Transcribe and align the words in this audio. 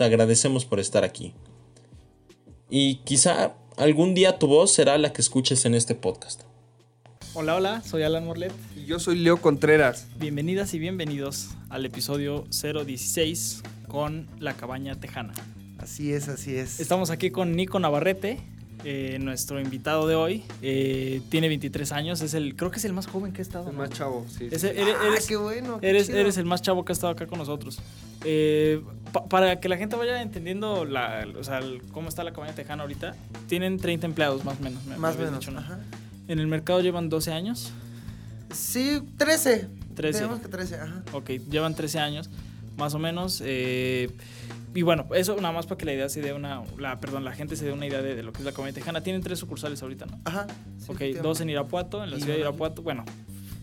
te 0.00 0.06
agradecemos 0.06 0.64
por 0.64 0.80
estar 0.80 1.04
aquí. 1.04 1.34
Y 2.70 3.00
quizá 3.04 3.52
algún 3.76 4.14
día 4.14 4.38
tu 4.38 4.46
voz 4.46 4.72
será 4.72 4.96
la 4.96 5.12
que 5.12 5.20
escuches 5.20 5.66
en 5.66 5.74
este 5.74 5.94
podcast. 5.94 6.44
Hola, 7.34 7.56
hola, 7.56 7.82
soy 7.82 8.02
Alan 8.04 8.24
Morlet. 8.24 8.50
Y 8.74 8.86
yo 8.86 8.98
soy 8.98 9.18
Leo 9.18 9.42
Contreras. 9.42 10.06
Bienvenidas 10.18 10.72
y 10.72 10.78
bienvenidos 10.78 11.50
al 11.68 11.84
episodio 11.84 12.46
016 12.50 13.62
con 13.88 14.26
La 14.38 14.54
Cabaña 14.54 14.98
Tejana. 14.98 15.34
Así 15.76 16.14
es, 16.14 16.28
así 16.28 16.56
es. 16.56 16.80
Estamos 16.80 17.10
aquí 17.10 17.30
con 17.30 17.54
Nico 17.54 17.78
Navarrete, 17.78 18.40
eh, 18.84 19.18
nuestro 19.20 19.60
invitado 19.60 20.06
de 20.06 20.14
hoy. 20.14 20.42
Eh, 20.62 21.20
tiene 21.28 21.48
23 21.48 21.92
años, 21.92 22.20
es 22.22 22.34
el, 22.34 22.56
creo 22.56 22.70
que 22.70 22.78
es 22.78 22.84
el 22.84 22.92
más 22.92 23.06
joven 23.06 23.32
que 23.32 23.40
ha 23.40 23.42
estado. 23.42 23.68
El 23.70 23.76
¿no? 23.76 23.82
más 23.82 23.90
chavo, 23.90 24.26
sí. 24.28 24.48
Es- 24.50 24.64
eres, 24.64 24.96
ah, 25.00 25.06
eres- 25.08 25.26
qué 25.26 25.36
bueno. 25.36 25.80
qué 25.80 25.90
eres, 25.90 26.08
eres 26.08 26.36
el 26.38 26.44
más 26.46 26.62
chavo 26.62 26.84
que 26.84 26.92
ha 26.92 26.94
estado 26.94 27.12
acá 27.12 27.26
con 27.26 27.38
nosotros. 27.38 27.78
Eh, 28.24 28.82
pa- 29.12 29.24
para 29.26 29.60
que 29.60 29.68
la 29.68 29.76
gente 29.76 29.96
vaya 29.96 30.20
entendiendo 30.22 30.84
la, 30.84 31.26
o 31.38 31.44
sea, 31.44 31.58
el- 31.58 31.82
cómo 31.92 32.08
está 32.08 32.24
la 32.24 32.32
cabaña 32.32 32.54
tejana 32.54 32.82
ahorita, 32.82 33.14
tienen 33.48 33.78
30 33.78 34.06
empleados 34.06 34.44
más 34.44 34.58
o 34.58 34.62
menos. 34.62 34.84
me- 34.86 34.96
Más 34.96 35.16
o 35.16 35.18
menos. 35.18 35.40
dicho, 35.40 35.50
¿no? 35.50 35.60
ajá. 35.60 35.78
En 36.28 36.38
el 36.38 36.46
mercado 36.46 36.80
llevan 36.80 37.08
12 37.08 37.32
años. 37.32 37.72
Sí, 38.52 39.00
13. 39.16 39.68
13. 39.94 40.20
Digamos 40.20 40.40
que 40.40 40.48
13, 40.48 40.76
ajá. 40.76 41.02
Ok, 41.12 41.30
llevan 41.50 41.74
13 41.74 41.98
años, 41.98 42.30
más 42.76 42.94
o 42.94 42.98
menos. 42.98 43.42
eh, 43.44 44.10
y 44.74 44.82
bueno, 44.82 45.06
eso 45.14 45.34
nada 45.36 45.52
más 45.52 45.66
para 45.66 45.78
que 45.78 45.84
la 45.84 45.92
idea 45.94 46.08
se 46.08 46.20
dé 46.22 46.32
una, 46.32 46.62
la, 46.78 47.00
perdón, 47.00 47.24
la 47.24 47.32
gente 47.32 47.56
se 47.56 47.64
dé 47.64 47.72
una 47.72 47.86
idea 47.86 48.02
de, 48.02 48.14
de 48.14 48.22
lo 48.22 48.32
que 48.32 48.38
es 48.38 48.44
la 48.44 48.52
comunidad 48.52 48.74
tejana. 48.76 49.02
Tienen 49.02 49.22
tres 49.22 49.38
sucursales 49.38 49.82
ahorita, 49.82 50.06
¿no? 50.06 50.20
Ajá. 50.24 50.46
sí, 50.78 50.86
ok, 50.92 51.22
dos 51.22 51.40
en 51.40 51.50
Irapuato, 51.50 52.04
en 52.04 52.10
la 52.10 52.16
ciudad 52.18 52.34
de 52.34 52.40
Irapuato. 52.40 52.82
Bueno, 52.82 53.04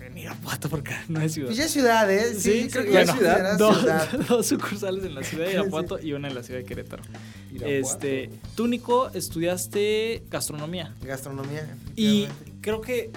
en 0.02 0.18
Irapuato 0.18 0.70
porque 0.70 0.94
no 1.08 1.22
es 1.22 1.34
ciudad. 1.34 1.48
Pues 1.48 1.58
ya 1.58 1.66
es 1.66 1.72
ciudad, 1.72 2.12
¿eh? 2.12 2.34
Sí, 2.34 2.64
Sí, 2.64 2.70
creo 2.70 2.84
sí, 2.84 2.88
que 2.90 2.94
ya 2.94 3.00
bueno, 3.06 3.12
es 3.14 3.18
ciudad. 3.18 3.58
dos, 3.58 3.78
ciudad. 3.80 4.12
dos 4.28 4.46
sucursales 4.48 5.04
en 5.06 5.16
la 5.16 5.24
ciudad 5.24 5.46
de 5.46 5.52
Sí. 5.52 5.58
Irapuato 5.58 6.00
y 6.02 6.14
una 6.14 6.28
en 6.28 6.36
la 6.36 6.44
ciudad 6.44 6.60
de 6.60 6.66
Querétaro. 6.66 7.04
Irapuato. 7.52 7.68
Este, 7.72 8.30
tú, 8.56 8.68
Nico, 8.68 9.10
estudiaste 9.14 10.24
gastronomía. 10.30 10.94
Gastronomía. 11.04 11.74
Y 11.96 12.28
creo 12.62 12.82
que, 12.82 13.12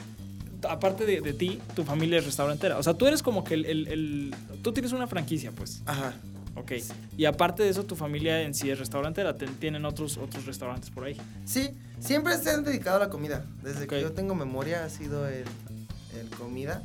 aparte 0.68 1.06
de, 1.06 1.20
de 1.20 1.32
ti, 1.32 1.58
tu 1.74 1.84
familia 1.84 2.18
es 2.18 2.24
restaurantera. 2.26 2.78
O 2.78 2.82
sea, 2.82 2.94
tú 2.94 3.06
eres 3.06 3.22
como 3.22 3.42
que 3.44 3.54
el, 3.54 3.64
el- 3.66 3.88
el- 3.88 4.34
Tú 4.62 4.72
tienes 4.72 4.92
una 4.92 5.06
franquicia, 5.06 5.50
pues. 5.52 5.82
Ajá. 5.86 6.12
Ok. 6.56 6.72
Y 7.16 7.24
aparte 7.24 7.62
de 7.62 7.68
eso, 7.68 7.84
tu 7.84 7.96
familia 7.96 8.42
en 8.42 8.54
sí 8.54 8.70
es 8.70 8.78
restaurantera. 8.78 9.36
Tienen 9.36 9.84
otros, 9.84 10.18
otros 10.18 10.46
restaurantes 10.46 10.90
por 10.90 11.04
ahí. 11.04 11.16
Sí, 11.44 11.70
siempre 11.98 12.36
se 12.38 12.50
han 12.50 12.64
dedicado 12.64 12.96
a 12.96 13.00
la 13.00 13.10
comida. 13.10 13.44
Desde 13.62 13.86
que 13.86 14.00
yo 14.00 14.12
tengo 14.12 14.34
memoria 14.34 14.84
ha 14.84 14.88
sido 14.88 15.28
el, 15.28 15.44
el 16.18 16.30
comida. 16.36 16.82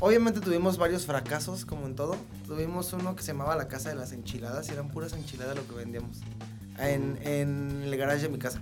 Obviamente 0.00 0.40
tuvimos 0.40 0.78
varios 0.78 1.06
fracasos, 1.06 1.64
como 1.64 1.86
en 1.86 1.96
todo. 1.96 2.16
Tuvimos 2.46 2.92
uno 2.92 3.16
que 3.16 3.22
se 3.22 3.32
llamaba 3.32 3.56
la 3.56 3.68
Casa 3.68 3.88
de 3.88 3.96
las 3.96 4.12
Enchiladas 4.12 4.68
y 4.68 4.72
eran 4.72 4.88
puras 4.88 5.12
enchiladas 5.12 5.56
lo 5.56 5.66
que 5.66 5.74
vendíamos. 5.74 6.18
En, 6.80 7.18
en 7.22 7.82
el 7.84 7.96
garage 7.96 8.22
de 8.22 8.28
mi 8.28 8.38
casa. 8.38 8.60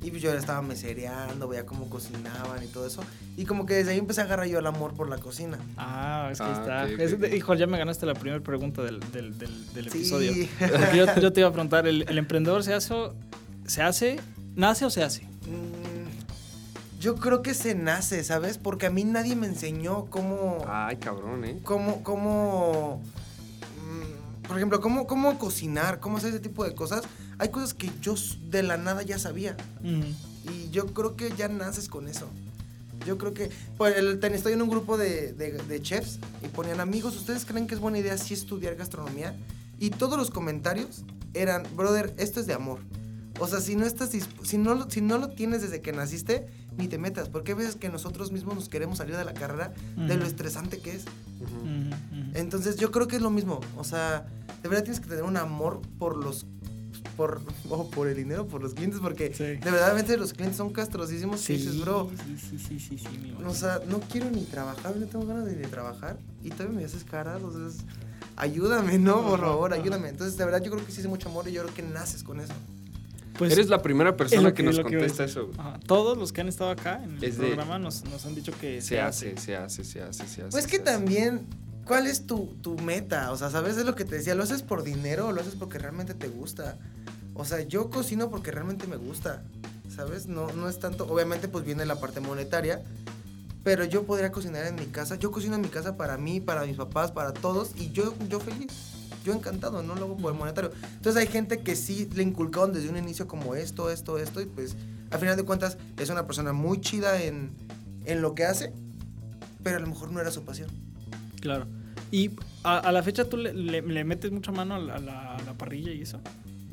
Y 0.00 0.10
pues 0.10 0.22
yo 0.22 0.32
estaba 0.32 0.60
mesereando, 0.62 1.48
veía 1.48 1.64
cómo 1.66 1.88
cocinaban 1.90 2.62
y 2.62 2.66
todo 2.66 2.86
eso. 2.86 3.02
Y 3.36 3.46
como 3.46 3.64
que 3.66 3.74
desde 3.74 3.92
ahí 3.92 3.98
empecé 3.98 4.20
a 4.20 4.24
agarrar 4.24 4.46
yo 4.46 4.58
el 4.58 4.66
amor 4.66 4.94
por 4.94 5.08
la 5.08 5.18
cocina. 5.18 5.58
Ah, 5.76 6.28
es 6.30 6.38
que 6.38 6.44
Ah, 6.44 6.52
está. 6.52 6.84
ok, 6.84 6.90
ok, 6.94 7.00
Es- 7.00 7.12
ok. 7.14 7.34
Hijo, 7.34 7.54
ya 7.54 7.66
me 7.66 7.78
ganaste 7.78 8.04
la 8.06 8.14
primera 8.14 8.42
pregunta 8.42 8.82
del, 8.82 9.00
del, 9.12 9.36
del, 9.38 9.72
del 9.72 9.90
Sí. 9.90 9.98
episodio. 9.98 10.32
Porque 10.58 10.96
yo, 10.96 11.06
yo 11.20 11.32
te 11.32 11.40
iba 11.40 11.48
a 11.48 11.52
preguntar, 11.52 11.86
¿el, 11.88 12.02
el 12.08 12.18
emprendedor 12.18 12.62
se 12.62 12.74
hace, 12.74 12.92
o- 12.94 13.14
se 13.66 13.82
hace, 13.82 14.20
nace 14.54 14.84
o 14.84 14.90
se 14.90 15.02
hace? 15.02 15.22
Mm, 15.22 17.00
Yo 17.00 17.14
creo 17.16 17.42
que 17.42 17.54
se 17.54 17.74
nace, 17.74 18.22
¿sabes? 18.24 18.58
Porque 18.58 18.86
a 18.86 18.90
mí 18.90 19.04
nadie 19.04 19.34
me 19.36 19.46
enseñó 19.46 20.06
cómo... 20.06 20.64
Ay, 20.68 20.96
cabrón, 20.96 21.44
¿eh? 21.44 21.58
cómo, 21.64 22.02
cómo, 22.04 23.00
mm, 23.76 24.42
por 24.46 24.56
ejemplo, 24.56 24.80
cómo, 24.80 25.06
cómo 25.06 25.38
cocinar, 25.38 26.00
cómo 26.00 26.18
hacer 26.18 26.30
ese 26.30 26.40
tipo 26.40 26.64
de 26.64 26.74
cosas. 26.74 27.02
Hay 27.38 27.48
cosas 27.50 27.74
que 27.74 27.90
yo 28.00 28.14
de 28.50 28.62
la 28.62 28.76
nada 28.76 29.02
ya 29.02 29.18
sabía. 29.18 29.56
Y 30.50 30.70
yo 30.70 30.86
creo 30.94 31.14
que 31.16 31.32
ya 31.36 31.48
naces 31.48 31.88
con 31.88 32.08
eso. 32.08 32.26
Yo 33.06 33.16
creo 33.16 33.32
que, 33.32 33.50
pues, 33.76 33.96
el, 33.96 34.18
estoy 34.34 34.54
en 34.54 34.62
un 34.62 34.68
grupo 34.68 34.96
de, 34.98 35.32
de- 35.32 35.52
de 35.52 35.82
chefs 35.82 36.18
y 36.44 36.48
ponían 36.48 36.80
amigos, 36.80 37.16
¿ustedes 37.16 37.44
creen 37.44 37.66
que 37.66 37.74
es 37.74 37.80
buena 37.80 37.98
idea 37.98 38.18
sí 38.18 38.34
estudiar 38.34 38.74
gastronomía? 38.74 39.36
Y 39.78 39.90
todos 39.90 40.18
los 40.18 40.30
comentarios 40.30 41.04
eran, 41.34 41.62
brother, 41.76 42.12
esto 42.18 42.40
es 42.40 42.46
de 42.46 42.54
amor. 42.54 42.80
O 43.38 43.46
sea, 43.46 43.60
si 43.60 43.76
no 43.76 43.86
estás 43.86 44.10
si 44.42 44.58
no, 44.58 44.74
lo- 44.74 44.90
si 44.90 45.00
no 45.00 45.16
lo 45.18 45.28
tienes 45.28 45.62
desde 45.62 45.80
que 45.80 45.92
naciste, 45.92 46.48
ni 46.76 46.88
te 46.88 46.98
metas. 46.98 47.28
Porque 47.28 47.52
hay 47.52 47.58
veces 47.58 47.76
que 47.76 47.88
nosotros 47.88 48.32
mismos 48.32 48.56
nos 48.56 48.68
queremos 48.68 48.98
salir 48.98 49.16
de 49.16 49.24
la 49.24 49.34
carrera 49.34 49.72
de 49.96 50.16
lo 50.16 50.26
estresante 50.26 50.78
que 50.80 50.96
es. 50.96 51.04
Entonces 52.34 52.76
yo 52.76 52.90
creo 52.90 53.06
que 53.06 53.16
es 53.16 53.22
lo 53.22 53.30
mismo. 53.30 53.60
O 53.76 53.84
sea, 53.84 54.26
de 54.62 54.68
verdad 54.68 54.84
tienes 54.84 55.00
que 55.00 55.08
tener 55.08 55.22
un 55.24 55.36
amor 55.36 55.80
por 55.98 56.16
los. 56.16 56.46
Por, 57.18 57.42
o 57.68 57.90
por 57.90 58.08
el 58.08 58.16
dinero, 58.16 58.46
por 58.46 58.62
los 58.62 58.72
clientes, 58.72 59.00
porque 59.00 59.34
Sí. 59.34 59.44
de 59.44 59.70
verdad 59.70 59.94
los 60.16 60.32
clientes 60.32 60.56
son 60.56 60.72
castrosísimos. 60.72 61.44
que 61.44 61.52
dices, 61.52 61.78
bro. 61.80 62.08
Sí, 62.24 62.36
sí, 62.38 62.58
sí, 62.58 62.80
sí, 62.80 62.96
sí, 62.98 63.18
mi 63.18 63.32
O 63.44 63.52
sea, 63.52 63.80
no 63.86 64.00
quiero 64.00 64.30
ni 64.30 64.44
trabajar, 64.44 64.96
no 64.96 65.04
tengo 65.06 65.26
ganas 65.26 65.44
de, 65.44 65.56
ni 65.56 65.66
trabajar. 65.66 66.16
Y 66.42 66.48
todavía 66.48 66.78
me 66.78 66.84
haces 66.86 67.04
cara, 67.04 67.36
o 67.36 67.50
sea, 67.52 67.66
es- 67.68 67.84
ayúdame, 68.36 68.98
¿no? 68.98 69.22
Por 69.28 69.40
favor, 69.40 69.72
ayúdame. 69.74 70.08
Entonces, 70.08 70.36
de 70.38 70.44
verdad, 70.44 70.62
yo 70.62 70.70
creo 70.70 70.86
que 70.86 70.92
sí 70.92 71.00
es 71.00 71.06
mucho 71.08 71.28
amor 71.28 71.48
y 71.48 71.52
yo 71.52 71.62
creo 71.64 71.74
que 71.74 71.82
naces 71.82 72.22
con 72.22 72.40
eso. 72.40 72.52
Pues, 73.36 73.52
Eres 73.52 73.68
la 73.68 73.80
primera 73.82 74.16
persona 74.16 74.50
que, 74.50 74.56
que- 74.56 74.62
nos 74.64 74.76
que 74.76 74.82
contesta 74.82 75.24
eso. 75.24 75.46
güey. 75.46 75.58
ajá, 75.58 75.78
todos 75.86 76.16
los 76.18 76.32
que 76.32 76.40
han 76.40 76.48
estado 76.48 76.70
acá 76.70 77.02
en 77.04 77.16
el 77.18 77.24
Es 77.24 77.38
de- 77.38 77.46
programa 77.48 77.78
nos, 77.78 78.04
nos 78.04 78.24
han 78.26 78.34
dicho 78.34 78.52
que 78.60 78.80
Se 78.80 79.00
hace, 79.00 79.36
se 79.36 79.54
hace, 79.56 79.84
se 79.84 80.02
hace, 80.02 80.26
se 80.26 80.42
hace. 80.42 80.50
Pues 80.50 80.64
se 80.64 80.70
que 80.70 80.76
hace. 80.76 80.84
también, 80.84 81.42
¿cuál 81.88 82.06
es 82.06 82.26
tu, 82.26 82.54
tu 82.60 82.76
meta? 82.76 83.32
O 83.32 83.36
sea, 83.36 83.50
¿sabes? 83.50 83.78
Es 83.78 83.86
lo 83.86 83.94
que 83.94 84.04
te 84.04 84.16
decía, 84.16 84.34
¿lo 84.34 84.42
haces 84.42 84.62
por 84.62 84.84
dinero 84.84 85.28
o 85.28 85.32
lo 85.32 85.40
haces 85.40 85.54
porque 85.54 85.78
realmente 85.78 86.14
te 86.14 86.28
gusta? 86.28 86.78
O 87.34 87.44
sea, 87.44 87.62
yo 87.62 87.88
cocino 87.90 88.30
porque 88.30 88.50
realmente 88.50 88.86
me 88.86 88.96
gusta, 88.96 89.42
¿sabes? 89.88 90.26
No, 90.26 90.52
no 90.52 90.68
es 90.68 90.78
tanto, 90.78 91.06
obviamente 91.08 91.48
pues 91.48 91.64
viene 91.64 91.86
la 91.86 91.98
parte 91.98 92.20
monetaria, 92.20 92.82
pero 93.64 93.84
yo 93.84 94.04
podría 94.04 94.30
cocinar 94.30 94.66
en 94.66 94.74
mi 94.74 94.86
casa. 94.86 95.16
Yo 95.16 95.32
cocino 95.32 95.56
en 95.56 95.62
mi 95.62 95.68
casa 95.68 95.96
para 95.96 96.18
mí, 96.18 96.40
para 96.40 96.64
mis 96.64 96.76
papás, 96.76 97.10
para 97.10 97.32
todos, 97.32 97.72
y 97.76 97.90
yo, 97.90 98.14
yo 98.28 98.38
feliz. 98.38 98.70
Yo 99.24 99.32
encantado, 99.32 99.82
no 99.82 99.94
lo 99.94 100.04
hago 100.04 100.16
por 100.16 100.32
el 100.32 100.38
monetario. 100.38 100.70
Entonces 100.96 101.20
hay 101.20 101.26
gente 101.26 101.60
que 101.60 101.74
sí 101.74 102.08
le 102.14 102.22
inculcaron 102.22 102.72
desde 102.72 102.88
un 102.88 102.96
inicio 102.96 103.26
como 103.26 103.54
esto, 103.54 103.90
esto, 103.90 104.18
esto, 104.18 104.40
y 104.40 104.46
pues 104.46 104.76
al 105.10 105.18
final 105.18 105.36
de 105.36 105.42
cuentas 105.42 105.78
es 105.98 106.10
una 106.10 106.26
persona 106.26 106.52
muy 106.52 106.80
chida 106.80 107.22
en, 107.22 107.50
en 108.04 108.20
lo 108.20 108.34
que 108.34 108.44
hace, 108.44 108.72
pero 109.62 109.78
a 109.78 109.80
lo 109.80 109.86
mejor 109.86 110.12
no 110.12 110.20
era 110.20 110.30
su 110.30 110.44
pasión. 110.44 110.70
Claro. 111.40 111.66
Y 112.10 112.30
a, 112.62 112.78
a 112.78 112.92
la 112.92 113.02
fecha 113.02 113.28
tú 113.28 113.36
le, 113.36 113.52
le- 113.52 113.82
le 113.82 114.04
metes 114.04 114.30
mucha 114.32 114.52
mano 114.52 114.74
a 114.74 114.78
la, 114.78 114.94
a 114.94 114.98
la- 114.98 115.36
a 115.36 115.42
la 115.42 115.54
parrilla 115.54 115.92
y 115.92 116.02
eso. 116.02 116.20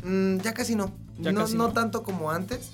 Mm, 0.03 0.37
ya 0.37 0.53
casi 0.53 0.75
no. 0.75 0.93
Ya 1.19 1.31
no, 1.31 1.41
casi 1.41 1.55
no 1.57 1.67
no. 1.67 1.73
tanto 1.73 2.03
como 2.03 2.31
antes. 2.31 2.71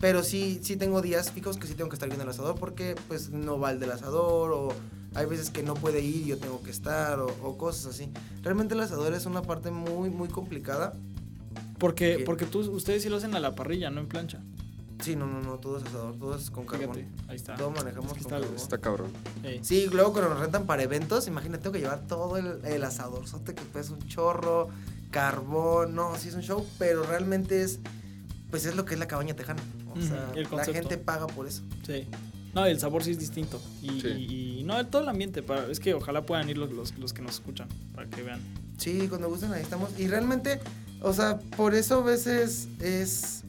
Pero 0.00 0.22
sí, 0.22 0.60
sí 0.62 0.76
tengo 0.76 1.00
días 1.00 1.30
fijos 1.32 1.56
que 1.56 1.66
sí 1.66 1.74
tengo 1.74 1.88
que 1.88 1.94
estar 1.96 2.08
viendo 2.08 2.24
el 2.24 2.28
asador 2.30 2.56
porque 2.58 2.94
pues 3.08 3.30
no 3.30 3.58
va 3.58 3.70
el 3.70 3.80
del 3.80 3.92
asador 3.92 4.52
o 4.52 4.68
hay 5.14 5.24
veces 5.24 5.48
que 5.48 5.62
no 5.62 5.72
puede 5.72 6.00
ir 6.02 6.16
y 6.16 6.26
yo 6.26 6.36
tengo 6.38 6.62
que 6.62 6.70
estar 6.70 7.18
o, 7.18 7.26
o 7.42 7.56
cosas 7.56 7.86
así. 7.94 8.10
Realmente 8.42 8.74
el 8.74 8.80
asador 8.80 9.14
es 9.14 9.24
una 9.24 9.40
parte 9.40 9.70
muy, 9.70 10.10
muy 10.10 10.28
complicada. 10.28 10.92
Porque, 11.78 12.22
porque 12.26 12.44
tú, 12.46 12.60
ustedes 12.70 13.02
sí 13.02 13.08
lo 13.08 13.16
hacen 13.16 13.34
a 13.34 13.40
la 13.40 13.54
parrilla, 13.54 13.90
no 13.90 14.00
en 14.00 14.06
plancha. 14.08 14.40
Sí, 15.02 15.14
no, 15.14 15.26
no, 15.26 15.40
no, 15.42 15.58
todo 15.58 15.78
es 15.78 15.84
asador, 15.84 16.16
todo 16.18 16.36
es 16.36 16.50
con 16.50 16.64
carbón. 16.66 16.94
Fíjate, 16.96 17.08
ahí 17.28 17.36
está. 17.36 17.54
Todo 17.56 17.70
manejamos 17.70 18.12
Es 18.12 18.18
que 18.18 18.24
con 18.24 18.32
está- 18.32 18.40
carbón. 18.40 18.56
Está 18.56 18.78
cabrón. 18.78 19.10
Sí, 19.62 19.88
luego 19.92 20.12
cuando 20.12 20.30
nos 20.30 20.40
rentan 20.40 20.66
para 20.66 20.82
eventos, 20.82 21.26
imagínate, 21.28 21.62
tengo 21.64 21.72
que 21.74 21.80
llevar 21.80 22.06
todo 22.06 22.36
el, 22.38 22.64
el 22.64 22.82
asador, 22.84 23.24
que 23.44 23.52
pesa 23.52 23.92
un 23.92 24.06
chorro, 24.08 24.68
carbón, 25.10 25.94
no, 25.94 26.14
sí 26.16 26.28
es 26.28 26.34
un 26.34 26.42
show, 26.42 26.66
pero 26.78 27.02
realmente 27.04 27.62
es, 27.62 27.78
pues 28.50 28.64
es 28.66 28.74
lo 28.76 28.84
que 28.84 28.94
es 28.94 29.00
la 29.00 29.06
cabaña 29.08 29.34
tejana. 29.34 29.62
O 29.94 30.00
sea, 30.00 30.30
la 30.34 30.64
gente 30.64 30.98
paga 30.98 31.26
por 31.26 31.46
eso. 31.46 31.62
Sí. 31.86 32.06
No, 32.54 32.64
el 32.66 32.78
sabor 32.80 33.04
sí 33.04 33.10
es 33.12 33.18
distinto. 33.18 33.60
Y, 33.82 34.00
Sí. 34.00 34.08
y- 34.08 34.60
y 34.60 34.62
no, 34.64 34.86
todo 34.86 35.02
el 35.02 35.08
ambiente. 35.08 35.42
Para, 35.42 35.70
es 35.70 35.78
que 35.80 35.92
ojalá 35.94 36.24
puedan 36.24 36.48
ir 36.48 36.56
los, 36.58 36.70
los, 36.72 36.96
los 36.98 37.12
que 37.12 37.20
nos 37.22 37.32
escuchan 37.32 37.68
para 37.94 38.08
que 38.08 38.22
vean. 38.22 38.40
Sí, 38.78 39.08
cuando 39.08 39.28
gusten 39.28 39.52
ahí 39.52 39.62
estamos. 39.62 39.90
Y 39.98 40.06
realmente, 40.08 40.60
o 41.02 41.12
sea, 41.12 41.38
por 41.38 41.74
eso 41.74 42.00
a 42.00 42.02
veces 42.02 42.68
es, 42.80 43.42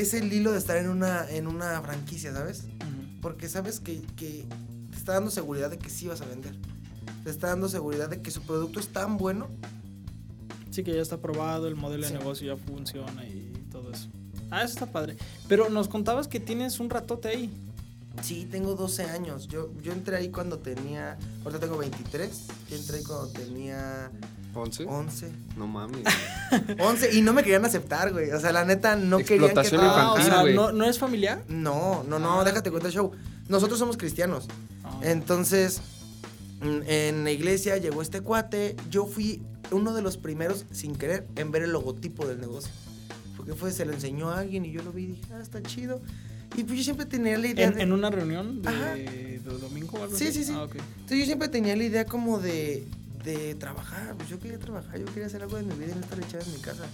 es 0.00 0.14
el 0.14 0.32
hilo 0.32 0.52
de 0.52 0.58
estar 0.58 0.76
en 0.76 0.88
una, 0.88 1.28
en 1.30 1.46
una 1.46 1.80
franquicia, 1.82 2.32
¿sabes? 2.32 2.64
Porque 3.20 3.48
sabes 3.48 3.78
que, 3.80 4.02
que 4.16 4.44
te 4.90 4.96
está 4.96 5.12
dando 5.12 5.30
seguridad 5.30 5.70
de 5.70 5.78
que 5.78 5.90
sí 5.90 6.06
vas 6.08 6.20
a 6.20 6.24
vender. 6.26 6.56
Te 7.24 7.30
está 7.30 7.48
dando 7.48 7.68
seguridad 7.68 8.08
de 8.08 8.20
que 8.20 8.30
su 8.30 8.42
producto 8.42 8.80
es 8.80 8.88
tan 8.88 9.16
bueno 9.16 9.48
Sí, 10.70 10.82
que 10.82 10.94
ya 10.94 11.02
está 11.02 11.16
aprobado, 11.16 11.68
el 11.68 11.76
modelo 11.76 12.06
Sí. 12.06 12.14
de 12.14 12.18
negocio 12.18 12.56
ya 12.56 12.56
funciona 12.56 13.24
y 13.26 13.52
todo 13.70 13.90
eso. 13.92 14.08
Ah, 14.50 14.62
eso 14.64 14.72
está 14.72 14.86
padre. 14.90 15.16
Pero 15.46 15.68
nos 15.68 15.86
contabas 15.86 16.28
que 16.28 16.40
tienes 16.40 16.80
un 16.80 16.88
ratote 16.88 17.28
ahí. 17.28 17.50
Sí, 18.22 18.46
tengo 18.50 18.74
12 18.74 19.04
años. 19.04 19.48
Yo, 19.48 19.70
yo 19.82 19.92
entré 19.92 20.16
ahí 20.16 20.28
cuando 20.30 20.58
tenía. 20.58 21.16
Ahorita 21.44 21.60
tengo 21.60 21.78
23. 21.78 22.30
Yo 22.70 22.76
entré 22.76 22.98
ahí 22.98 23.04
cuando 23.04 23.28
tenía 23.28 24.10
¿Once? 24.54 24.84
11. 24.86 25.32
No 25.56 25.66
mames. 25.66 26.04
11 26.78 27.14
y 27.16 27.22
no 27.22 27.32
me 27.32 27.42
querían 27.42 27.64
aceptar, 27.64 28.12
güey. 28.12 28.30
O 28.32 28.38
sea, 28.40 28.52
la 28.52 28.64
neta 28.64 28.96
no 28.96 29.18
querían 29.18 29.54
que. 29.54 29.60
Explotación 29.60 29.80
Ah, 29.82 30.12
o 30.12 30.16
infantil, 30.18 30.32
sea, 30.32 30.40
güey. 30.42 30.54
¿no, 30.54 30.72
¿no 30.72 30.84
es 30.84 30.98
familiar? 30.98 31.42
No, 31.48 32.04
no, 32.06 32.18
no, 32.18 32.40
Ah. 32.40 32.44
déjate 32.44 32.70
cuenta 32.70 32.88
el 32.88 32.94
show. 32.94 33.12
Nosotros 33.48 33.78
somos 33.78 33.96
cristianos. 33.96 34.46
Ah. 34.84 34.98
Entonces, 35.02 35.80
en 36.60 37.24
la 37.24 37.30
iglesia 37.30 37.76
llegó 37.78 38.02
este 38.02 38.20
cuate. 38.20 38.76
Yo 38.90 39.06
fui 39.06 39.42
uno 39.70 39.94
de 39.94 40.02
los 40.02 40.16
primeros, 40.18 40.66
sin 40.70 40.94
querer, 40.96 41.26
en 41.36 41.50
ver 41.50 41.62
el 41.62 41.72
logotipo 41.72 42.26
del 42.26 42.40
negocio. 42.40 42.70
Porque 43.36 43.54
fue, 43.54 43.72
se 43.72 43.84
lo 43.86 43.92
enseñó 43.92 44.30
a 44.30 44.38
alguien 44.40 44.64
y 44.64 44.70
yo 44.70 44.82
lo 44.82 44.92
vi 44.92 45.04
y 45.04 45.06
dije, 45.08 45.24
ah, 45.34 45.40
está 45.40 45.62
chido. 45.62 46.00
Y 46.56 46.64
pues 46.64 46.78
yo 46.78 46.84
siempre 46.84 47.06
tenía 47.06 47.38
la 47.38 47.46
idea 47.46 47.66
¿En, 47.68 47.74
de... 47.74 47.82
en 47.82 47.92
una 47.92 48.10
reunión 48.10 48.60
de, 48.62 48.68
Ajá. 48.68 48.94
de 48.94 49.40
domingo 49.60 49.98
o 49.98 50.02
algo 50.04 50.16
Sí, 50.16 50.26
así? 50.28 50.38
sí, 50.40 50.44
sí. 50.44 50.52
Ah. 50.54 50.64
Entonces 50.70 51.18
yo 51.18 51.24
siempre 51.24 51.48
tenía 51.48 51.74
la 51.76 51.84
idea 51.84 52.04
como 52.04 52.38
de, 52.38 52.86
de 53.24 53.54
trabajar. 53.54 54.14
Pues 54.16 54.28
yo 54.28 54.38
quería 54.38 54.58
trabajar, 54.58 54.98
yo 54.98 55.06
quería 55.06 55.26
hacer 55.26 55.42
algo 55.42 55.56
de 55.56 55.62
mi 55.62 55.74
vida 55.74 55.92
y 55.92 55.94
no 55.94 56.00
estar 56.00 56.18
echado 56.18 56.44
en 56.44 56.52
mi 56.52 56.58
casa. 56.58 56.84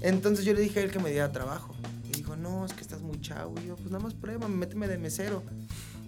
Entonces 0.00 0.44
yo 0.44 0.52
le 0.54 0.60
dije 0.60 0.80
a 0.80 0.82
él 0.82 0.90
que 0.90 0.98
me 0.98 1.10
diera 1.10 1.30
trabajo. 1.32 1.74
Y 2.08 2.12
dijo, 2.18 2.36
no, 2.36 2.64
es 2.64 2.72
que 2.72 2.80
estás 2.82 3.00
muy 3.02 3.20
chavo. 3.20 3.54
Y 3.62 3.68
yo, 3.68 3.76
pues 3.76 3.90
nada 3.90 4.02
más 4.02 4.14
prueba, 4.14 4.48
méteme 4.48 4.88
de 4.88 4.98
mesero. 4.98 5.42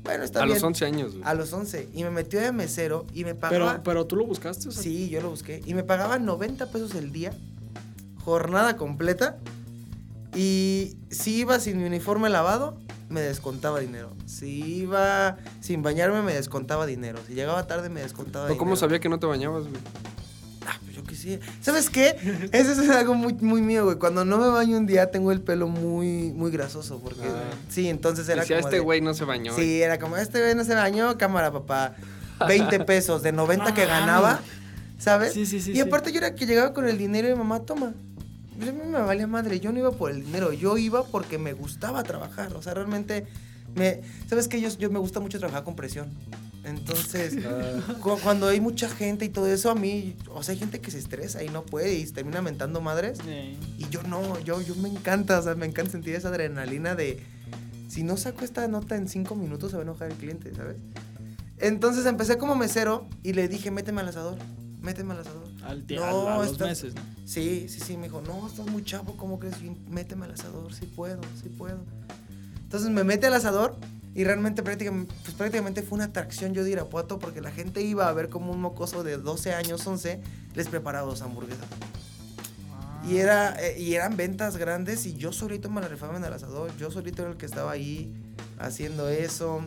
Bueno, 0.04 0.24
está 0.24 0.42
A 0.42 0.44
bien. 0.44 0.54
los 0.54 0.62
11 0.62 0.84
años, 0.86 1.12
güey. 1.12 1.22
A 1.24 1.34
los 1.34 1.52
11. 1.52 1.88
Y 1.92 2.04
me 2.04 2.10
metió 2.10 2.40
de 2.40 2.52
mesero 2.52 3.06
y 3.12 3.24
me 3.24 3.34
pagaba... 3.34 3.72
Pero, 3.72 3.82
pero 3.82 4.06
tú 4.06 4.16
lo 4.16 4.24
buscaste, 4.24 4.68
o 4.68 4.72
sea, 4.72 4.82
Sí, 4.82 5.08
yo 5.10 5.20
lo 5.20 5.30
busqué. 5.30 5.60
Y 5.66 5.74
me 5.74 5.82
pagaba 5.82 6.18
90 6.18 6.70
pesos 6.70 6.94
el 6.94 7.12
día, 7.12 7.32
jornada 8.24 8.76
completa. 8.76 9.38
Y 10.38 10.96
si 11.10 11.36
iba 11.40 11.58
sin 11.58 11.78
mi 11.78 11.84
uniforme 11.84 12.28
lavado, 12.28 12.78
me 13.08 13.20
descontaba 13.20 13.80
dinero. 13.80 14.14
Si 14.26 14.76
iba 14.82 15.36
sin 15.60 15.82
bañarme, 15.82 16.22
me 16.22 16.34
descontaba 16.34 16.86
dinero. 16.86 17.18
Si 17.26 17.34
llegaba 17.34 17.66
tarde, 17.66 17.88
me 17.88 18.00
descontaba 18.02 18.44
¿Pero 18.44 18.54
dinero. 18.54 18.58
¿Cómo 18.58 18.76
sabía 18.76 19.00
que 19.00 19.08
no 19.08 19.18
te 19.18 19.26
bañabas, 19.26 19.64
güey? 19.64 19.80
Ah, 20.66 20.78
pues 20.84 20.94
yo 20.96 21.02
qué 21.02 21.14
sé. 21.16 21.40
¿Sabes 21.60 21.90
qué? 21.90 22.14
Eso 22.52 22.72
es 22.80 22.90
algo 22.90 23.14
muy, 23.14 23.32
muy 23.34 23.62
mío, 23.62 23.84
güey. 23.86 23.96
Cuando 23.98 24.24
no 24.24 24.38
me 24.38 24.48
baño 24.48 24.76
un 24.76 24.86
día, 24.86 25.10
tengo 25.10 25.32
el 25.32 25.40
pelo 25.40 25.66
muy, 25.66 26.30
muy 26.32 26.50
grasoso. 26.52 27.00
Porque, 27.00 27.22
Ah. 27.26 27.50
sí, 27.68 27.88
entonces 27.88 28.28
era 28.28 28.42
Decía, 28.42 28.58
como 28.58 28.68
este 28.68 28.76
de- 28.76 28.82
güey 28.84 29.00
no 29.00 29.14
se 29.14 29.24
bañó. 29.24 29.56
Sí, 29.56 29.82
era 29.82 29.98
como, 29.98 30.16
este 30.18 30.40
güey 30.40 30.54
no 30.54 30.64
se 30.64 30.74
bañó, 30.74 31.16
cámara, 31.18 31.50
papá. 31.50 31.96
20 32.46 32.78
pesos 32.84 33.22
de 33.22 33.32
90 33.32 33.74
que 33.74 33.86
ganaba, 33.86 34.40
¿sabes? 34.98 35.32
Sí, 35.32 35.46
sí, 35.46 35.60
sí, 35.60 35.70
Y 35.72 35.74
sí. 35.74 35.80
aparte 35.80 36.12
yo 36.12 36.18
era 36.18 36.34
que 36.36 36.46
llegaba 36.46 36.72
con 36.72 36.86
el 36.86 36.96
dinero 36.98 37.28
y 37.28 37.34
mamá, 37.34 37.60
toma. 37.60 37.94
Pues 38.58 38.70
a 38.70 38.72
mí 38.72 38.80
me 38.84 38.98
valía 39.00 39.26
madre, 39.26 39.60
yo 39.60 39.72
no 39.72 39.78
iba 39.78 39.92
por 39.92 40.10
el 40.10 40.24
dinero, 40.24 40.52
yo 40.52 40.76
iba 40.76 41.04
porque 41.04 41.38
me 41.38 41.52
gustaba 41.52 42.02
trabajar. 42.02 42.52
O 42.54 42.62
sea, 42.62 42.74
realmente, 42.74 43.26
me, 43.76 44.00
¿sabes 44.28 44.48
qué? 44.48 44.60
Yo, 44.60 44.68
yo 44.78 44.90
me 44.90 44.98
gusta 44.98 45.20
mucho 45.20 45.38
trabajar 45.38 45.64
con 45.64 45.76
presión. 45.76 46.08
Entonces, 46.64 47.36
cu- 48.02 48.18
cuando 48.22 48.48
hay 48.48 48.60
mucha 48.60 48.88
gente 48.88 49.24
y 49.24 49.28
todo 49.28 49.46
eso, 49.46 49.70
a 49.70 49.74
mí, 49.74 50.16
o 50.34 50.42
sea, 50.42 50.52
hay 50.54 50.58
gente 50.58 50.80
que 50.80 50.90
se 50.90 50.98
estresa 50.98 51.42
y 51.44 51.48
no 51.50 51.62
puede 51.64 51.94
y 51.94 52.04
termina 52.06 52.42
mentando 52.42 52.80
madres. 52.80 53.18
Sí. 53.24 53.56
Y 53.78 53.88
yo 53.90 54.02
no, 54.02 54.38
yo, 54.40 54.60
yo 54.60 54.74
me 54.74 54.88
encanta, 54.88 55.38
o 55.38 55.42
sea, 55.42 55.54
me 55.54 55.66
encanta 55.66 55.92
sentir 55.92 56.14
esa 56.16 56.28
adrenalina 56.28 56.94
de 56.94 57.22
si 57.88 58.02
no 58.02 58.16
saco 58.16 58.44
esta 58.44 58.66
nota 58.68 58.96
en 58.96 59.08
cinco 59.08 59.34
minutos 59.34 59.70
se 59.70 59.76
va 59.76 59.82
a 59.82 59.84
enojar 59.84 60.10
el 60.10 60.16
cliente, 60.18 60.52
¿sabes? 60.54 60.76
Entonces 61.58 62.06
empecé 62.06 62.36
como 62.38 62.54
mesero 62.54 63.08
y 63.22 63.32
le 63.32 63.48
dije, 63.48 63.70
méteme 63.70 64.00
al 64.02 64.08
asador, 64.08 64.36
méteme 64.80 65.12
al 65.14 65.20
asador. 65.20 65.44
Al 65.64 65.84
No, 65.96 66.28
a 66.28 66.38
los 66.38 66.52
estás- 66.52 66.68
meses, 66.68 66.94
¿no? 66.94 67.00
Sí, 67.24 67.66
sí, 67.68 67.80
sí, 67.80 67.96
me 67.96 68.04
dijo, 68.04 68.22
no, 68.22 68.46
estás 68.46 68.66
muy 68.66 68.82
chavo, 68.84 69.16
¿cómo 69.16 69.38
crees? 69.38 69.56
Méteme 69.88 70.24
al 70.26 70.32
asador, 70.32 70.72
sí 70.72 70.86
puedo, 70.86 71.20
sí 71.42 71.48
puedo. 71.48 71.78
Entonces 72.62 72.90
me 72.90 73.04
mete 73.04 73.26
al 73.26 73.34
asador 73.34 73.76
y 74.14 74.24
realmente 74.24 74.62
prácticamente, 74.62 75.14
pues 75.24 75.34
prácticamente 75.36 75.82
fue 75.82 75.96
una 75.96 76.04
atracción 76.06 76.52
yo 76.54 76.64
de 76.64 76.70
Irapuato 76.70 77.18
porque 77.18 77.40
la 77.40 77.50
gente 77.50 77.82
iba 77.82 78.08
a 78.08 78.12
ver 78.12 78.28
como 78.28 78.52
un 78.52 78.60
mocoso 78.60 79.04
de 79.04 79.16
12 79.16 79.52
años, 79.54 79.86
11, 79.86 80.20
les 80.54 80.68
preparaba 80.68 81.06
dos 81.06 81.22
hamburguesas. 81.22 81.66
Y, 83.08 83.18
era, 83.18 83.54
eh, 83.64 83.80
y 83.80 83.94
eran 83.94 84.16
ventas 84.16 84.56
grandes 84.56 85.06
y 85.06 85.14
yo 85.14 85.32
solito 85.32 85.70
me 85.70 85.80
la 85.80 85.88
rifaba 85.88 86.16
en 86.18 86.24
el 86.24 86.32
asador. 86.32 86.70
Yo 86.78 86.90
solito 86.90 87.22
era 87.22 87.30
el 87.30 87.36
que 87.38 87.46
estaba 87.46 87.70
ahí 87.72 88.12
haciendo 88.58 89.08
eso. 89.08 89.62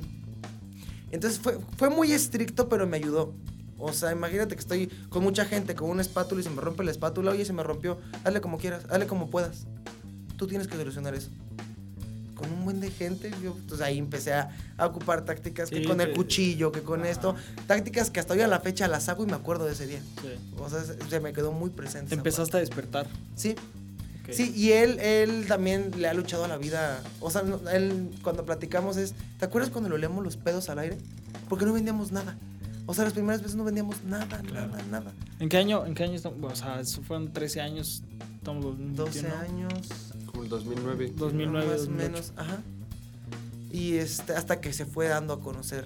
Entonces 1.11 1.39
fue, 1.39 1.57
fue 1.77 1.89
muy 1.89 2.11
estricto, 2.11 2.69
pero 2.69 2.85
me 2.87 2.97
ayudó. 2.97 3.33
O 3.81 3.93
sea, 3.93 4.11
imagínate 4.11 4.55
que 4.55 4.61
estoy 4.61 4.87
con 5.09 5.23
mucha 5.23 5.45
gente, 5.45 5.75
con 5.75 5.89
una 5.89 6.01
espátula 6.01 6.41
y 6.41 6.43
se 6.43 6.49
me 6.49 6.61
rompe 6.61 6.83
la 6.83 6.91
espátula. 6.91 7.31
Oye, 7.31 7.45
se 7.45 7.53
me 7.53 7.63
rompió. 7.63 7.97
Hazle 8.23 8.39
como 8.41 8.57
quieras, 8.57 8.83
hazle 8.89 9.07
como 9.07 9.29
puedas. 9.29 9.65
Tú 10.37 10.47
tienes 10.47 10.67
que 10.67 10.77
solucionar 10.77 11.15
eso. 11.15 11.29
Con 12.35 12.51
un 12.51 12.63
buen 12.65 12.79
de 12.79 12.89
gente, 12.89 13.31
yo 13.43 13.55
pues 13.67 13.81
ahí 13.81 13.99
empecé 13.99 14.33
a, 14.33 14.49
a 14.77 14.87
ocupar 14.87 15.23
tácticas 15.25 15.69
que 15.69 15.77
Sí, 15.81 15.85
con 15.85 16.01
el 16.01 16.07
que- 16.07 16.13
cuchillo, 16.13 16.71
que 16.71 16.81
con 16.81 17.01
Ajá. 17.01 17.09
esto. 17.09 17.35
Tácticas 17.67 18.09
que 18.09 18.19
hasta 18.19 18.33
hoy 18.33 18.41
a 18.41 18.47
la 18.47 18.59
fecha 18.59 18.87
las 18.87 19.09
hago 19.09 19.23
y 19.23 19.27
me 19.27 19.33
acuerdo 19.35 19.65
de 19.65 19.73
ese 19.73 19.85
día. 19.85 20.01
Sí. 20.21 20.29
O 20.57 20.67
sea, 20.69 20.83
se, 20.83 21.19
me 21.19 21.33
quedó 21.33 21.51
muy 21.51 21.69
presente. 21.69 22.15
Empezaste 22.15 22.57
a 22.57 22.59
despertar. 22.59 23.07
Sí, 23.35 23.55
Ok. 24.23 24.33
Sí, 24.33 24.53
y 24.55 24.71
él, 24.73 24.99
él 24.99 25.45
también 25.47 25.91
le 25.97 26.07
ha 26.07 26.13
luchado 26.13 26.45
a 26.45 26.47
la 26.47 26.57
vida. 26.57 27.01
O 27.19 27.31
sea, 27.31 27.41
él 27.73 28.11
cuando 28.23 28.45
platicamos 28.45 28.97
es, 28.97 29.13
¿te 29.39 29.45
acuerdas 29.45 29.71
cuando 29.71 29.89
le 29.89 29.95
olemos 29.95 30.23
los 30.23 30.37
pedos 30.37 30.69
al 30.69 30.77
aire? 30.79 30.97
Porque 31.49 31.65
no 31.65 31.73
vendíamos 31.73 32.11
nada. 32.11 32.37
O 32.91 32.93
sea, 32.93 33.05
las 33.05 33.13
primeras 33.13 33.41
veces 33.41 33.55
no 33.55 33.63
vendíamos 33.63 34.03
nada, 34.03 34.41
nada, 34.51 34.77
nada. 34.91 35.13
¿En 35.39 35.47
qué 35.47 35.55
año? 35.55 35.85
¿En 35.85 35.95
qué 35.95 36.03
año 36.03 36.15
estamos? 36.15 36.41
Bueno, 36.41 36.51
o 36.51 36.57
sea, 36.57 36.81
eso 36.81 37.01
fueron 37.01 37.31
13 37.31 37.61
años. 37.61 38.03
Estamos 38.35 38.65
12 38.65 39.21
2021. 39.21 39.39
años. 39.39 39.87
Como 40.25 40.43
el 40.43 40.49
2009. 40.49 41.13
2009, 41.15 41.67
más 41.67 41.75
o 41.75 41.85
2008. 41.85 41.91
menos, 42.03 42.33
ajá. 42.35 42.57
Y 43.71 43.93
este, 43.93 44.33
hasta 44.33 44.59
que 44.59 44.73
se 44.73 44.85
fue 44.85 45.07
dando 45.07 45.35
a 45.35 45.39
conocer 45.39 45.85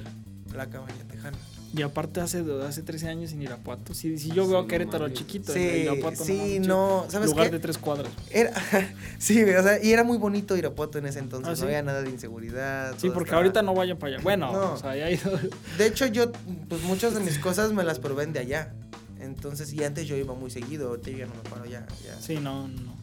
la 0.52 0.68
cabaña 0.72 1.04
tejana. 1.08 1.38
Y 1.76 1.82
aparte 1.82 2.22
hace, 2.22 2.44
hace 2.68 2.84
13 2.84 3.10
años 3.10 3.34
en 3.34 3.42
Irapuato. 3.42 3.94
Si, 3.94 4.18
si 4.18 4.30
yo 4.30 4.46
Sí, 4.46 4.52
veo 4.52 4.62
no 4.62 4.68
Querétaro 4.68 5.06
mames. 5.06 5.18
chiquito, 5.18 5.52
Sí, 5.52 5.60
en 5.60 5.82
Irapuato 5.82 6.24
sí, 6.24 6.60
no. 6.60 7.06
¿sabes 7.10 7.32
Lugar 7.32 7.48
qué? 7.48 7.52
de 7.54 7.60
tres 7.60 7.78
cuadras. 7.78 8.12
Era, 8.32 8.52
sí, 9.20 9.44
o 9.44 9.62
sea, 9.64 9.84
y 9.84 9.92
era 9.92 10.04
muy 10.06 10.18
bonito 10.18 10.56
Irapuato 10.56 11.00
en 11.00 11.08
ese 11.08 11.20
entonces. 11.20 11.50
¿Ah, 11.52 11.56
sí? 11.56 11.62
No 11.64 11.68
había 11.68 11.82
nada 11.84 12.02
de 12.02 12.10
inseguridad. 12.10 12.94
Sí, 12.98 13.10
porque 13.10 13.26
estaba- 13.30 13.42
ahorita 13.42 13.62
no 13.62 13.74
vayan 13.74 13.98
para 13.98 14.14
allá. 14.14 14.24
Bueno, 14.24 14.54
No. 14.54 14.74
o 14.74 14.78
sea, 14.78 14.96
ya 14.96 15.06
ha 15.06 15.12
ido. 15.12 15.32
De 15.78 15.86
hecho, 15.88 16.06
yo, 16.06 16.32
pues 16.70 16.82
muchas 16.84 17.14
de 17.14 17.20
mis 17.20 17.40
cosas 17.40 17.74
me 17.74 17.84
las 17.84 18.00
proveen 18.00 18.32
de 18.32 18.40
allá. 18.40 18.72
Entonces, 19.20 19.74
y 19.74 19.84
antes 19.84 20.08
yo 20.08 20.16
iba 20.16 20.34
muy 20.34 20.52
seguido, 20.52 20.90
ahorita 20.90 21.10
yo 21.12 21.18
ya 21.18 21.26
no 21.26 21.34
me 21.36 21.50
paro 21.50 21.66
ya. 21.66 21.86
Ya, 22.06 22.22
Sí, 22.22 22.38
no, 22.38 22.68
no. 22.68 22.96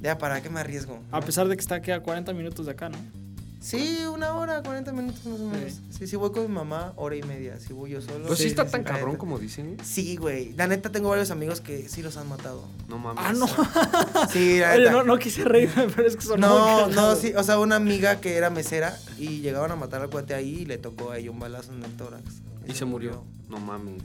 ya 0.00 0.18
¿para 0.18 0.40
qué 0.42 0.50
me 0.50 0.60
arriesgo? 0.60 1.00
A 1.10 1.20
pesar 1.22 1.48
de 1.48 1.56
que 1.56 1.60
está 1.60 1.76
aquí 1.76 1.90
a 1.90 2.00
40 2.00 2.32
minutos 2.34 2.66
de 2.66 2.72
acá, 2.72 2.88
¿no? 2.88 2.98
Sí, 3.60 3.98
una 4.12 4.32
hora, 4.34 4.62
40 4.62 4.92
minutos 4.92 5.24
más 5.26 5.40
o 5.40 5.44
menos. 5.48 5.55
Sí. 5.98 6.04
Sí, 6.04 6.06
si 6.08 6.16
voy 6.16 6.30
con 6.30 6.42
mi 6.42 6.48
mamá, 6.48 6.92
hora 6.96 7.16
y 7.16 7.22
media. 7.22 7.58
Si 7.58 7.72
voy 7.72 7.90
yo 7.90 8.00
solo. 8.00 8.26
Pues 8.26 8.38
sí, 8.38 8.44
Sí, 8.44 8.50
está 8.50 8.64
sí, 8.66 8.72
tan 8.72 8.82
sí. 8.82 8.86
cabrón 8.86 9.06
Neta. 9.08 9.18
como 9.18 9.38
dicen. 9.38 9.76
Sí, 9.84 10.16
güey. 10.16 10.52
La 10.54 10.66
neta, 10.66 10.90
tengo 10.92 11.08
varios 11.08 11.30
amigos 11.30 11.60
que 11.60 11.88
sí 11.88 12.02
los 12.02 12.16
han 12.16 12.28
matado. 12.28 12.64
No 12.88 12.98
mames. 12.98 13.24
Ah, 13.26 13.32
no. 13.32 13.46
Sí, 14.30 14.58
la 14.60 14.72
Oye, 14.74 14.90
no, 14.90 15.04
no 15.04 15.18
quise 15.18 15.44
reírme, 15.44 15.86
pero 15.96 16.06
es 16.08 16.16
que 16.16 16.22
son 16.22 16.40
No, 16.40 16.86
no, 16.88 17.16
sí, 17.16 17.32
o 17.36 17.42
sea, 17.42 17.58
una 17.58 17.76
amiga 17.76 18.20
que 18.20 18.36
era 18.36 18.50
mesera 18.50 18.98
y 19.18 19.40
llegaban 19.40 19.70
a 19.72 19.76
matar 19.76 20.02
al 20.02 20.10
cuate 20.10 20.34
ahí 20.34 20.60
y 20.60 20.64
le 20.66 20.78
tocó 20.78 21.10
a 21.12 21.18
ella 21.18 21.30
un 21.30 21.38
balazo 21.38 21.72
en 21.72 21.82
el 21.82 21.90
tórax. 21.92 22.22
Y 22.68 22.72
se 22.74 22.84
murió. 22.84 23.24
No 23.48 23.58
mames. 23.58 24.02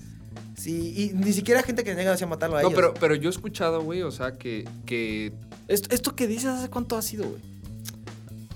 Sí, 0.56 0.94
y 0.96 1.14
ni 1.16 1.34
siquiera 1.34 1.64
gente 1.64 1.84
que 1.84 1.96
llega 1.96 2.14
hacia 2.14 2.28
matarlo 2.28 2.58
a 2.58 2.62
No, 2.62 2.68
ellos. 2.70 2.76
pero, 2.80 2.94
pero 2.94 3.16
yo 3.16 3.30
he 3.30 3.32
escuchado, 3.34 3.82
güey, 3.82 4.04
o 4.04 4.12
sea, 4.12 4.38
que, 4.38 4.68
que 4.86 5.34
Esto, 5.68 5.94
esto 5.94 6.16
que 6.16 6.28
dices, 6.28 6.46
¿hace 6.46 6.70
cuánto 6.70 6.96
ha 6.98 7.02
sido, 7.02 7.24
güey? 7.28 7.42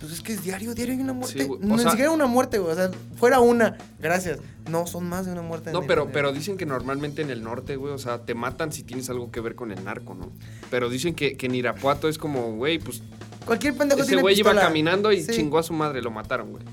Pues 0.05 0.19
es 0.19 0.21
que 0.23 0.33
es 0.33 0.43
diario, 0.43 0.73
diario 0.75 0.93
hay 0.93 0.99
una 1.01 1.13
muerte. 1.13 1.43
Sí, 1.43 1.49
no, 1.61 1.75
sea- 1.77 1.85
ni 1.85 1.91
siquiera 1.91 2.11
una 2.11 2.27
muerte, 2.27 2.59
güey. 2.59 2.71
O 2.73 2.75
sea, 2.75 2.91
fuera 3.17 3.39
una. 3.39 3.77
Gracias. 3.99 4.39
No, 4.69 4.85
son 4.87 5.07
más 5.09 5.25
de 5.25 5.31
una 5.31 5.41
muerte. 5.41 5.71
No, 5.71 5.81
pero, 5.83 6.11
pero 6.11 6.31
dicen 6.31 6.57
que 6.57 6.65
normalmente 6.65 7.21
en 7.21 7.29
el 7.29 7.43
norte, 7.43 7.75
güey, 7.75 7.93
o 7.93 7.97
sea, 7.97 8.19
te 8.25 8.35
matan 8.35 8.71
si 8.71 8.83
tienes 8.83 9.09
algo 9.09 9.31
que 9.31 9.39
ver 9.41 9.55
con 9.55 9.71
el 9.71 9.83
narco, 9.83 10.13
¿no? 10.13 10.31
Pero 10.69 10.89
dicen 10.89 11.15
que, 11.15 11.37
que 11.37 11.47
en 11.47 11.55
Irapuato 11.55 12.07
es 12.09 12.17
como, 12.17 12.51
güey, 12.55 12.79
pues 12.79 13.01
Cualquier 13.45 13.75
pendejo 13.75 14.01
ese 14.01 14.09
tiene 14.09 14.21
güey 14.21 14.39
iba 14.39 14.53
caminando 14.55 15.11
y 15.11 15.21
Sí. 15.23 15.31
chingó 15.33 15.57
a 15.59 15.63
su 15.63 15.73
madre, 15.73 16.01
lo 16.01 16.09
mataron, 16.11 16.51
güey. 16.51 16.63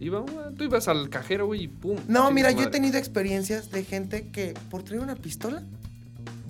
Iba, 0.00 0.24
tú 0.56 0.64
ibas 0.64 0.88
al 0.88 1.08
cajero, 1.10 1.46
güey, 1.46 1.64
y 1.64 1.68
pum. 1.68 1.96
No, 2.08 2.30
mira, 2.30 2.50
yo 2.50 2.62
he 2.62 2.66
tenido 2.68 2.96
experiencias 2.98 3.70
de 3.70 3.84
gente 3.84 4.28
que 4.28 4.54
por 4.70 4.82
traer 4.82 5.02
una 5.02 5.14
pistola, 5.16 5.62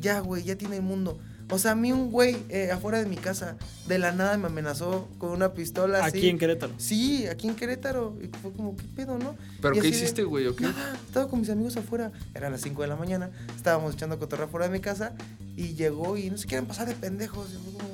ya, 0.01 0.21
güey, 0.21 0.45
ya 0.45 0.57
tiene 0.57 0.77
el 0.77 0.83
mundo. 0.83 1.19
O 1.53 1.59
sea, 1.59 1.73
a 1.73 1.75
mí 1.75 1.91
un 1.93 2.11
güey 2.13 2.37
eh, 2.49 2.71
afuera 2.71 2.99
de 2.99 3.07
mi 3.07 3.17
casa, 3.17 3.57
de 3.89 3.99
la 3.99 4.13
nada 4.13 4.37
me 4.39 4.47
amenazó 4.47 5.09
con 5.19 5.31
una 5.31 5.53
pistola 5.53 6.05
así. 6.05 6.19
Aquí 6.19 6.29
en 6.29 6.39
Querétaro. 6.39 6.73
Sí, 6.79 7.27
aquí 7.27 7.49
en 7.49 7.57
Querétaro. 7.57 8.17
Y 8.23 8.29
fue 8.41 8.53
como, 8.53 8.77
¿qué 8.77 8.85
pedo, 8.95 9.19
no? 9.19 9.35
¿Pero 9.61 9.75
Y 9.77 9.81
qué 9.81 9.89
hiciste, 9.89 10.23
güey, 10.23 10.47
o 10.47 10.55
qué? 10.55 10.63
Nada, 10.65 10.97
estaba 11.07 11.29
con 11.29 11.41
mis 11.41 11.51
amigos 11.51 11.77
afuera. 11.77 12.13
Eran 12.35 12.53
las 12.53 12.61
5 12.61 12.83
de 12.83 12.89
la 12.89 12.97
mañana. 12.97 13.31
Estábamos 13.57 13.95
echando 13.95 14.19
cotorreo 14.19 14.47
afuera 14.47 14.67
de 14.69 14.73
mi 14.73 14.81
casa. 14.81 15.13
Y 15.57 15.75
llegó 15.75 16.17
y 16.17 16.31
no 16.31 16.39
se 16.39 16.47
quieren 16.47 16.67
pasar 16.67 16.87
de 16.87 16.95
pendejos. 16.95 17.49
Y 17.51 17.57
fue 17.57 17.73
como, 17.73 17.89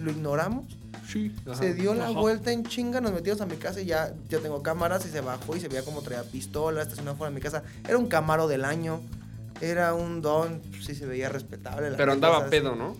lo 0.00 0.10
ignoramos. 0.10 0.64
Sí. 1.06 1.32
ajá. 1.46 1.54
Se 1.56 1.74
dio 1.74 1.94
la 1.94 2.08
Ajá. 2.08 2.18
vuelta 2.18 2.50
en 2.50 2.64
chinga, 2.64 3.00
nos 3.00 3.12
metimos 3.12 3.40
a 3.40 3.46
mi 3.46 3.56
casa 3.56 3.80
y 3.80 3.84
ya 3.86 4.12
yo 4.28 4.40
tengo 4.40 4.62
cámaras 4.62 5.06
y 5.06 5.10
se 5.10 5.20
bajó 5.20 5.54
y 5.54 5.60
se 5.60 5.68
veía 5.68 5.82
como 5.84 6.02
traía 6.02 6.24
pistola, 6.24 6.82
estacionado 6.82 7.16
fuera 7.16 7.30
de 7.30 7.34
mi 7.36 7.40
casa. 7.42 7.62
Era 7.86 7.98
un 7.98 8.08
camaro 8.08 8.48
del 8.48 8.64
año. 8.64 9.00
Era 9.60 9.94
un 9.94 10.20
don, 10.22 10.60
sí 10.84 10.94
se 10.94 11.06
veía 11.06 11.28
respetable. 11.28 11.90
la 11.90 11.96
Pero 11.96 12.12
gente, 12.12 12.26
andaba 12.26 12.48
pedo, 12.50 12.72
sí. 12.72 12.78
¿no? 12.78 12.96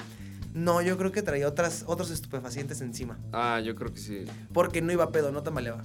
No, 0.54 0.80
yo 0.80 0.96
creo 0.96 1.12
que 1.12 1.20
traía 1.22 1.46
otras, 1.48 1.84
otros 1.86 2.10
estupefacientes 2.10 2.80
encima. 2.80 3.18
Ah, 3.32 3.60
yo 3.62 3.74
creo 3.74 3.92
que 3.92 4.00
sí. 4.00 4.24
Porque 4.54 4.80
no 4.80 4.90
iba 4.92 5.10
pedo, 5.12 5.30
no 5.30 5.42
tambaleaba. 5.42 5.82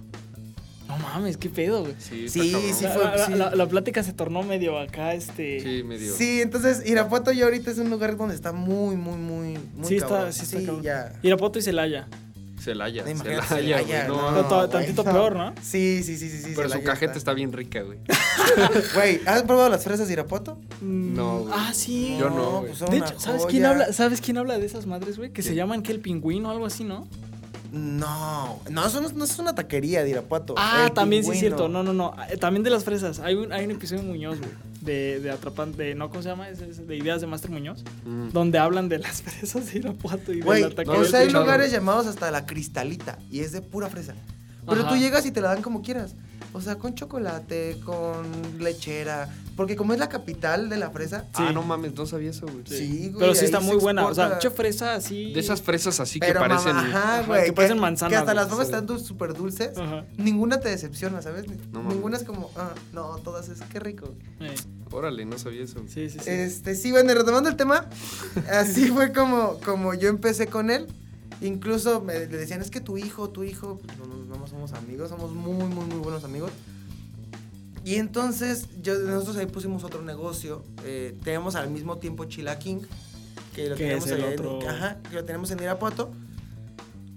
No 0.88 0.98
mames, 0.98 1.38
qué 1.38 1.50
pedo, 1.50 1.82
güey. 1.82 1.96
Sí, 2.00 2.28
Sí, 2.30 2.52
sí 2.74 2.86
fue- 2.94 3.04
la- 3.04 3.26
sí. 3.26 3.34
la- 3.36 3.56
la 3.56 3.68
plática 3.68 4.04
se 4.04 4.12
tornó 4.14 4.44
medio 4.44 4.78
acá, 4.80 5.14
este. 5.14 5.60
Sí, 5.62 5.84
medio. 5.84 6.14
Sí, 6.14 6.42
entonces 6.42 6.86
Irapuato 6.86 7.32
ya 7.32 7.46
ahorita 7.46 7.72
es 7.72 7.78
un 7.78 7.90
lugar 7.90 8.18
donde 8.18 8.36
está 8.36 8.52
muy, 8.52 8.96
muy, 8.98 9.18
muy, 9.18 9.58
muy 9.74 9.88
Sí 9.88 9.96
está- 9.98 10.32
sí 10.34 10.44
está 10.44 10.58
cabrón. 10.60 10.84
ya. 10.84 11.14
Irapuato 11.22 11.60
y 11.60 11.62
Celaya. 11.62 12.08
Celaya. 12.62 13.04
Celaya, 13.04 13.42
Celaya, 13.44 14.08
güey. 14.08 14.08
No, 14.08 14.46
to- 14.48 14.56
güey, 14.58 14.70
tantito 14.70 15.04
no. 15.04 15.12
peor, 15.12 15.36
¿no? 15.36 15.54
Sí, 15.62 16.02
sí, 16.04 16.18
sí, 16.18 16.30
sí, 16.30 16.38
sí. 16.42 16.54
Pero 16.56 16.70
su 16.70 16.82
cajeta 16.84 17.18
está 17.18 17.34
bien 17.34 17.52
rica, 17.52 17.82
güey. 17.82 18.00
Güey, 18.96 19.22
¿has 19.26 19.44
probado 19.44 19.70
las 19.70 19.84
fresas 19.84 20.08
de 20.08 20.14
Irapuato? 20.14 20.58
Mm, 20.82 21.16
No, 21.16 21.40
güey. 21.42 21.54
Ah, 21.56 21.72
sí. 21.74 22.18
Yo 22.20 22.30
no, 22.30 22.64
pues 22.68 22.80
De 22.90 22.98
hecho, 22.98 23.20
¿sabes 23.20 23.46
quién 23.48 23.66
habla? 23.66 23.92
¿Sabes 23.94 24.22
quién 24.22 24.38
habla 24.38 24.58
de 24.58 24.66
esas 24.66 24.86
madres, 24.86 25.18
güey? 25.18 25.32
Que 25.32 25.42
se 25.42 25.56
llaman 25.56 25.82
que 25.84 25.92
el 25.92 26.00
pingüino 26.00 26.50
o 26.50 26.52
algo 26.52 26.66
así, 26.66 26.84
¿no? 26.84 27.08
No, 27.72 28.60
no, 28.70 28.86
eso 28.86 29.00
no, 29.00 29.10
no 29.10 29.24
es 29.24 29.40
una 29.40 29.56
taquería 29.56 30.04
de 30.04 30.10
Irapuato. 30.10 30.56
Ah, 30.58 30.86
El 30.88 30.94
también 30.94 31.24
sí 31.24 31.32
es 31.32 31.40
cierto. 31.40 31.70
No, 31.70 31.84
no, 31.84 31.94
no. 31.94 32.14
Eh, 32.30 32.36
También 32.38 32.64
de 32.64 32.70
las 32.70 32.84
fresas. 32.84 33.20
Hay 33.20 33.36
un, 33.36 33.54
hay 33.54 33.64
un 33.64 33.72
episodio 33.72 34.02
de 34.02 34.08
Muñoz, 34.10 34.40
güey. 34.40 34.52
De, 34.82 35.20
de 35.20 35.30
Atrapan, 35.32 35.74
de, 35.74 35.94
no, 35.96 36.10
¿cómo 36.10 36.22
se 36.24 36.30
llama? 36.30 36.48
De 36.50 36.96
Ideas 36.98 37.22
de 37.22 37.28
Master 37.28 37.52
Muñoz. 37.52 37.84
Mm. 38.06 38.30
Donde 38.30 38.58
hablan 38.58 38.90
de 38.90 39.00
las 39.00 39.22
fresas 39.24 39.72
de 39.72 39.80
Irapuato 39.80 40.34
y 40.34 40.38
de 40.38 40.42
Güey, 40.42 40.62
la 40.64 40.70
no, 40.70 40.76
taquería. 40.76 41.00
o 41.00 41.06
sea, 41.06 41.20
hay 41.22 41.30
lugares 41.30 41.72
llamados 41.72 42.08
hasta 42.08 42.32
la 42.32 42.46
cristalita 42.46 43.20
y 43.30 43.42
es 43.42 43.52
de 43.52 43.62
pura 43.62 43.90
fresa. 43.90 44.16
Pero 44.68 44.82
Ajá. 44.82 44.90
tú 44.90 44.96
llegas 44.98 45.26
y 45.26 45.32
te 45.32 45.42
la 45.42 45.50
dan 45.54 45.62
como 45.62 45.82
quieras. 45.82 46.16
O 46.54 46.60
sea, 46.60 46.76
con 46.76 46.94
chocolate, 46.96 47.78
con 47.86 48.26
lechera. 48.60 49.30
Porque 49.56 49.76
como 49.76 49.94
es 49.94 50.00
la 50.00 50.10
capital 50.10 50.70
de 50.70 50.78
la 50.78 50.90
fresa. 50.90 51.26
Ah, 51.34 51.46
Sí. 51.48 51.54
no 51.54 51.62
mames, 51.62 51.94
no 51.96 52.06
sabía 52.06 52.30
eso, 52.32 52.46
güey. 52.46 52.64
Sí, 52.66 53.08
güey. 53.10 53.20
Pero 53.20 53.36
sí 53.36 53.46
está 53.46 53.60
muy 53.62 53.78
buena. 53.78 54.06
O 54.06 54.14
sea, 54.14 54.30
mucha 54.30 54.50
fresa 54.52 54.96
así. 54.96 55.34
De 55.34 55.40
esas 55.40 55.62
fresas 55.62 56.00
así 56.00 56.20
que 56.20 56.28
Pero 56.28 56.40
parecen. 56.42 56.76
mamá, 56.76 56.90
ajá, 56.90 57.14
Ajá, 57.20 57.28
güey. 57.28 57.46
que 57.46 57.54
parecen 57.54 57.80
manzanas, 57.80 58.10
Que 58.12 58.16
hasta 58.18 58.34
güey, 58.34 58.46
las 58.48 58.68
sí. 58.68 58.74
están 58.74 59.00
súper 59.00 59.34
dulces. 59.34 59.78
Ajá. 59.78 60.06
Ninguna 60.18 60.60
te 60.60 60.70
decepciona, 60.70 61.22
¿sabes? 61.22 61.46
No 61.72 61.80
mames. 61.80 61.94
Ninguna 61.96 62.18
es 62.18 62.24
como, 62.24 62.50
ah, 62.58 62.72
no, 62.92 63.18
todas 63.24 63.48
es, 63.50 63.60
qué 63.72 63.80
rico. 63.80 64.14
Eh, 64.42 64.54
Órale, 64.92 65.26
no 65.26 65.38
sabía 65.38 65.64
eso. 65.64 65.80
sí, 65.88 66.10
sí, 66.10 66.20
sí. 66.20 66.30
Este, 66.30 66.76
sí, 66.76 66.92
bueno, 66.92 67.12
y 67.12 67.16
retomando 67.16 67.50
el 67.50 67.56
tema, 67.56 67.86
así 68.52 68.88
fue 68.90 69.14
como, 69.14 69.58
como 69.64 69.94
yo 69.94 70.10
empecé 70.10 70.48
con 70.48 70.70
él. 70.70 70.88
Incluso 71.42 72.02
me, 72.02 72.14
le 72.14 72.28
decían, 72.28 72.62
es 72.62 72.70
que 72.70 72.82
tu 72.82 72.98
hijo, 72.98 73.30
tu 73.30 73.44
hijo, 73.44 73.80
pues 73.86 73.98
no, 73.98 74.06
no, 74.38 74.48
somos 74.48 74.74
amigos, 74.74 75.10
somos 75.10 75.32
muy, 75.34 75.54
muy, 75.68 75.86
muy 75.86 75.98
buenos 75.98 76.24
amigos. 76.24 76.52
Y 77.84 77.96
entonces, 77.96 78.68
yo, 78.84 78.94
nosotros 79.00 79.38
ahí 79.38 79.48
pusimos 79.48 79.84
otro 79.84 80.04
negocio. 80.04 80.64
Eh, 80.86 81.18
teníamos 81.24 81.56
al 81.56 81.70
mismo 81.72 81.98
tiempo 81.98 82.26
Chila 82.26 82.60
King, 82.60 82.82
que 83.56 83.70
lo 83.70 83.76
tenemos 83.76 84.06
es 84.06 84.12
el 84.12 84.18
allá 84.24 84.34
en- 84.34 84.40
otro- 84.40 84.70
ajá, 84.70 85.00
que 85.10 85.16
lo 85.16 85.26
tenemos 85.26 85.50
en 85.50 85.60
Irapuato. 85.62 86.12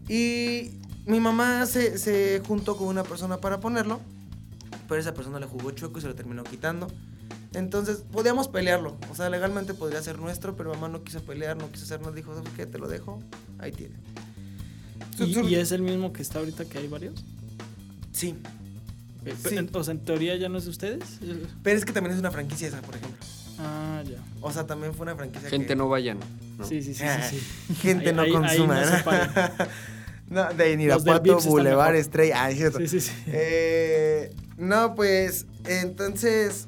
Y 0.08 0.70
mi 1.06 1.20
mamá 1.20 1.66
se, 1.66 1.98
se 1.98 2.40
juntó 2.46 2.76
con 2.76 2.88
una 2.88 3.02
persona 3.02 3.38
para 3.38 3.60
ponerlo, 3.60 4.00
pero 4.88 5.00
esa 5.00 5.12
persona 5.14 5.38
le 5.38 5.46
jugó 5.46 5.70
chueco 5.72 5.98
y 5.98 6.02
se 6.02 6.08
lo 6.08 6.14
terminó 6.14 6.44
quitando. 6.44 6.86
Entonces, 7.54 7.98
podíamos 8.12 8.48
pelearlo. 8.48 8.96
O 9.10 9.14
sea, 9.14 9.30
legalmente 9.30 9.74
podría 9.74 10.02
ser 10.02 10.18
nuestro, 10.18 10.56
pero 10.56 10.70
mamá 10.74 10.88
no 10.88 11.04
quiso 11.04 11.22
pelear, 11.22 11.56
no 11.56 11.70
quiso 11.70 11.84
hacer 11.84 12.00
nada. 12.00 12.12
Dijo, 12.12 12.34
¿sabes 12.34 12.50
qué? 12.56 12.66
Te 12.66 12.78
lo 12.78 12.88
dejo. 12.88 13.22
Ahí 13.58 13.72
tiene. 13.72 13.94
¿Y, 15.18 15.38
y 15.48 15.54
es 15.54 15.70
el 15.72 15.82
mismo 15.82 16.12
que 16.12 16.22
está 16.22 16.40
ahorita 16.40 16.64
que 16.64 16.78
hay 16.78 16.88
varios? 16.88 17.24
Sí. 18.12 18.34
Eh, 19.24 19.34
Sí. 19.48 19.56
en- 19.56 19.70
O 19.72 19.84
sea, 19.84 19.92
en 19.94 20.00
teoría 20.00 20.36
ya 20.36 20.48
no 20.48 20.58
es 20.58 20.64
de 20.64 20.70
ustedes. 20.70 21.04
Pero 21.62 21.78
es 21.78 21.84
que 21.84 21.92
también 21.92 22.14
es 22.14 22.20
una 22.20 22.30
franquicia 22.30 22.68
esa, 22.68 22.80
por 22.82 22.96
ejemplo. 22.96 23.18
Ah, 23.58 24.02
ya. 24.04 24.18
O 24.40 24.52
sea, 24.52 24.66
también 24.66 24.92
fue 24.94 25.04
una 25.04 25.14
franquicia 25.14 25.48
Gente 25.48 25.68
que... 25.68 25.76
no 25.76 25.88
vayan. 25.88 26.18
¿no? 26.58 26.64
Sí, 26.66 26.82
sí, 26.82 26.92
sí, 26.94 27.04
sí. 27.30 27.38
sí. 27.68 27.74
Gente 27.76 28.10
Ahí- 28.10 28.14
no 28.16 28.22
ahí- 28.22 28.28
ahí 28.28 28.32
consuma. 28.34 28.80
no 28.80 28.90
¿no? 28.90 28.96
se 28.98 29.02
pagan. 29.04 29.52
no, 30.28 30.52
de 30.54 30.72
Irapuato, 30.82 31.38
Boulevard. 31.40 31.94
Estrella. 31.94 32.42
Ah, 32.44 32.50
es 32.50 32.56
cierto. 32.58 32.78
Sí, 32.80 32.88
sí, 32.88 33.00
sí. 33.00 33.12
Eh, 33.28 34.34
no, 34.58 34.94
pues, 34.96 35.46
entonces, 35.66 36.66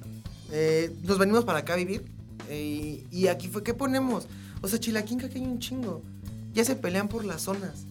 eh, 0.51 0.95
nos 1.03 1.19
venimos 1.19 1.45
para 1.45 1.61
acá 1.61 1.75
a 1.75 1.77
vivir. 1.77 2.05
eh, 2.49 3.05
y 3.11 3.27
aquí 3.29 3.49
fue, 3.49 3.63
¿qué 3.63 3.75
ponemos? 3.75 4.27
O 4.63 4.69
sea, 4.69 4.79
Chilaquinca 4.79 5.29
que 5.29 5.39
hay 5.39 5.45
un 5.45 5.59
chingo. 5.59 6.03
Ya 6.55 6.65
se 6.65 6.77
pelean 6.77 7.09
por 7.09 7.25
las 7.25 7.43
zonas. 7.43 7.85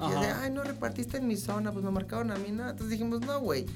Y 0.00 0.10
de, 0.20 0.26
ay, 0.28 0.50
no 0.52 0.62
repartiste 0.62 1.16
en 1.16 1.26
mi 1.26 1.36
zona, 1.36 1.72
pues 1.72 1.84
me 1.84 1.90
marcaron 1.90 2.30
a 2.30 2.36
mí, 2.36 2.52
nada. 2.52 2.70
Entonces 2.70 2.90
dijimos, 2.90 3.20
no, 3.22 3.40
güey. 3.40 3.66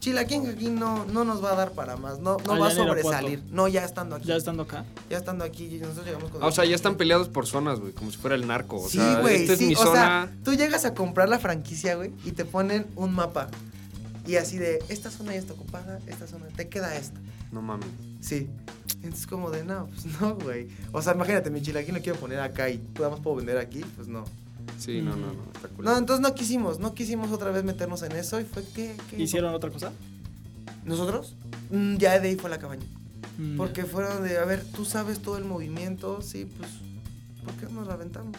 Chilaquinca 0.00 0.50
aquí 0.50 0.68
no, 0.68 1.04
no 1.06 1.24
nos 1.24 1.42
va 1.44 1.52
a 1.52 1.54
dar 1.54 1.72
para 1.72 1.96
más, 1.96 2.18
no, 2.18 2.36
no 2.46 2.52
Allá 2.52 2.60
va 2.60 2.68
a 2.68 2.70
sobresalir. 2.74 3.42
No, 3.50 3.68
ya 3.68 3.84
estando 3.84 4.16
aquí. 4.16 4.26
Ya 4.28 4.36
estando 4.36 4.64
acá. 4.64 4.84
Ya 5.08 5.16
estando 5.18 5.44
aquí, 5.44 5.78
nosotros 5.80 6.04
llegamos 6.06 6.30
con... 6.30 6.42
Ah, 6.42 6.46
o 6.46 6.52
sea, 6.52 6.64
ya 6.64 6.74
están 6.74 6.96
peleados 6.96 7.28
por 7.28 7.46
zonas, 7.46 7.80
güey, 7.80 7.92
como 7.92 8.10
si 8.10 8.16
fuera 8.18 8.34
el 8.36 8.46
narco. 8.46 8.76
O 8.76 8.88
Sí, 8.88 8.98
güey, 9.22 9.42
esta 9.42 9.52
es 9.54 9.58
sí. 9.58 9.66
mi 9.68 9.74
o 9.74 9.78
zona. 9.78 9.92
sea, 9.92 10.30
tú 10.44 10.54
llegas 10.54 10.84
a 10.84 10.94
comprar 10.94 11.28
la 11.28 11.38
franquicia, 11.38 11.94
güey, 11.94 12.12
y 12.24 12.32
te 12.32 12.44
ponen 12.44 12.86
un 12.96 13.14
mapa. 13.14 13.48
Y 14.30 14.36
así 14.36 14.58
de, 14.58 14.78
esta 14.88 15.10
zona 15.10 15.32
ya 15.32 15.38
está 15.40 15.54
ocupada, 15.54 15.98
esta 16.06 16.26
zona, 16.26 16.46
te 16.48 16.68
queda 16.68 16.94
esta. 16.96 17.18
No 17.50 17.62
mames. 17.62 17.88
Sí. 18.20 18.48
Entonces 19.02 19.26
como 19.26 19.50
de, 19.50 19.64
no, 19.64 19.86
pues 19.86 20.20
no, 20.20 20.36
güey. 20.36 20.68
O 20.92 21.02
sea, 21.02 21.14
imagínate, 21.14 21.50
mi 21.50 21.60
chilaquín 21.62 21.94
lo 21.96 22.00
quiero 22.00 22.18
poner 22.18 22.38
acá 22.40 22.68
y 22.70 22.78
podamos 22.78 23.20
puedo 23.20 23.36
vender 23.36 23.58
aquí, 23.58 23.80
pues 23.96 24.06
no. 24.08 24.24
Sí, 24.78 25.02
no, 25.02 25.16
no, 25.16 25.26
no. 25.32 25.42
Está 25.54 25.68
cool. 25.68 25.84
No, 25.84 25.96
entonces 25.96 26.22
no 26.22 26.34
quisimos, 26.34 26.78
no 26.78 26.94
quisimos 26.94 27.32
otra 27.32 27.50
vez 27.50 27.64
meternos 27.64 28.02
en 28.02 28.12
eso 28.12 28.40
y 28.40 28.44
fue 28.44 28.62
que... 28.64 28.94
que- 29.10 29.20
¿Hicieron 29.20 29.52
otra 29.54 29.70
cosa? 29.70 29.90
¿Nosotros? 30.84 31.34
Mm, 31.70 31.96
ya 31.96 32.18
de 32.20 32.28
ahí 32.28 32.36
fue 32.36 32.50
la 32.50 32.58
cabaña. 32.58 32.86
Mm, 33.38 33.56
Porque 33.56 33.84
fueron 33.84 34.22
de, 34.22 34.38
a 34.38 34.44
ver, 34.44 34.64
tú 34.64 34.84
sabes 34.84 35.20
todo 35.20 35.38
el 35.38 35.44
movimiento, 35.44 36.22
sí, 36.22 36.44
pues, 36.44 36.70
¿por 37.44 37.54
qué 37.54 37.72
nos 37.74 37.86
la 37.86 37.94
aventamos? 37.94 38.36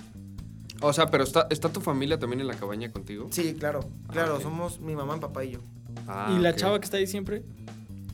O 0.82 0.94
sea, 0.94 1.12
pero 1.12 1.24
está, 1.24 1.48
¿está 1.50 1.70
tu 1.70 1.82
familia 1.82 2.18
también 2.18 2.40
en 2.42 2.48
la 2.48 2.56
cabaña 2.56 2.92
contigo? 2.92 3.28
Sí, 3.30 3.54
claro, 3.54 3.82
claro, 4.12 4.38
ok. 4.38 4.42
somos 4.42 4.80
mi 4.80 4.96
mamá, 4.96 5.16
mi 5.16 5.22
papá 5.22 5.44
y 5.44 5.52
yo. 5.52 5.60
Ah, 6.08 6.36
¿Y 6.38 6.42
la 6.42 6.52
ok. 6.52 6.56
chava 6.56 6.80
que 6.80 6.86
está 6.86 6.98
ahí 6.98 7.08
siempre 7.08 7.44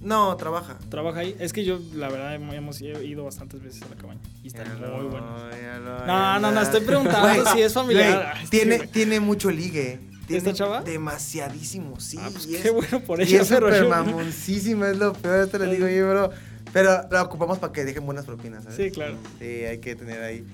No, 0.01 0.35
trabaja. 0.37 0.77
trabaja 0.89 1.21
ahí? 1.21 1.35
Es 1.39 1.51
que 1.53 1.65
yo, 1.65 1.79
la 1.95 2.09
verdad, 2.09 2.35
hemos- 2.35 2.81
ido 2.81 3.23
bastantes 3.23 3.61
veces 3.61 3.81
a 3.83 3.89
la 3.89 3.95
cabaña. 3.95 4.19
Y 4.43 4.47
está 4.47 4.63
muy 4.65 5.07
bueno. 5.07 5.25
ya 5.51 5.79
lo- 5.79 6.05
No, 6.05 6.39
no, 6.39 6.51
no, 6.51 6.61
estoy 6.61 6.81
preguntando 6.81 7.51
si 7.51 7.61
es 7.61 7.73
familiar. 7.73 8.37
sí, 8.43 8.47
tiene, 8.49 8.79
tiene 8.87 9.19
mucho 9.19 9.49
ligue. 9.49 9.99
Tiene 10.27 10.39
¿Esta 10.39 10.53
chava? 10.53 10.81
Demasiadísimo, 10.83 11.99
sí. 11.99 12.17
Ah, 12.19 12.29
pues 12.31 12.45
y 12.47 12.51
qué 12.51 12.67
es- 12.67 12.73
bueno 12.73 12.99
por 13.05 13.19
Y 13.19 13.23
ella, 13.23 13.41
es 13.41 13.47
pero 13.49 13.67
súper 13.67 13.83
yo- 13.83 13.89
mamoncísima, 13.89 14.89
es 14.89 14.97
lo 14.97 15.13
peor, 15.13 15.45
esto 15.45 15.57
le 15.57 15.73
digo 15.73 15.87
yo, 15.87 16.09
bro. 16.09 16.29
Pero 16.73 17.07
la 17.09 17.23
ocupamos 17.23 17.57
para 17.59 17.71
que 17.71 17.85
dejen 17.85 18.05
buenas 18.05 18.25
propinas, 18.25 18.63
¿sabes? 18.65 18.77
Sí, 18.77 18.91
claro. 18.91 19.15
Sí, 19.39 19.45
hay 19.45 19.77
que 19.79 19.95
tener 19.95 20.21
ahí. 20.21 20.45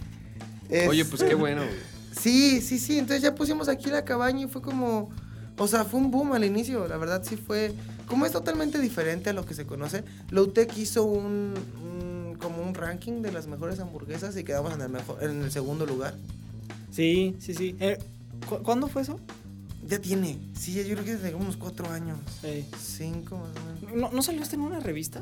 Oye, 0.87 1.01
Es- 1.01 1.07
pues 1.07 1.23
qué 1.23 1.33
bueno, 1.35 1.61
güey. 1.65 1.75
Sí, 2.17 2.61
sí, 2.61 2.77
sí. 2.77 2.99
Entonces 2.99 3.23
ya 3.23 3.33
pusimos 3.33 3.67
aquí 3.67 3.89
la 3.89 4.05
cabaña 4.05 4.45
y 4.45 4.47
fue 4.47 4.61
como. 4.61 5.09
O 5.57 5.67
sea, 5.67 5.85
fue 5.85 5.99
un 5.99 6.09
boom 6.11 6.33
al 6.33 6.43
inicio. 6.43 6.87
La 6.87 6.97
verdad 6.97 7.23
sí 7.23 7.37
fue. 7.37 7.73
Como 8.07 8.25
es 8.25 8.31
totalmente 8.31 8.79
diferente 8.79 9.29
a 9.29 9.33
lo 9.33 9.45
que 9.45 9.53
se 9.53 9.65
conoce, 9.65 10.03
Lowtech 10.29 10.77
hizo 10.77 11.03
un, 11.03 11.53
un- 11.83 12.35
como 12.39 12.61
un 12.61 12.73
ranking 12.73 13.21
de 13.21 13.31
las 13.31 13.47
mejores 13.47 13.79
hamburguesas 13.79 14.35
y 14.37 14.43
quedamos 14.43 14.73
en 14.73 14.81
el 14.81 14.89
mejor, 14.89 15.23
en 15.23 15.41
el 15.43 15.51
segundo 15.51 15.85
lugar. 15.85 16.15
Sí, 16.91 17.35
sí, 17.39 17.53
sí. 17.53 17.75
Eh, 17.79 17.97
¿cu- 18.49 18.61
¿Cuándo 18.63 18.87
fue 18.87 19.03
eso? 19.03 19.19
Ya 19.87 19.99
tiene. 19.99 20.37
Sí, 20.57 20.73
yo 20.73 20.83
creo 20.95 21.03
que 21.05 21.15
desde 21.15 21.33
unos 21.35 21.55
cuatro 21.57 21.89
años. 21.89 22.17
Eh, 22.43 22.65
Cinco 22.79 23.37
más 23.37 23.49
o 23.81 23.85
menos. 23.85 23.95
¿no, 24.11 24.15
¿No 24.15 24.21
salió 24.21 24.41
este 24.41 24.55
en 24.55 24.61
una 24.61 24.79
revista? 24.79 25.21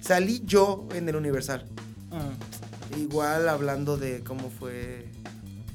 Salí 0.00 0.42
yo 0.46 0.86
en 0.94 1.08
el 1.08 1.16
Universal. 1.16 1.64
Ah, 2.12 2.28
Igual 2.98 3.48
hablando 3.48 3.96
de 3.96 4.20
cómo 4.20 4.48
fue 4.50 5.06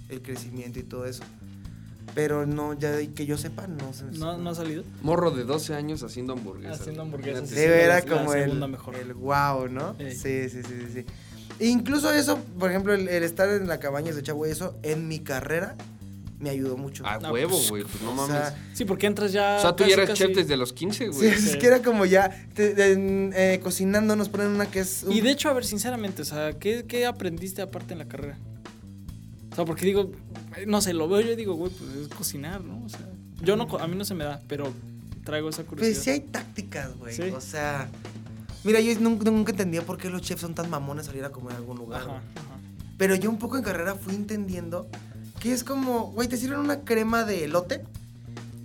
el 0.09 0.21
crecimiento 0.21 0.79
y 0.79 0.83
todo 0.83 1.05
eso. 1.05 1.23
Pero 2.13 2.45
no, 2.45 2.73
ya 2.73 2.91
de 2.91 3.11
que 3.13 3.25
yo 3.25 3.37
sepa, 3.37 3.67
no 3.67 3.93
se 3.93 4.03
¿no, 4.19 4.37
¿No 4.37 4.49
ha 4.49 4.55
salido? 4.55 4.83
Morro 5.01 5.31
de 5.31 5.45
12 5.45 5.73
años 5.75 6.03
haciendo 6.03 6.33
hamburguesas. 6.33 6.81
Haciendo 6.81 7.03
hamburguesas, 7.03 7.49
sí. 7.49 7.55
Era 7.57 8.01
como 8.01 8.33
el, 8.33 8.53
mejor. 8.67 8.95
el 8.95 9.13
wow, 9.13 9.69
¿no? 9.69 9.95
Ey. 9.97 10.11
Sí, 10.13 10.49
sí, 10.49 10.61
sí, 10.63 10.73
sí, 10.87 10.87
sí. 10.93 11.05
E 11.59 11.67
incluso 11.67 12.11
eso, 12.11 12.37
por 12.59 12.69
ejemplo, 12.69 12.93
el, 12.93 13.07
el 13.07 13.23
estar 13.23 13.47
en 13.49 13.67
la 13.67 13.79
cabaña 13.79 14.11
de 14.11 14.21
Chavo, 14.23 14.45
eso 14.45 14.75
en 14.83 15.07
mi 15.07 15.19
carrera 15.19 15.75
me 16.39 16.49
ayudó 16.49 16.75
mucho. 16.75 17.05
A 17.05 17.17
No, 17.19 17.31
huevo, 17.31 17.51
pues, 17.51 17.69
güey. 17.69 17.83
Pues 17.83 18.01
no 18.01 18.11
o 18.11 18.15
mames. 18.15 18.35
sea, 18.35 18.57
Sí, 18.73 18.83
porque 18.83 19.05
entras 19.07 19.31
ya. 19.31 19.57
o 19.59 19.61
sea, 19.61 19.71
tú 19.75 19.83
casi, 19.83 19.91
ya 19.91 19.93
eras 20.01 20.09
casi- 20.09 20.23
chef 20.25 20.35
desde 20.35 20.57
los 20.57 20.73
15, 20.73 21.05
sí, 21.05 21.17
güey. 21.17 21.29
es 21.29 21.51
Sí. 21.51 21.57
que 21.59 21.67
era 21.67 21.81
como 21.83 22.03
ya 22.05 22.29
te- 22.55 22.73
eh, 22.75 23.59
cocinando 23.61 24.15
nos 24.17 24.27
ponen 24.27 24.47
una 24.47 24.65
que 24.65 24.79
es 24.79 25.03
un- 25.03 25.13
Y 25.13 25.21
de 25.21 25.31
hecho, 25.31 25.49
a 25.49 25.53
ver, 25.53 25.63
sinceramente, 25.65 26.23
o 26.23 26.25
sea, 26.25 26.53
¿qué, 26.59 26.83
qué 26.87 27.05
aprendiste 27.05 27.61
aparte 27.61 27.93
en 27.93 27.99
la 27.99 28.05
carrera? 28.07 28.37
O 29.51 29.55
sea, 29.55 29.63
porque 29.65 29.85
digo, 29.85 30.11
no 30.67 30.81
sé, 30.81 30.93
lo 30.93 31.07
veo 31.07 31.21
yo 31.21 31.31
y 31.31 31.35
digo, 31.35 31.53
güey, 31.55 31.71
pues 31.71 31.95
es 31.95 32.07
cocinar, 32.09 32.61
¿no? 32.63 32.83
O 32.85 32.89
sea, 32.89 32.99
yo 33.41 33.55
no, 33.55 33.67
co- 33.67 33.79
a 33.79 33.87
mí 33.87 33.95
no 33.95 34.05
se 34.05 34.13
me 34.13 34.23
da, 34.23 34.41
pero 34.47 34.71
traigo 35.23 35.49
esa 35.49 35.63
curiosidad. 35.63 35.93
Pues 35.95 36.03
sí 36.03 36.09
hay 36.09 36.19
tácticas, 36.21 36.95
güey. 36.97 37.15
Sí. 37.15 37.23
O 37.35 37.41
sea, 37.41 37.89
mira, 38.63 38.79
yo 38.79 38.97
nunca, 38.99 39.29
nunca 39.31 39.51
entendía 39.51 39.81
por 39.85 39.97
qué 39.97 40.09
los 40.09 40.21
chefs 40.21 40.41
son 40.41 40.53
tan 40.55 40.69
mamones 40.69 41.05
salir 41.05 41.23
a 41.25 41.31
comer 41.31 41.53
a 41.53 41.57
algún 41.57 41.77
lugar. 41.77 42.01
Ajá, 42.01 42.09
güey. 42.09 42.19
ajá. 42.35 42.57
Pero 42.97 43.15
yo 43.15 43.29
un 43.29 43.37
poco 43.39 43.57
en 43.57 43.63
carrera 43.63 43.95
fui 43.95 44.13
entendiendo 44.15 44.87
que 45.39 45.53
es 45.53 45.63
como, 45.63 46.11
güey, 46.11 46.27
te 46.27 46.37
sirven 46.37 46.59
una 46.59 46.81
crema 46.81 47.23
de 47.23 47.45
elote 47.45 47.83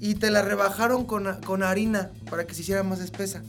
y 0.01 0.17
te 0.17 0.31
la 0.31 0.43
rebajaron 0.43 1.07
con, 1.07 1.41
con 1.43 1.63
harina 1.63 2.11
para 2.29 2.47
que 2.47 2.55
se 2.55 2.61
hiciera 2.61 2.83
más 2.83 3.01
espesa. 3.01 3.43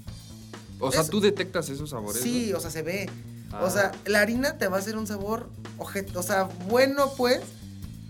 O 0.79 0.91
sea, 0.91 1.01
Es- 1.01 1.09
tú 1.09 1.19
detectas 1.19 1.69
esos 1.69 1.89
sabores. 1.89 2.21
Sí, 2.21 2.53
o 2.53 2.59
sea, 2.61 2.71
se 2.71 2.83
ve. 2.83 3.09
Ah. 3.51 3.61
O 3.63 3.69
sea, 3.69 3.91
la 4.05 4.21
harina 4.21 4.57
te 4.57 4.67
va 4.67 4.77
a 4.77 4.79
hacer 4.79 4.97
un 4.97 5.07
sabor 5.07 5.49
o 5.77 6.23
sea, 6.23 6.43
bueno 6.69 7.11
pues, 7.17 7.41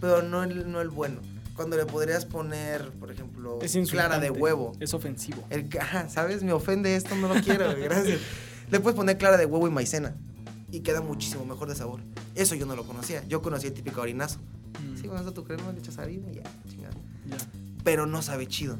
pero 0.02 0.22
no 0.22 0.44
el, 0.44 0.72
no 0.72 0.82
el 0.82 0.90
bueno. 0.90 1.20
Cuando 1.56 1.76
le 1.76 1.86
podrías 1.86 2.26
poner, 2.26 2.92
por 3.00 3.12
ejemplo, 3.12 3.60
Es 3.62 3.76
clara 3.90 4.20
de 4.20 4.30
huevo. 4.30 4.74
Es 4.80 4.94
ofensivo. 4.94 5.44
El, 5.50 5.68
ajá, 5.80 6.08
¿sabes? 6.10 6.44
Me 6.44 6.54
ofende 6.54 6.96
esto, 6.96 7.16
no 7.16 7.34
lo 7.34 7.42
quiero, 7.42 7.66
gracias. 7.82 8.20
Le 8.70 8.80
puedes 8.80 8.96
poner 8.96 9.18
clara 9.18 9.38
de 9.38 9.46
huevo 9.46 9.68
y 9.68 9.72
maicena. 9.72 10.16
Y 10.72 10.82
queda 10.82 11.02
muchísimo 11.02 11.46
mejor 11.46 11.68
de 11.70 11.76
sabor. 11.76 12.02
Eso 12.36 12.54
yo 12.54 12.66
no 12.68 12.76
lo 12.76 12.86
conocía. 12.86 13.24
Yo 13.28 13.42
conocía 13.42 13.70
el 13.70 13.74
típico 13.74 14.02
harinazo. 14.02 14.38
Mm, 14.40 14.98
Sí, 15.02 15.08
con 15.08 15.18
eso 15.18 15.34
tu 15.34 15.44
crema 15.46 15.72
le 15.72 15.80
echas 15.80 15.98
harina 15.98 16.30
y 16.32 16.36
ya, 16.36 16.44
chingada. 16.70 16.94
ya. 17.28 17.38
Pero 17.84 18.06
no 18.06 18.22
sabe 18.22 18.48
chido. 18.48 18.78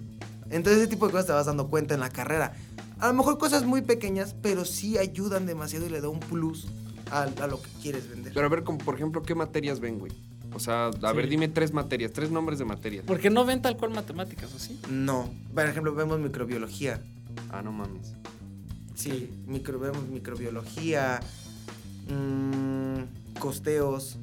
Entonces 0.50 0.82
ese 0.84 0.88
tipo 0.88 1.08
de 1.08 1.14
cosas 1.14 1.26
te 1.28 1.34
vas 1.34 1.46
dando 1.48 1.70
cuenta 1.70 1.94
en 1.96 2.02
la 2.02 2.10
carrera. 2.10 2.54
A 3.00 3.08
lo 3.08 3.14
mejor 3.14 3.38
cosas 3.40 3.64
muy 3.64 3.82
pequeñas, 3.82 4.36
pero 4.42 4.66
sí 4.66 4.98
ayudan 4.98 5.46
demasiado 5.46 5.86
y 5.86 5.90
le 5.90 6.02
da 6.02 6.10
un 6.10 6.20
plus 6.20 6.68
a, 7.10 7.24
a 7.24 7.48
lo 7.48 7.62
que 7.62 7.70
quieres 7.82 8.10
vender. 8.10 8.34
Pero 8.34 8.46
a 8.46 8.50
ver, 8.50 8.64
como, 8.64 8.78
por 8.80 8.96
ejemplo, 8.96 9.24
¿qué 9.24 9.34
materias 9.36 9.80
ven, 9.80 9.98
güey? 10.00 10.12
O 10.54 10.60
sea, 10.60 10.88
a 10.88 11.14
ver, 11.14 11.26
Sí. 11.26 11.32
dime 11.32 11.48
tres 11.50 11.74
materias, 11.74 12.12
tres 12.14 12.32
nombres 12.32 12.58
de 12.60 12.66
materias. 12.66 13.04
Porque 13.06 13.30
no 13.30 13.46
ven 13.46 13.62
tal 13.62 13.78
cual 13.78 13.92
matemáticas, 13.92 14.54
¿o 14.56 14.60
sí? 14.60 14.80
No. 14.90 15.30
Por 15.54 15.66
ejemplo, 15.68 15.94
vemos 15.94 16.20
microbiología. 16.20 17.02
Ah, 17.52 17.62
no 17.62 17.72
mames. 17.72 18.14
Sí, 18.96 19.30
micro, 19.46 19.78
vemos 19.80 20.08
microbiología, 20.08 21.20
mm, 22.10 23.40
costeos. 23.40 24.18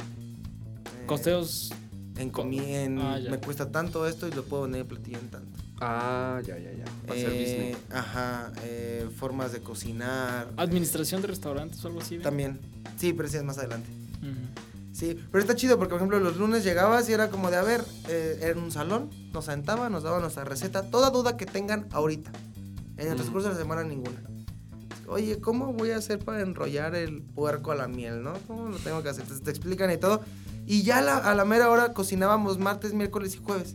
eh, 1.00 1.07
Costeos. 1.07 1.73
En, 2.16 2.31
comi- 2.33 2.61
en- 2.64 2.99
Ah, 3.00 3.19
me 3.28 3.38
cuesta 3.38 3.71
tanto 3.73 4.07
esto 4.07 4.28
y 4.28 4.31
lo 4.33 4.45
puedo 4.45 4.62
poner 4.64 4.83
en 4.83 4.87
platillo 4.87 5.19
en 5.19 5.28
tanto. 5.31 5.59
Ah, 5.81 6.40
ya, 6.47 6.57
ya, 6.59 6.71
ya. 6.73 6.85
Va 7.09 7.12
a 7.14 7.16
ser 7.16 7.31
Eh, 7.33 7.73
business. 7.75 7.76
ajá, 7.93 8.52
eh, 8.62 9.09
formas 9.19 9.52
de 9.52 9.59
cocinar. 9.61 10.49
Administración 10.57 11.21
de 11.23 11.26
restaurantes 11.28 11.85
o 11.85 11.88
algo 11.88 12.00
así. 12.00 12.14
¿ven? 12.16 12.23
También. 12.23 12.61
Sí, 12.97 13.12
pero 13.12 13.26
ese 13.28 13.38
es 13.38 13.43
más 13.45 13.59
adelante. 13.59 13.88
Ujú. 14.23 14.31
Sí, 14.94 15.18
pero 15.32 15.42
está 15.42 15.56
chido 15.56 15.76
porque, 15.76 15.90
por 15.90 15.96
ejemplo, 15.96 16.20
los 16.20 16.36
lunes 16.36 16.62
llegabas 16.62 17.08
y 17.08 17.12
era 17.12 17.28
como 17.28 17.50
de, 17.50 17.56
a 17.56 17.62
ver, 17.62 17.84
eh, 18.08 18.38
en 18.42 18.58
un 18.58 18.70
salón, 18.70 19.10
nos 19.32 19.46
sentaban, 19.46 19.90
nos 19.90 20.04
daban 20.04 20.20
nuestra 20.20 20.44
receta, 20.44 20.88
toda 20.88 21.10
duda 21.10 21.36
que 21.36 21.46
tengan 21.46 21.88
ahorita. 21.90 22.30
En 22.96 23.08
el 23.08 23.16
transcurso 23.16 23.48
de 23.48 23.54
la 23.54 23.60
semana, 23.60 23.82
ninguna. 23.82 24.22
Oye, 25.08 25.40
¿cómo 25.40 25.72
voy 25.72 25.90
a 25.90 25.96
hacer 25.96 26.20
para 26.20 26.42
enrollar 26.42 26.94
el 26.94 27.22
puerco 27.22 27.72
a 27.72 27.74
la 27.74 27.88
miel, 27.88 28.22
no? 28.22 28.34
¿Cómo 28.46 28.68
lo 28.68 28.78
tengo 28.78 29.02
que 29.02 29.08
hacer? 29.08 29.22
Entonces 29.22 29.44
te 29.44 29.50
explican 29.50 29.90
y 29.90 29.96
todo. 29.96 30.22
Y 30.64 30.84
ya 30.84 30.98
a 30.98 31.02
la, 31.02 31.16
a 31.16 31.34
la 31.34 31.44
mera 31.44 31.70
hora 31.70 31.92
cocinábamos 31.92 32.60
martes, 32.60 32.94
miércoles 32.94 33.34
y 33.34 33.38
jueves. 33.38 33.74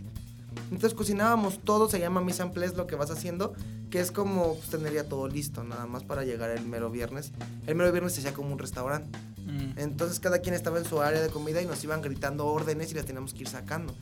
Entonces 0.72 0.94
cocinábamos 0.94 1.60
todo, 1.60 1.90
se 1.90 2.00
llama 2.00 2.22
mise 2.22 2.44
en 2.44 2.52
place 2.52 2.78
lo 2.78 2.88
que 2.88 2.96
vas 2.96 3.12
haciendo, 3.12 3.54
que 3.90 4.00
es 4.00 4.12
como 4.12 4.56
pues, 4.56 4.70
tener 4.70 4.94
ya 4.94 5.04
todo 5.04 5.28
listo, 5.28 5.66
nada 5.66 5.86
más 5.86 6.04
para 6.04 6.24
llegar 6.24 6.50
el 6.52 6.66
mero 6.66 6.90
viernes. 6.90 7.34
El 7.68 7.76
mero 7.76 7.92
viernes 7.92 8.14
se 8.14 8.22
hacía 8.22 8.34
como 8.34 8.54
un 8.54 8.60
restaurante. 8.60 9.20
Mm. 9.50 9.80
Entonces 9.80 10.20
cada 10.20 10.40
quien 10.40 10.54
estaba 10.56 10.78
en 10.78 10.86
su 10.86 11.02
área 11.02 11.22
de 11.22 11.30
comida 11.30 11.62
y 11.62 11.66
nos 11.66 11.84
iban 11.84 12.02
gritando 12.02 12.46
órdenes 12.48 12.92
y 12.92 12.96
las 12.96 13.06
teníamos 13.06 13.34
que 13.34 13.42
ir 13.42 13.48
sacando. 13.50 13.96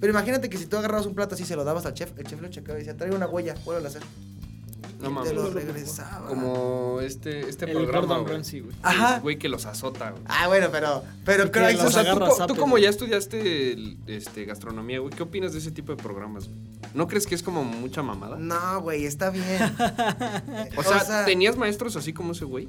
Pero 0.00 0.12
imagínate 0.12 0.48
que 0.48 0.56
si 0.58 0.66
tú 0.66 0.76
agarrabas 0.76 1.06
un 1.06 1.14
plato 1.14 1.34
así 1.34 1.42
y 1.42 1.46
se 1.46 1.56
lo 1.56 1.64
dabas 1.64 1.84
al 1.86 1.94
chef, 1.94 2.12
el 2.16 2.24
chef 2.24 2.40
lo 2.40 2.48
checaba 2.48 2.78
y 2.78 2.82
decía, 2.82 2.96
trae 2.96 3.10
una 3.10 3.26
huella, 3.26 3.54
vuelve 3.64 3.84
a 3.84 3.88
hacer. 3.88 4.02
No 5.00 5.10
mames. 5.10 5.30
te 5.30 5.36
lo 5.36 5.50
regresaba. 5.50 6.28
Como 6.28 7.00
este, 7.00 7.48
este 7.48 7.66
El 7.66 7.72
programa, 7.72 8.18
güey. 8.18 8.42
Ajá. 8.82 9.20
Güey 9.20 9.38
que 9.38 9.48
los 9.48 9.64
azota, 9.64 10.10
güey. 10.10 10.22
Ah, 10.26 10.48
bueno, 10.48 10.68
pero, 10.72 11.04
pero 11.24 11.50
creo 11.52 11.68
que 11.68 11.86
O 11.86 11.90
sea, 11.90 12.14
tú, 12.14 12.54
tú 12.54 12.56
como 12.56 12.78
ya 12.78 12.88
estudiaste 12.88 13.72
el- 13.72 13.98
este, 14.06 14.44
gastronomía, 14.44 14.98
güey, 14.98 15.12
¿qué 15.14 15.22
opinas 15.22 15.52
de 15.52 15.60
ese 15.60 15.70
tipo 15.70 15.94
de 15.94 16.02
programas? 16.02 16.48
güey? 16.48 16.58
¿No 16.94 17.06
crees 17.06 17.26
que 17.26 17.34
es 17.36 17.42
como 17.42 17.62
mucha 17.62 18.02
mamada? 18.02 18.36
No, 18.38 18.80
güey, 18.82 19.04
está 19.04 19.30
bien. 19.30 19.44
O 20.76 20.82
sea, 20.82 21.24
¿tenías 21.24 21.56
maestros 21.56 21.94
así 21.96 22.12
como 22.12 22.32
ese 22.32 22.44
güey? 22.44 22.68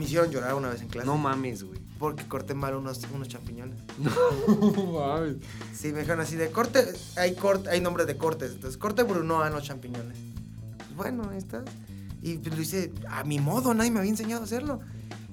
Me 0.00 0.06
hicieron 0.06 0.30
llorar 0.30 0.54
una 0.54 0.70
vez 0.70 0.80
en 0.80 0.88
clase. 0.88 1.06
No 1.06 1.18
mames, 1.18 1.62
güey. 1.62 1.78
Porque 1.98 2.26
corté 2.26 2.54
mal 2.54 2.74
unos, 2.74 3.06
unos 3.14 3.28
champiñones. 3.28 3.76
No 4.48 4.92
mames. 4.92 5.36
Sí, 5.74 5.92
me 5.92 5.98
dijeron 5.98 6.20
así 6.20 6.36
de 6.36 6.50
corte, 6.50 6.82
hay 7.16 7.34
corte, 7.34 7.68
hay 7.68 7.82
nombres 7.82 8.06
de 8.06 8.16
cortes. 8.16 8.52
Entonces, 8.52 8.78
corte 8.78 9.02
Bruno 9.02 9.42
a 9.42 9.50
los 9.50 9.62
champiñones. 9.62 10.16
Pues, 10.78 10.96
bueno, 10.96 11.28
ahí 11.30 11.36
está. 11.36 11.62
Y 12.22 12.38
pues, 12.38 12.56
lo 12.56 12.62
hice 12.62 12.92
a 13.10 13.24
mi 13.24 13.40
modo, 13.40 13.74
nadie 13.74 13.90
me 13.90 13.98
había 13.98 14.10
enseñado 14.10 14.40
a 14.40 14.44
hacerlo. 14.44 14.80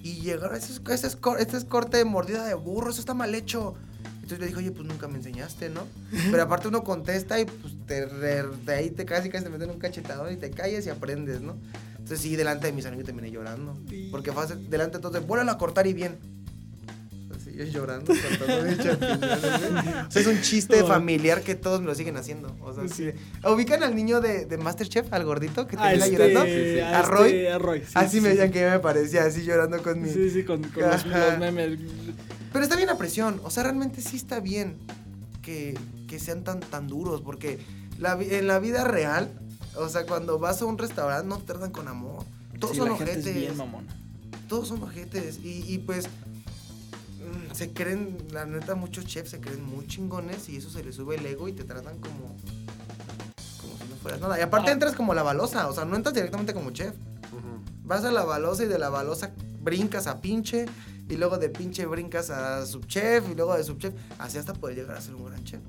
Y 0.04 0.16
llegaron, 0.16 0.58
ese 0.58 0.74
es, 0.74 0.82
ese 0.90 1.08
es 1.08 1.18
este 1.40 1.56
es 1.56 1.64
corte 1.64 1.96
de 1.96 2.04
mordida 2.04 2.46
de 2.46 2.54
burro, 2.56 2.92
eso 2.92 3.00
está 3.00 3.14
mal 3.14 3.34
hecho. 3.36 3.76
Entonces 4.16 4.40
le 4.40 4.48
dije, 4.48 4.60
oye, 4.60 4.72
pues 4.72 4.86
nunca 4.86 5.08
me 5.08 5.16
enseñaste, 5.16 5.70
¿no? 5.70 5.88
Pero 6.30 6.44
aparte 6.44 6.68
uno 6.68 6.84
contesta 6.84 7.40
y 7.40 7.46
pues 7.46 7.74
te 7.86 8.06
de 8.06 8.74
ahí 8.74 8.90
te 8.90 9.06
casi 9.06 9.30
casi 9.30 9.46
te 9.46 9.50
meten 9.50 9.70
un 9.70 9.80
cachetadón 9.80 10.34
y 10.34 10.36
te 10.36 10.52
calles 10.52 10.86
y 10.86 10.90
aprendes, 10.90 11.40
¿no? 11.40 11.56
Entonces 12.08 12.24
sí, 12.24 12.38
delante 12.38 12.68
de 12.68 12.72
mis 12.72 12.86
amigos 12.86 13.06
terminé 13.06 13.30
llorando. 13.30 13.78
Porque 14.12 14.32
fue 14.32 14.48
delante 14.48 14.98
de 14.98 15.02
todos, 15.02 15.28
vuélvelo 15.28 15.52
a 15.52 15.58
cortar 15.58 15.88
y 15.88 15.94
bien. 15.94 16.18
Así 17.36 17.54
yo 17.54 17.66
llorando, 17.66 18.14
cortando 18.14 18.66
mis 18.66 18.78
champiñones, 18.78 20.16
es 20.16 20.28
un 20.28 20.42
chiste 20.42 20.86
familiar 20.86 21.42
que 21.42 21.56
todos 21.56 21.82
me 21.82 21.88
lo 21.88 21.96
siguen 21.96 22.16
haciendo. 22.16 22.56
O 22.62 22.74
sea, 22.74 22.88
sí. 22.88 23.10
¿Ubican 23.44 23.84
al 23.84 23.94
niño 23.94 24.22
de, 24.22 24.46
de 24.46 24.58
Masterchef, 24.58 25.12
al 25.12 25.26
gordito, 25.26 25.68
que 25.68 25.76
Ah, 25.78 25.90
termina 25.90 26.06
este, 26.06 26.18
llorando? 26.18 26.46
Sí, 26.46 26.74
sí. 26.76 26.80
a 26.80 27.00
¿A 27.00 27.02
Roy? 27.02 27.28
este, 27.28 27.52
a 27.52 27.58
Roy, 27.58 27.80
sí, 27.82 27.92
así 27.94 28.18
sí, 28.18 28.22
me 28.22 28.30
decían 28.30 28.52
que 28.54 28.62
yo 28.62 28.70
me 28.70 28.80
parecía, 28.80 29.26
así 29.26 29.44
llorando 29.44 29.84
con 29.84 30.02
mi... 30.02 30.10
Sí, 30.10 30.30
sí, 30.30 30.44
con, 30.46 30.64
con 30.64 30.84
los, 30.84 31.06
memes. 31.40 31.78
Pero 32.54 32.64
está 32.64 32.78
bien 32.78 32.88
la 32.88 32.98
presión, 32.98 33.42
o 33.44 33.50
sea, 33.50 33.64
realmente 33.64 34.00
sí 34.00 34.16
está 34.16 34.40
bien 34.40 34.78
que, 35.42 35.78
que 36.08 36.20
sean 36.20 36.46
tan, 36.46 36.62
tan 36.62 36.88
duros, 36.88 37.22
porque 37.22 37.60
la, 38.00 38.18
en 38.18 38.48
la 38.48 38.60
vida 38.60 38.86
real, 38.86 39.30
o 39.80 39.90
sea, 39.90 40.06
cuando 40.06 40.40
vas 40.40 40.62
a 40.62 40.66
un 40.66 40.78
restaurante 40.78 41.28
no 41.28 41.38
te 41.40 41.46
tratan 41.46 41.72
con 41.72 41.88
amor. 41.88 42.24
Todos 42.60 42.74
Sí, 42.74 42.78
son 42.80 42.90
la 42.90 42.96
gente 42.98 43.12
es 43.12 43.18
ojetes. 43.20 43.36
bien 43.36 43.58
mamona. 43.58 43.96
todos 44.50 44.68
son 44.68 44.82
ojetes. 44.84 45.40
Y, 45.44 45.64
y 45.72 45.78
pues 45.80 46.08
mm, 46.08 47.54
se 47.54 47.72
creen, 47.74 48.18
la 48.32 48.46
neta, 48.46 48.76
muchos 48.76 49.06
chefs 49.06 49.30
se 49.32 49.40
creen 49.40 49.64
muy 49.64 49.86
chingones 49.88 50.50
y 50.50 50.58
eso 50.58 50.70
se 50.70 50.84
les 50.84 50.96
sube 50.96 51.16
el 51.16 51.26
ego 51.26 51.48
y 51.48 51.54
te 51.54 51.64
tratan 51.64 52.00
como... 52.00 52.36
Como 53.62 53.78
si 53.78 53.84
no 53.90 53.96
fueras 54.02 54.22
nada. 54.22 54.40
Y 54.40 54.42
aparte 54.42 54.70
Ah. 54.70 54.74
entras 54.74 54.96
como 54.96 55.14
la 55.14 55.24
balosa, 55.24 55.68
o 55.68 55.74
sea, 55.74 55.86
no 55.86 55.96
entras 55.96 56.14
directamente 56.16 56.54
como 56.54 56.72
chef. 56.72 56.94
Vas 57.84 58.04
a 58.04 58.12
la 58.12 58.26
balosa 58.26 58.64
y 58.64 58.68
de 58.68 58.78
la 58.80 58.90
balosa 58.90 59.32
brincas 59.64 60.08
a 60.08 60.20
pinche 60.20 60.66
y 61.10 61.16
luego 61.16 61.38
de 61.38 61.48
pinche 61.50 61.86
brincas 61.86 62.30
a 62.30 62.66
subchef 62.66 63.30
y 63.32 63.36
luego 63.36 63.56
de 63.56 63.64
subchef, 63.64 63.94
así 64.20 64.38
hasta 64.38 64.54
poder 64.54 64.76
llegar 64.76 64.98
a 64.98 65.02
ser 65.02 65.16
un 65.16 65.26
gran 65.26 65.42
chef. 65.46 65.62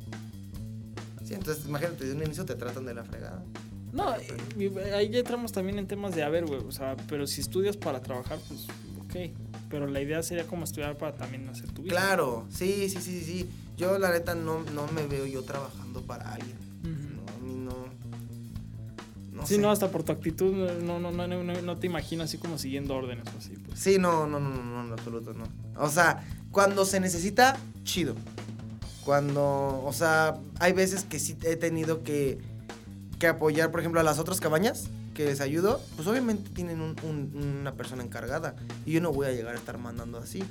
Sí, 1.24 1.34
entonces 1.34 1.64
imagínate, 1.66 2.06
de 2.06 2.12
un 2.14 2.22
inicio 2.24 2.44
te 2.44 2.54
tratan 2.56 2.86
de 2.86 2.94
la 2.94 3.04
fregada. 3.04 3.44
No, 3.92 4.08
ahí 4.08 5.08
ya 5.10 5.18
entramos 5.18 5.52
también 5.52 5.78
en 5.78 5.86
temas 5.86 6.14
de, 6.14 6.22
a 6.22 6.28
ver, 6.28 6.46
güey, 6.46 6.60
o 6.60 6.72
sea, 6.72 6.96
pero 7.08 7.26
si 7.26 7.40
estudias 7.40 7.76
para 7.76 8.00
trabajar, 8.00 8.38
pues, 8.48 8.66
ok. 9.04 9.34
Pero 9.70 9.86
la 9.86 10.00
idea 10.00 10.22
sería 10.22 10.46
como 10.46 10.64
estudiar 10.64 10.96
para 10.96 11.14
también 11.14 11.48
hacer 11.48 11.70
tu 11.72 11.82
vida. 11.82 11.94
Claro, 11.94 12.46
sí, 12.50 12.88
sí, 12.88 13.00
sí, 13.00 13.20
sí. 13.20 13.48
Yo 13.76 13.98
la 13.98 14.10
neta 14.10 14.34
no, 14.34 14.60
no 14.74 14.86
me 14.88 15.06
veo 15.06 15.26
yo 15.26 15.42
trabajando 15.42 16.02
para 16.02 16.32
alguien. 16.32 16.56
No, 16.82 17.20
a 17.20 17.38
mí 17.44 17.54
no. 17.54 17.70
No 19.32 19.46
sí, 19.46 19.54
sé. 19.54 19.60
no, 19.60 19.70
hasta 19.70 19.90
por 19.90 20.02
tu 20.02 20.12
actitud 20.12 20.52
no, 20.52 20.98
no, 20.98 21.12
no, 21.12 21.26
no, 21.28 21.44
no, 21.44 21.62
no 21.62 21.78
te 21.78 21.86
imagino 21.86 22.24
así 22.24 22.38
como 22.38 22.58
siguiendo 22.58 22.94
órdenes 22.94 23.26
o 23.34 23.38
así, 23.38 23.54
pues. 23.66 23.78
Sí, 23.78 23.98
no, 23.98 24.26
no, 24.26 24.40
no, 24.40 24.50
no, 24.50 24.62
no, 24.62 24.84
en 24.86 24.92
absoluto 24.92 25.32
no. 25.32 25.44
O 25.76 25.88
sea, 25.88 26.26
cuando 26.50 26.84
se 26.84 26.98
necesita, 26.98 27.56
chido. 27.84 28.14
Cuando, 29.04 29.82
o 29.84 29.92
sea, 29.92 30.38
hay 30.58 30.72
veces 30.72 31.04
que 31.04 31.18
sí 31.18 31.36
he 31.44 31.56
tenido 31.56 32.02
que, 32.02 32.38
que 33.18 33.26
apoyar, 33.26 33.70
por 33.70 33.80
ejemplo, 33.80 34.00
a 34.00 34.02
las 34.04 34.18
otras 34.18 34.40
cabañas 34.40 34.84
que 35.14 35.24
les 35.24 35.40
ayudo, 35.40 35.80
pues 35.96 36.06
obviamente 36.06 36.50
tienen 36.50 36.80
un- 36.80 36.96
un- 37.02 37.58
una 37.60 37.72
persona 37.74 38.02
encargada 38.04 38.54
y 38.86 38.92
yo 38.92 39.00
no 39.00 39.12
voy 39.12 39.26
a 39.26 39.32
llegar 39.32 39.54
a 39.54 39.58
estar 39.58 39.76
mandando 39.78 40.18
así. 40.18 40.42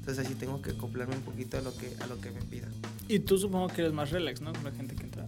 Entonces 0.00 0.24
así 0.26 0.34
tengo 0.34 0.60
que 0.62 0.70
acoplarme 0.70 1.14
un 1.16 1.22
poquito 1.22 1.58
a 1.58 1.60
lo 1.60 1.76
que, 1.76 1.94
a 2.00 2.06
lo 2.06 2.20
que 2.20 2.30
me 2.30 2.40
pidan. 2.42 2.70
Y 3.08 3.20
tú 3.20 3.38
supongo 3.38 3.68
que 3.68 3.82
eres 3.82 3.92
más 3.92 4.10
relax, 4.10 4.40
¿no? 4.40 4.52
Con 4.52 4.64
la 4.64 4.72
gente 4.72 4.94
que 4.96 5.04
entra. 5.04 5.26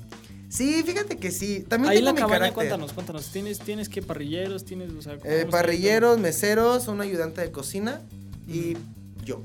Sí, 0.49 0.83
fíjate 0.85 1.17
que 1.19 1.31
sí. 1.31 1.65
También 1.69 1.91
Ahí 1.93 1.99
tengo 1.99 2.07
la 2.07 2.13
mi 2.15 2.19
cabaña, 2.19 2.39
carácter. 2.39 2.55
cuéntanos, 2.55 2.93
cuéntanos. 2.93 3.27
¿Tienes, 3.31 3.61
tienes 3.61 3.89
que 3.89 4.03
parrilleros? 4.03 4.65
¿Tienes, 4.65 4.91
o 4.93 5.03
sea, 5.03 5.17
Eh, 5.23 5.47
parrilleros, 5.49 6.19
meseros, 6.19 6.89
un 6.89 7.01
ayudante 7.01 7.41
de 7.43 7.53
cocina 7.53 8.01
y 8.49 8.77
yo. 9.25 9.43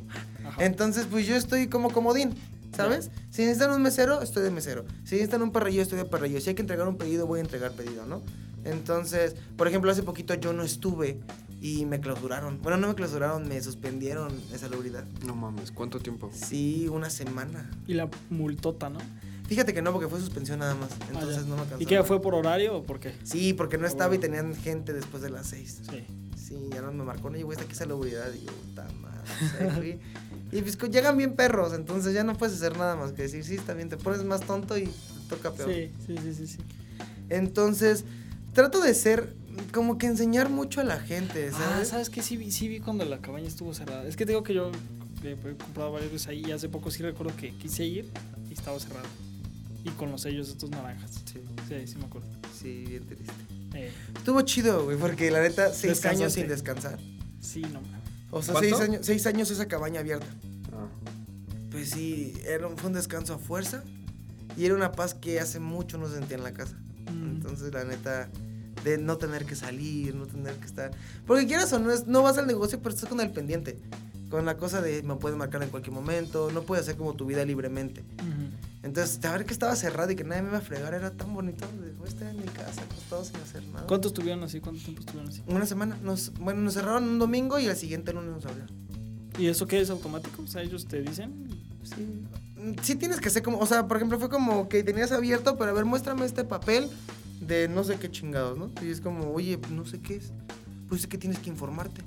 Ajá. 0.47 0.63
Entonces, 0.65 1.05
pues 1.11 1.27
yo 1.27 1.35
estoy 1.35 1.67
como 1.67 1.91
comodín, 1.91 2.33
¿sabes? 2.75 3.11
Si 3.29 3.43
necesitan 3.43 3.71
un 3.71 3.81
mesero, 3.81 4.21
estoy 4.21 4.43
de 4.43 4.51
mesero. 4.51 4.85
Si 5.03 5.15
necesitan 5.15 5.41
un 5.41 5.51
parrillo, 5.51 5.81
estoy 5.81 5.97
de 5.97 6.05
parrillo. 6.05 6.39
Si 6.41 6.49
hay 6.49 6.55
que 6.55 6.61
entregar 6.61 6.87
un 6.87 6.97
pedido, 6.97 7.27
voy 7.27 7.39
a 7.39 7.41
entregar 7.43 7.71
pedido, 7.71 8.05
¿no? 8.05 8.21
Entonces, 8.63 9.35
por 9.57 9.67
ejemplo, 9.67 9.91
hace 9.91 10.03
poquito 10.03 10.33
yo 10.33 10.51
no 10.53 10.63
estuve 10.63 11.19
y 11.61 11.85
me 11.85 11.99
clausuraron. 11.99 12.61
Bueno, 12.61 12.77
no 12.77 12.87
me 12.87 12.95
clausuraron, 12.95 13.47
me 13.47 13.61
suspendieron 13.61 14.33
de 14.49 14.57
salubridad. 14.57 15.05
No 15.25 15.35
mames, 15.35 15.71
¿cuánto 15.71 15.99
tiempo? 15.99 16.31
Sí, 16.33 16.87
una 16.87 17.09
semana. 17.09 17.69
Y 17.87 17.93
la 17.93 18.09
multota, 18.29 18.89
¿no? 18.89 18.99
Fíjate 19.47 19.73
que 19.73 19.81
no, 19.81 19.91
porque 19.91 20.07
fue 20.07 20.19
suspensión 20.19 20.59
nada 20.59 20.73
más. 20.73 20.89
Ah, 21.01 21.05
Entonces 21.13 21.45
no 21.45 21.55
me 21.55 21.61
alcanzó. 21.61 21.83
¿Y 21.83 21.85
qué 21.85 22.03
fue 22.03 22.19
por 22.21 22.33
horario 22.33 22.77
o 22.77 22.83
por 22.83 22.99
qué? 22.99 23.13
Sí, 23.23 23.53
porque 23.53 23.77
no 23.77 23.85
estaba 23.85 24.15
y 24.15 24.17
tenían 24.17 24.55
gente 24.55 24.91
después 24.93 25.21
de 25.21 25.29
las 25.29 25.47
seis. 25.47 25.81
Sí. 25.89 26.05
Sí, 26.35 26.69
ya 26.71 26.81
no 26.81 26.91
me 26.91 27.03
marcó, 27.03 27.29
no, 27.29 27.39
güey, 27.39 27.55
está 27.57 27.65
aquí 27.65 27.75
salubridad. 27.75 28.31
Y 28.33 28.45
yo, 28.45 28.51
puta 28.51 28.87
madre. 29.01 29.99
Y 30.55 30.61
pues 30.61 30.77
llegan 30.91 31.17
bien 31.17 31.35
perros, 31.35 31.73
entonces 31.73 32.13
ya 32.13 32.23
no 32.23 32.37
puedes 32.37 32.55
hacer 32.55 32.77
nada 32.77 32.95
más 32.95 33.11
que 33.11 33.23
decir, 33.23 33.43
sí, 33.43 33.55
está 33.55 33.73
bien, 33.73 33.89
te 33.89 33.97
pones 33.97 34.23
más 34.23 34.41
tonto 34.41 34.77
y 34.77 34.85
te 34.85 34.91
toca 35.29 35.51
peor. 35.53 35.71
Sí, 35.73 35.91
sí, 36.07 36.15
sí, 36.23 36.33
sí, 36.33 36.47
sí. 36.47 36.57
Entonces, 37.29 38.05
trato 38.53 38.79
de 38.81 38.93
ser 38.93 39.33
como 39.73 39.97
que 39.97 40.07
enseñar 40.07 40.49
mucho 40.49 40.81
a 40.81 40.83
la 40.83 40.99
gente, 40.99 41.49
Ah, 41.53 41.57
¿sabes? 41.57 41.87
¿sabes 41.89 42.09
qué? 42.09 42.21
Sí 42.21 42.37
vi, 42.37 42.51
sí 42.51 42.67
vi 42.67 42.79
cuando 42.79 43.03
la 43.05 43.19
cabaña 43.19 43.47
estuvo 43.47 43.73
cerrada. 43.73 44.05
Es 44.07 44.15
que 44.15 44.25
te 44.25 44.31
digo 44.31 44.43
que 44.43 44.53
yo 44.53 44.71
que 45.21 45.31
he 45.31 45.35
comprado 45.57 45.91
varias 45.91 46.11
veces 46.11 46.27
ahí 46.27 46.43
y 46.47 46.51
hace 46.51 46.69
poco 46.69 46.91
sí 46.91 47.01
recuerdo 47.01 47.35
que 47.35 47.51
quise 47.57 47.83
ir 47.85 48.09
y 48.49 48.53
estaba 48.53 48.79
cerrado. 48.79 49.07
Y 49.83 49.89
con 49.91 50.11
los 50.11 50.21
sellos 50.21 50.49
estos 50.49 50.69
naranjas. 50.69 51.11
Sí, 51.25 51.39
Sí, 51.67 51.87
sí 51.87 51.95
me 51.97 52.05
acuerdo. 52.05 52.27
sí, 52.57 52.85
bien 52.87 53.05
triste. 53.05 53.31
Eh, 53.73 53.91
Estuvo 54.15 54.41
chido, 54.41 54.85
güey, 54.85 54.97
porque 54.97 55.29
la 55.31 55.41
neta, 55.41 55.73
seis 55.73 56.05
años 56.05 56.33
sin 56.33 56.47
descansar. 56.47 56.97
sí, 57.41 57.61
no 57.61 57.81
mames. 57.81 58.04
O 58.35 58.41
sea, 58.41 58.55
seis 58.59 58.73
años, 58.81 59.05
seis 59.05 59.25
años 59.27 59.49
esa 59.49 59.65
cabaña 59.65 60.01
abierta. 60.01 60.27
Ah. 60.73 60.89
Pues 61.71 61.91
sí, 61.91 62.33
era 62.45 62.67
un, 62.67 62.77
fue 62.77 62.89
un 62.89 62.95
descanso 62.95 63.33
a 63.33 63.37
fuerza 63.37 63.81
y 64.57 64.65
era 64.65 64.75
una 64.75 64.91
paz 64.91 65.13
que 65.13 65.39
hace 65.39 65.61
mucho 65.61 65.97
no 65.97 66.09
sentía 66.09 66.35
en 66.35 66.43
la 66.43 66.51
casa. 66.51 66.75
Mm. 67.09 67.35
Entonces, 67.35 67.73
la 67.73 67.85
neta, 67.85 68.29
de 68.83 68.97
no 68.97 69.17
tener 69.17 69.45
que 69.45 69.55
salir, 69.55 70.15
no 70.15 70.25
tener 70.25 70.53
que 70.55 70.65
estar. 70.65 70.91
Porque 71.25 71.47
quieras 71.47 71.71
o 71.71 71.79
no, 71.79 71.93
es, 71.93 72.07
no 72.07 72.23
vas 72.23 72.37
al 72.37 72.45
negocio, 72.45 72.79
pero 72.81 72.93
estás 72.93 73.09
con 73.09 73.21
el 73.21 73.31
pendiente. 73.31 73.79
Con 74.29 74.45
la 74.45 74.57
cosa 74.57 74.81
de 74.81 75.01
me 75.01 75.15
puedes 75.15 75.37
marcar 75.37 75.63
en 75.63 75.69
cualquier 75.69 75.93
momento, 75.93 76.51
no 76.51 76.63
puedes 76.63 76.83
hacer 76.83 76.97
como 76.97 77.13
tu 77.13 77.25
vida 77.25 77.45
libremente. 77.45 78.01
Ujú. 78.19 78.74
Entonces, 78.85 79.19
saber 79.19 79.45
que 79.45 79.53
estaba 79.53 79.75
cerrado 79.75 80.11
y 80.11 80.15
que 80.15 80.23
nadie 80.23 80.43
me 80.43 80.49
iba 80.49 80.59
a 80.59 80.61
fregar 80.61 80.93
era 80.93 81.09
tan 81.09 81.33
bonito. 81.33 81.65
De, 81.81 81.91
voy 81.93 82.05
a 82.05 82.09
estar 82.09 82.27
en 82.29 82.37
mi 82.37 82.43
casa, 82.43 82.83
acostado 82.83 83.25
sin 83.25 83.35
hacer 83.37 83.63
nada. 83.69 83.87
¿Cuánto 83.87 84.09
estuvieron 84.09 84.43
así? 84.43 84.59
¿Cuánto 84.59 84.79
tiempo 84.79 84.99
estuvieron 84.99 85.27
así? 85.27 85.41
Una 85.47 85.65
semana. 85.65 85.97
Nos, 86.03 86.31
bueno, 86.33 86.61
nos 86.61 86.75
cerraron 86.75 87.03
un 87.05 87.17
domingo 87.17 87.57
y 87.57 87.67
al 87.67 87.75
siguiente 87.75 88.13
lunes 88.13 88.29
nos 88.29 88.45
hablaron. 88.45 88.69
¿Y 89.39 89.47
eso 89.47 89.65
qué 89.65 89.81
es 89.81 89.89
automático? 89.89 90.43
O 90.43 90.47
sea, 90.47 90.61
ellos 90.61 90.85
te 90.85 91.01
dicen. 91.01 91.49
Sí. 91.81 92.27
Sí 92.83 92.95
tienes 92.95 93.19
que 93.19 93.31
ser 93.31 93.41
como, 93.41 93.57
o 93.57 93.65
sea, 93.65 93.87
por 93.87 93.97
ejemplo, 93.97 94.19
fue 94.19 94.29
como 94.29 94.69
que 94.69 94.83
tenías 94.83 95.11
abierto, 95.11 95.57
pero 95.57 95.71
a 95.71 95.73
ver, 95.73 95.85
muéstrame 95.85 96.23
este 96.23 96.43
papel 96.43 96.87
de 97.41 97.67
no 97.67 97.83
sé 97.83 97.97
qué 97.97 98.11
chingados, 98.11 98.55
¿no? 98.55 98.69
Y 98.83 98.91
es 98.91 99.01
como, 99.01 99.31
oye, 99.33 99.59
no 99.71 99.85
sé 99.85 99.99
qué 99.99 100.17
es. 100.17 100.31
Pues 100.87 101.01
es 101.01 101.07
que 101.07 101.17
tienes 101.17 101.39
que 101.39 101.49
informarte. 101.49 102.01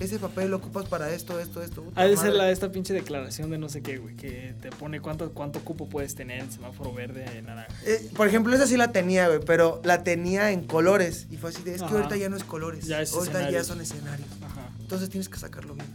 Ese 0.00 0.18
papel 0.18 0.50
lo 0.50 0.56
ocupas 0.56 0.86
para 0.86 1.10
esto, 1.12 1.38
esto, 1.38 1.62
esto. 1.62 1.84
Ha 1.94 2.06
de 2.06 2.16
ser 2.16 2.32
la, 2.32 2.50
esta 2.50 2.72
pinche 2.72 2.94
declaración 2.94 3.50
de 3.50 3.58
no 3.58 3.68
sé 3.68 3.82
qué, 3.82 3.98
güey. 3.98 4.16
Que 4.16 4.54
te 4.60 4.70
pone 4.70 5.00
cuánto, 5.00 5.30
cuánto 5.32 5.60
cupo 5.60 5.90
puedes 5.90 6.14
tener 6.14 6.40
en 6.40 6.50
semáforo 6.50 6.94
verde, 6.94 7.42
naranja. 7.42 7.70
Eh, 7.84 8.10
por 8.16 8.26
ejemplo, 8.26 8.54
esa 8.54 8.66
sí 8.66 8.78
la 8.78 8.92
tenía, 8.92 9.28
güey, 9.28 9.40
pero 9.44 9.82
la 9.84 10.02
tenía 10.02 10.52
en 10.52 10.66
colores. 10.66 11.26
Y 11.30 11.36
fue 11.36 11.50
así 11.50 11.62
de, 11.62 11.74
es 11.74 11.82
que 11.82 11.88
ahorita 11.88 12.16
ya 12.16 12.30
no 12.30 12.36
es 12.38 12.44
colores. 12.44 12.86
Ya 12.86 13.02
es 13.02 13.12
ahorita 13.12 13.50
ya 13.50 13.62
son 13.62 13.82
escenarios. 13.82 14.28
Ajá. 14.42 14.70
Entonces 14.80 15.10
tienes 15.10 15.28
que 15.28 15.38
sacarlo 15.38 15.74
bien. 15.74 15.86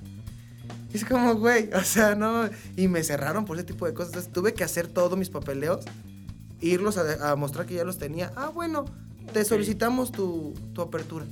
Y 0.93 0.97
es 0.97 1.03
como, 1.03 1.33
güey, 1.33 1.69
o 1.73 1.83
sea, 1.83 2.13
no. 2.13 2.47
Y 2.77 2.87
me 2.87 3.03
cerraron 3.03 3.45
por 3.45 3.57
ese 3.57 3.65
tipo 3.65 3.87
de 3.87 3.95
cosas. 3.95 4.09
Entonces 4.13 4.31
tuve 4.31 4.53
que 4.53 4.63
hacer 4.63 4.87
todos 4.87 5.17
mis 5.17 5.31
papeleos, 5.31 5.83
irlos 6.61 6.99
a, 6.99 7.31
a 7.31 7.35
mostrar 7.35 7.65
que 7.65 7.73
ya 7.73 7.83
los 7.83 7.97
tenía. 7.97 8.31
Ah, 8.35 8.51
bueno, 8.53 8.85
te 9.33 9.43
solicitamos 9.45 10.11
tu, 10.11 10.53
tu 10.73 10.83
apertura. 10.83 11.25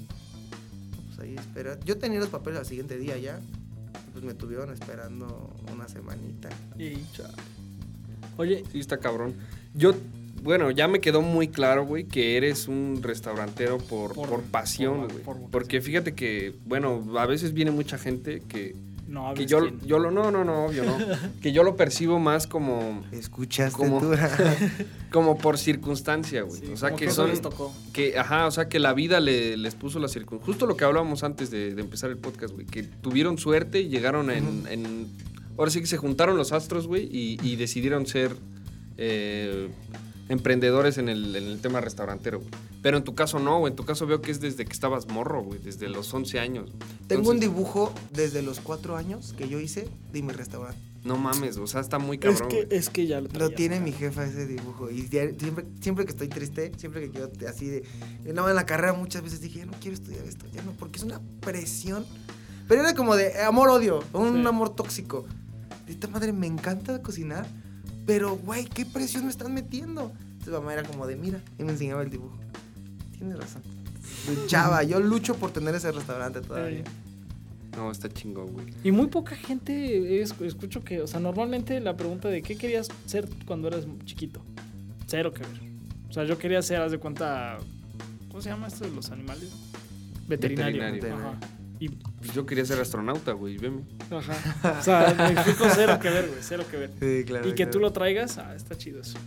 Ahí 1.38 1.46
espera. 1.46 1.80
Yo 1.86 1.98
tenía 1.98 2.20
los 2.20 2.30
papeles 2.30 2.60
al 2.60 2.66
siguiente 2.66 2.98
día 2.98 3.18
ya. 3.18 3.40
Pues 4.12 4.24
me 4.24 4.34
tuvieron 4.34 4.72
esperando 4.72 5.52
una 5.74 5.88
semanita. 5.88 6.50
Y 6.78 6.98
Oye, 8.38 8.64
Sí, 8.72 8.80
está 8.80 8.98
cabrón. 8.98 9.34
Yo, 9.76 9.94
bueno, 10.44 10.72
ya 10.72 10.88
me 10.88 11.00
quedó 11.00 11.22
muy 11.22 11.48
claro, 11.48 11.86
güey, 11.86 12.06
que 12.06 12.38
eres 12.38 12.68
un 12.68 13.00
restaurantero 13.02 13.78
por, 13.78 14.14
Por- 14.14 14.30
por, 14.30 14.42
pasión, 14.44 15.02
por- 15.02 15.12
güey. 15.12 15.24
por. 15.24 15.38
Porque 15.52 15.82
fíjate 15.82 16.14
que, 16.14 16.56
bueno, 16.66 17.04
a 17.18 17.26
veces 17.26 17.54
viene 17.54 17.72
mucha 17.72 17.98
gente 17.98 18.42
que, 18.48 18.76
no 19.14 19.34
que 19.36 19.46
yo, 19.46 19.60
yo 19.86 20.00
lo, 20.00 20.10
no, 20.12 20.32
no, 20.32 20.44
no, 20.44 20.66
obvio, 20.66 20.84
no. 20.84 20.98
que 21.42 21.52
yo 21.52 21.64
lo 21.64 21.76
percibo 21.76 22.20
más 22.20 22.48
como, 22.48 23.04
¿Escuchaste 23.12 23.78
¿Cómo? 23.78 24.00
tú? 24.02 24.12
como 25.12 25.38
por 25.38 25.58
circunstancia, 25.58 26.42
güey. 26.42 26.60
Sí, 26.62 26.72
o 26.74 26.78
sea, 26.78 26.90
como 26.90 27.00
que 27.00 27.12
son, 27.12 27.30
les 27.30 27.42
tocó. 27.42 27.72
que, 27.94 28.18
ajá, 28.18 28.48
o 28.48 28.52
sea, 28.52 28.68
que 28.68 28.80
la 28.80 28.94
vida 28.94 29.20
le- 29.20 29.56
les 29.58 29.76
puso 29.76 30.00
la 30.00 30.08
circunstancia. 30.08 30.52
Justo 30.52 30.66
lo 30.66 30.76
que 30.76 30.84
hablábamos 30.86 31.24
antes 31.24 31.52
de, 31.52 31.76
de 31.76 31.82
empezar 31.82 32.10
el 32.10 32.18
podcast, 32.18 32.54
güey. 32.54 32.66
Que 32.66 32.84
tuvieron 32.84 33.38
suerte 33.38 33.80
y 33.82 33.90
llegaron 33.90 34.32
en, 34.32 34.66
en- 34.70 35.08
Ahora 35.58 35.70
sí 35.70 35.80
que 35.80 35.86
se 35.86 35.98
juntaron 35.98 36.36
los 36.36 36.52
astros, 36.52 36.88
güey, 36.88 37.04
y, 37.16 37.38
y 37.44 37.56
decidieron 37.58 38.08
ser 38.08 38.36
eh, 38.98 39.70
emprendedores 40.30 40.98
en 40.98 41.10
el, 41.10 41.36
en 41.36 41.44
el 41.46 41.60
tema 41.60 41.82
restaurantero, 41.82 42.40
güey. 42.40 42.52
Pero 42.82 42.98
en 42.98 43.04
tu 43.04 43.16
caso 43.16 43.40
no, 43.40 43.60
güey. 43.60 43.72
En 43.72 43.76
tu 43.78 43.86
caso 43.86 44.06
veo 44.08 44.22
que 44.22 44.32
es 44.32 44.40
desde 44.42 44.66
que 44.66 44.74
estabas 44.74 45.08
morro, 45.08 45.42
güey. 45.44 45.60
Desde 45.60 45.88
los 45.90 46.14
11 46.14 46.40
años. 46.40 46.70
Tengo 47.08 47.30
un 47.30 47.36
Entonces, 47.38 47.40
dibujo 47.42 47.94
desde 48.12 48.42
los 48.42 48.60
cuatro 48.60 48.96
años 48.98 49.34
que 49.38 49.48
yo 49.48 49.60
hice 49.60 49.88
de 50.12 50.22
mi 50.22 50.32
restaurante. 50.34 50.80
No 51.04 51.18
mames, 51.18 51.58
o 51.58 51.68
sea, 51.68 51.82
está 51.82 52.00
muy 52.00 52.16
Es 52.16 52.22
cabrón, 52.22 52.48
que, 52.48 52.66
güey. 52.66 52.78
es 52.78 52.90
que 52.90 53.08
ya 53.08 53.20
lo 53.20 53.28
Lo 53.38 53.50
tiene 53.50 53.82
mi 53.82 53.92
jefa 53.92 54.26
ese 54.26 54.48
dibujo. 54.48 54.90
Y 54.90 55.02
siempre, 55.08 55.66
siempre 55.82 56.06
que 56.06 56.12
estoy 56.12 56.30
triste, 56.30 56.72
siempre 56.78 57.02
que 57.02 57.10
quiero 57.12 57.28
te- 57.30 57.48
así 57.48 57.68
de. 57.68 57.84
No, 58.34 58.48
en 58.50 58.56
la 58.56 58.66
carrera 58.66 58.94
muchas 58.94 59.22
veces 59.22 59.42
dije, 59.42 59.60
ya 59.60 59.66
no 59.66 59.74
quiero 59.82 59.96
estudiar 59.96 60.24
esto, 60.26 60.46
ya 60.54 60.62
no, 60.64 60.72
porque 60.72 60.98
es 61.00 61.04
una 61.04 61.20
presión. 61.42 62.06
Pero 62.70 62.82
era 62.82 62.96
como 62.96 63.18
de 63.18 63.42
amor-odio, 63.42 64.02
un 64.14 64.42
Sí. 64.44 64.48
amor 64.48 64.74
tóxico. 64.76 65.26
De 65.86 65.92
esta 65.92 66.08
madre 66.08 66.32
me 66.32 66.48
encanta 66.48 67.02
cocinar, 67.02 67.46
pero 68.06 68.36
güey, 68.38 68.66
¿qué 68.66 68.86
presión 68.86 69.26
me 69.26 69.32
están 69.32 69.54
metiendo? 69.54 70.12
Entonces 70.34 70.54
mamá 70.54 70.74
era 70.74 70.84
como 70.84 71.08
de, 71.08 71.16
mira, 71.16 71.42
y 71.58 71.64
me 71.64 71.72
enseñaba 71.72 72.02
el 72.04 72.10
dibujo. 72.10 72.38
Tienes 73.18 73.38
razón. 73.38 73.62
Luchaba, 74.36 74.84
yo 74.84 75.00
lucho 75.00 75.36
por 75.36 75.52
tener 75.52 75.74
ese 75.76 75.92
restaurante 75.92 76.42
todavía. 76.42 76.84
No, 77.76 77.90
está 77.92 78.08
chingón, 78.10 78.52
güey. 78.54 78.68
Y 78.84 78.92
muy 78.92 79.08
poca 79.08 79.36
gente 79.36 80.22
es- 80.22 80.36
escucho 80.42 80.82
que, 80.84 81.02
o 81.02 81.08
sea, 81.08 81.20
normalmente 81.20 81.80
la 81.80 81.98
pregunta 81.98 82.28
de 82.30 82.42
qué 82.42 82.56
querías 82.56 82.88
ser 83.06 83.28
cuando 83.48 83.68
eras 83.68 83.86
chiquito. 84.06 84.44
Cero 85.08 85.34
que 85.34 85.42
ver. 85.42 85.60
O 86.10 86.14
sea, 86.14 86.24
yo 86.26 86.38
quería 86.38 86.62
ser, 86.62 86.82
haz 86.82 86.92
de 86.92 87.00
cuenta, 87.00 87.58
¿cómo 88.30 88.42
se 88.42 88.50
llama 88.50 88.68
esto 88.68 88.86
de 88.86 88.92
los 88.92 89.10
animales? 89.10 89.50
Veterinario. 90.28 90.84
Veterinario. 90.84 91.16
Ajá. 91.30 91.40
Y, 91.80 91.90
Pues 91.90 92.34
yo 92.34 92.46
quería 92.46 92.66
ser 92.66 92.80
astronauta, 92.80 93.34
güey. 93.34 93.58
Veme. 93.58 93.84
ajá. 94.10 94.80
O 94.80 94.84
sea, 94.84 95.14
me 95.18 95.34
explico 95.34 95.66
cero 95.74 96.00
que 96.02 96.10
ver, 96.10 96.28
güey, 96.28 96.40
cero 96.42 96.64
que 96.70 96.78
ver. 96.78 96.92
Sí, 97.00 97.26
claro. 97.26 97.48
Y 97.48 97.52
que 97.52 97.56
claro. 97.56 97.72
tú 97.72 97.80
lo 97.80 97.94
traigas, 97.94 98.38
ah, 98.38 98.56
está 98.56 98.78
chido 98.78 99.02
eso. 99.02 99.18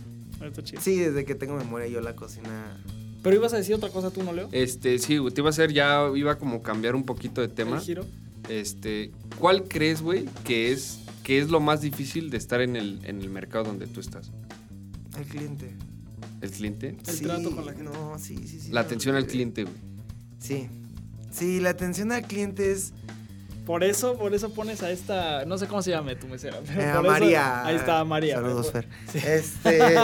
Está 0.41 0.63
chido. 0.63 0.81
Sí, 0.81 0.97
desde 0.97 1.25
que 1.25 1.35
tengo 1.35 1.55
memoria 1.55 1.87
yo 1.87 2.01
la 2.01 2.15
cocina. 2.15 2.81
Pero 3.23 3.35
ibas 3.35 3.53
a 3.53 3.57
decir 3.57 3.75
otra 3.75 3.89
cosa 3.89 4.11
tú, 4.11 4.23
¿no, 4.23 4.33
Leo? 4.33 4.49
Este, 4.51 4.99
sí, 4.99 5.17
güey, 5.17 5.33
te 5.33 5.41
iba 5.41 5.49
a 5.49 5.51
hacer, 5.51 5.73
ya 5.73 6.09
iba 6.15 6.33
a 6.33 6.37
como 6.37 6.61
cambiar 6.61 6.95
un 6.95 7.03
poquito 7.03 7.41
de 7.41 7.47
tema. 7.47 7.77
El 7.77 7.83
giro. 7.83 8.05
Este, 8.49 9.11
¿cuál 9.39 9.67
crees, 9.67 10.01
güey, 10.01 10.25
que 10.45 10.71
es, 10.71 10.99
que 11.23 11.39
es 11.39 11.49
lo 11.49 11.59
más 11.59 11.81
difícil 11.81 12.29
de 12.29 12.37
estar 12.37 12.61
en 12.61 12.75
el, 12.75 12.99
en 13.03 13.19
el 13.21 13.29
mercado 13.29 13.65
donde 13.65 13.87
tú 13.87 13.99
estás? 13.99 14.31
Al 15.15 15.25
cliente. 15.25 15.75
¿El 16.41 16.51
cliente? 16.51 16.97
El 17.07 17.19
trato 17.21 17.51
con 17.51 17.65
la 17.65 17.73
gente. 17.73 17.91
No, 17.91 18.17
sí, 18.19 18.37
sí, 18.47 18.59
sí. 18.59 18.71
La 18.71 18.81
no, 18.81 18.85
atención 18.85 19.15
al 19.15 19.23
eh, 19.23 19.27
cliente, 19.27 19.63
güey. 19.63 19.75
Sí. 20.39 20.69
Sí, 21.37 21.59
la 21.59 21.69
atención 21.71 22.11
al 22.11 22.23
cliente 22.23 22.71
es. 22.71 22.93
Por 23.65 23.83
eso, 23.83 24.17
por 24.17 24.33
eso 24.33 24.53
pones 24.53 24.81
a 24.81 24.89
esta, 24.91 25.43
no 25.43 25.57
sé 25.57 25.67
cómo 25.67 25.81
se 25.81 25.91
llame 25.91 26.15
tu 26.15 26.25
mesera. 26.27 26.57
pero 26.65 26.81
eh, 26.81 26.85
a 26.85 26.93
eso- 26.93 27.03
María. 27.03 27.65
ahí 27.65 27.75
está 27.75 28.03
María. 28.05 28.35
Saludos, 28.35 28.71
Fer. 28.71 28.87
Sí. 29.11 29.17
Este. 29.17 29.79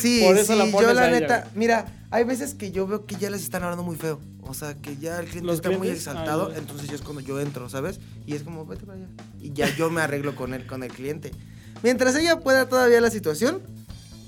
Sí, 0.00 0.22
Por 0.24 0.36
eso 0.36 0.52
sí, 0.52 0.58
la 0.58 0.66
yo 0.66 0.72
pones 0.72 0.94
la 0.94 1.02
a 1.02 1.08
ella, 1.08 1.20
neta. 1.20 1.50
Mira, 1.56 1.86
hay 2.10 2.22
veces 2.24 2.54
que 2.54 2.70
yo 2.70 2.86
veo 2.86 3.04
que 3.04 3.16
ya 3.16 3.30
les 3.30 3.42
están 3.42 3.62
hablando 3.64 3.82
muy 3.82 3.96
feo. 3.96 4.20
O 4.42 4.54
sea, 4.54 4.74
que 4.74 4.96
ya 4.96 5.18
el 5.18 5.26
cliente 5.26 5.46
¿Los 5.46 5.56
está 5.56 5.70
muy 5.70 5.88
exaltado. 5.88 6.48
Ah, 6.50 6.52
ya. 6.52 6.58
entonces 6.58 6.88
yo 6.88 6.94
es 6.94 7.02
cuando 7.02 7.20
yo 7.20 7.40
entro, 7.40 7.68
¿sabes? 7.68 7.98
Y 8.26 8.34
es 8.34 8.42
como, 8.44 8.64
vete 8.64 8.86
para 8.86 8.98
allá. 8.98 9.08
Y 9.40 9.52
ya 9.52 9.74
yo 9.76 9.90
me 9.90 10.00
arreglo 10.00 10.36
con 10.36 10.54
él, 10.54 10.64
con 10.66 10.82
el 10.84 10.92
cliente. 10.92 11.32
Mientras 11.82 12.14
ella 12.16 12.38
pueda 12.40 12.68
todavía 12.68 13.00
la 13.00 13.10
situación 13.10 13.60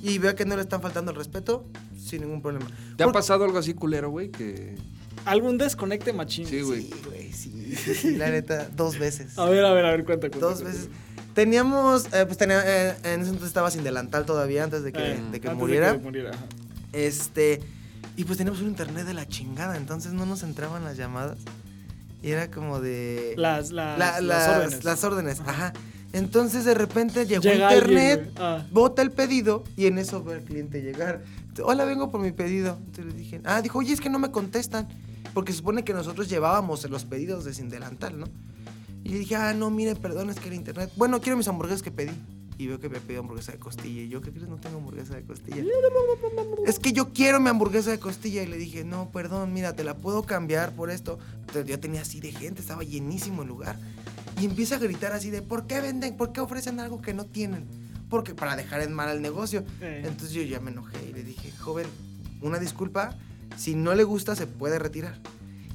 y 0.03 0.19
vea 0.19 0.35
que 0.35 0.45
no 0.45 0.57
le 0.57 0.63
están 0.63 0.83
faltando 0.83 1.13
el 1.13 1.17
respeto, 1.17 1.65
sin 1.97 2.23
ningún 2.23 2.43
problema. 2.43 2.67
¿Te 2.97 3.05
ha 3.05 3.13
pasado 3.13 3.45
algo 3.45 3.59
así 3.59 3.75
culero, 3.75 4.11
güey? 4.11 4.31
Que... 4.31 4.75
Algún 5.25 5.59
desconecte 5.59 6.13
machín. 6.13 6.47
Sí, 6.47 6.61
güey. 6.63 6.83
Sí, 6.83 6.95
güey, 7.05 7.33
sí, 7.33 8.17
la 8.17 8.31
neta, 8.31 8.69
dos 8.75 8.99
veces. 8.99 9.39
A 9.39 9.47
ver, 9.47 9.65
a 9.65 9.73
ver, 9.73 9.85
a 9.87 9.91
ver, 9.93 10.05
cuenta, 10.05 10.29
cuenta. 10.29 10.47
Dos 10.47 10.61
cuenta. 10.63 10.73
veces. 10.79 10.91
Teníamos, 11.35 12.07
eh, 12.13 12.25
pues 12.27 12.39
tenía, 12.39 12.63
eh, 12.65 12.97
en 13.05 13.21
ese 13.21 13.31
entonces 13.31 13.49
estaba 13.49 13.71
sin 13.71 13.83
delantal 13.85 14.25
todavía 14.27 14.65
antes 14.65 14.83
de 14.85 14.93
que, 14.93 15.13
Eh, 15.13 15.21
de 15.33 15.41
que 15.41 15.49
antes 15.49 15.59
muriera. 15.61 15.93
De 15.93 15.99
que 15.99 16.05
muriera, 16.05 16.31
ajá. 16.31 16.45
Este, 16.93 17.61
y 18.17 18.25
pues 18.25 18.39
teníamos 18.39 18.61
un 18.61 18.69
internet 18.69 19.05
de 19.07 19.15
la 19.15 19.27
chingada, 19.27 19.77
entonces 19.77 20.13
no 20.13 20.27
nos 20.27 20.43
entraban 20.45 20.85
las 20.85 20.97
llamadas. 20.97 21.39
Y 22.23 22.31
era 22.31 22.51
como 22.51 22.81
de... 22.81 23.35
Las, 23.37 23.71
las, 23.73 23.99
la- 23.99 24.21
las 24.21 24.23
las- 24.23 24.49
órdenes. 24.57 24.85
las 24.85 25.05
órdenes, 25.05 25.41
ajá. 25.41 25.73
Entonces 26.13 26.65
de 26.65 26.75
repente 26.75 27.27
llegó 27.27 27.43
Llega 27.43 27.75
internet. 27.75 28.31
Ah. 28.37 28.65
bota 28.71 29.03
el 29.03 29.11
pedido 29.11 29.65
y 29.77 29.87
en 29.87 29.99
eso 29.99 30.23
ve 30.23 30.35
al 30.35 30.43
cliente 30.43 30.81
llegar. 30.81 31.23
Hola, 31.63 31.85
vengo 31.85 32.11
por 32.13 32.21
mi 32.21 32.31
pedido. 32.31 32.79
Entonces 32.87 33.07
le 33.13 33.19
dije, 33.19 33.41
ah, 33.45 33.61
dijo, 33.61 33.81
oye, 33.81 33.93
es 33.93 34.01
que 34.01 34.09
no 34.11 34.19
me 34.21 34.31
contestan. 34.31 34.87
Porque 35.35 35.53
se 35.53 35.59
supone 35.59 35.85
que 35.85 35.93
nosotros 35.93 36.29
llevábamos 36.29 36.89
los 36.89 37.05
pedidos 37.05 37.45
de 37.45 37.53
sin 37.53 37.69
delantal, 37.69 38.19
¿no? 38.19 38.27
Y 39.03 39.11
le 39.11 39.19
dije, 39.19 39.37
ah, 39.37 39.53
no, 39.53 39.69
mire, 39.71 39.97
perdón, 39.97 40.31
es 40.31 40.41
que 40.41 40.49
el 40.49 40.55
internet. 40.55 40.91
Bueno, 40.97 41.21
quiero 41.21 41.37
mis 41.37 41.47
hamburguesas 41.47 41.83
que 41.83 41.91
pedí. 41.91 42.13
Y 42.57 42.69
veo 42.69 42.79
que 42.79 42.89
me 42.89 43.01
pidió 43.01 43.21
hamburguesa 43.21 43.53
de 43.53 43.59
costilla. 43.59 44.03
Y 44.03 44.09
yo, 44.09 44.21
¿qué 44.21 44.31
crees? 44.31 44.49
No 44.49 44.57
tengo 44.59 44.79
hamburguesa 44.79 45.17
de 45.17 45.25
costilla. 45.25 45.63
es 46.67 46.79
que 46.79 46.93
yo 46.93 47.13
quiero 47.13 47.41
mi 47.41 47.49
hamburguesa 47.49 47.91
de 47.91 47.99
costilla. 47.99 48.43
Y 48.43 48.47
le 48.47 48.57
dije, 48.57 48.85
no, 48.85 49.11
perdón, 49.11 49.53
mira, 49.53 49.75
te 49.75 49.83
la 49.83 49.97
puedo 49.97 50.23
cambiar 50.23 50.73
por 50.75 50.91
esto. 50.91 51.19
Entonces, 51.41 51.67
yo 51.67 51.81
tenía 51.81 52.03
así 52.03 52.21
de 52.21 52.33
gente, 52.33 52.61
estaba 52.61 52.85
llenísimo 52.85 53.43
el 53.43 53.49
lugar. 53.49 53.77
Y 54.41 54.47
empieza 54.47 54.77
a 54.77 54.79
gritar 54.79 55.13
así 55.13 55.31
de, 55.31 55.43
¿por 55.43 55.67
qué 55.67 55.81
venden? 55.81 56.17
¿Por 56.17 56.33
qué 56.33 56.41
ofrecen 56.41 56.81
algo 56.81 57.03
que 57.03 57.13
no 57.13 57.27
tienen? 57.27 57.67
Porque 58.09 58.35
para 58.35 58.57
dejar 58.57 58.83
en 58.83 58.93
mal 58.93 59.11
el 59.11 59.21
negocio. 59.21 59.65
Eh. 59.81 60.03
Entonces 60.05 60.33
yo 60.33 60.43
ya 60.43 60.61
me 60.61 60.71
enojé 60.71 61.09
y 61.11 61.13
le 61.13 61.25
dije, 61.25 61.51
joven, 61.59 61.87
una 62.41 62.59
disculpa, 62.59 63.17
Si 63.57 63.75
no 63.75 63.95
le 63.95 64.05
gusta, 64.05 64.35
se 64.37 64.47
puede 64.47 64.79
retirar. 64.79 65.19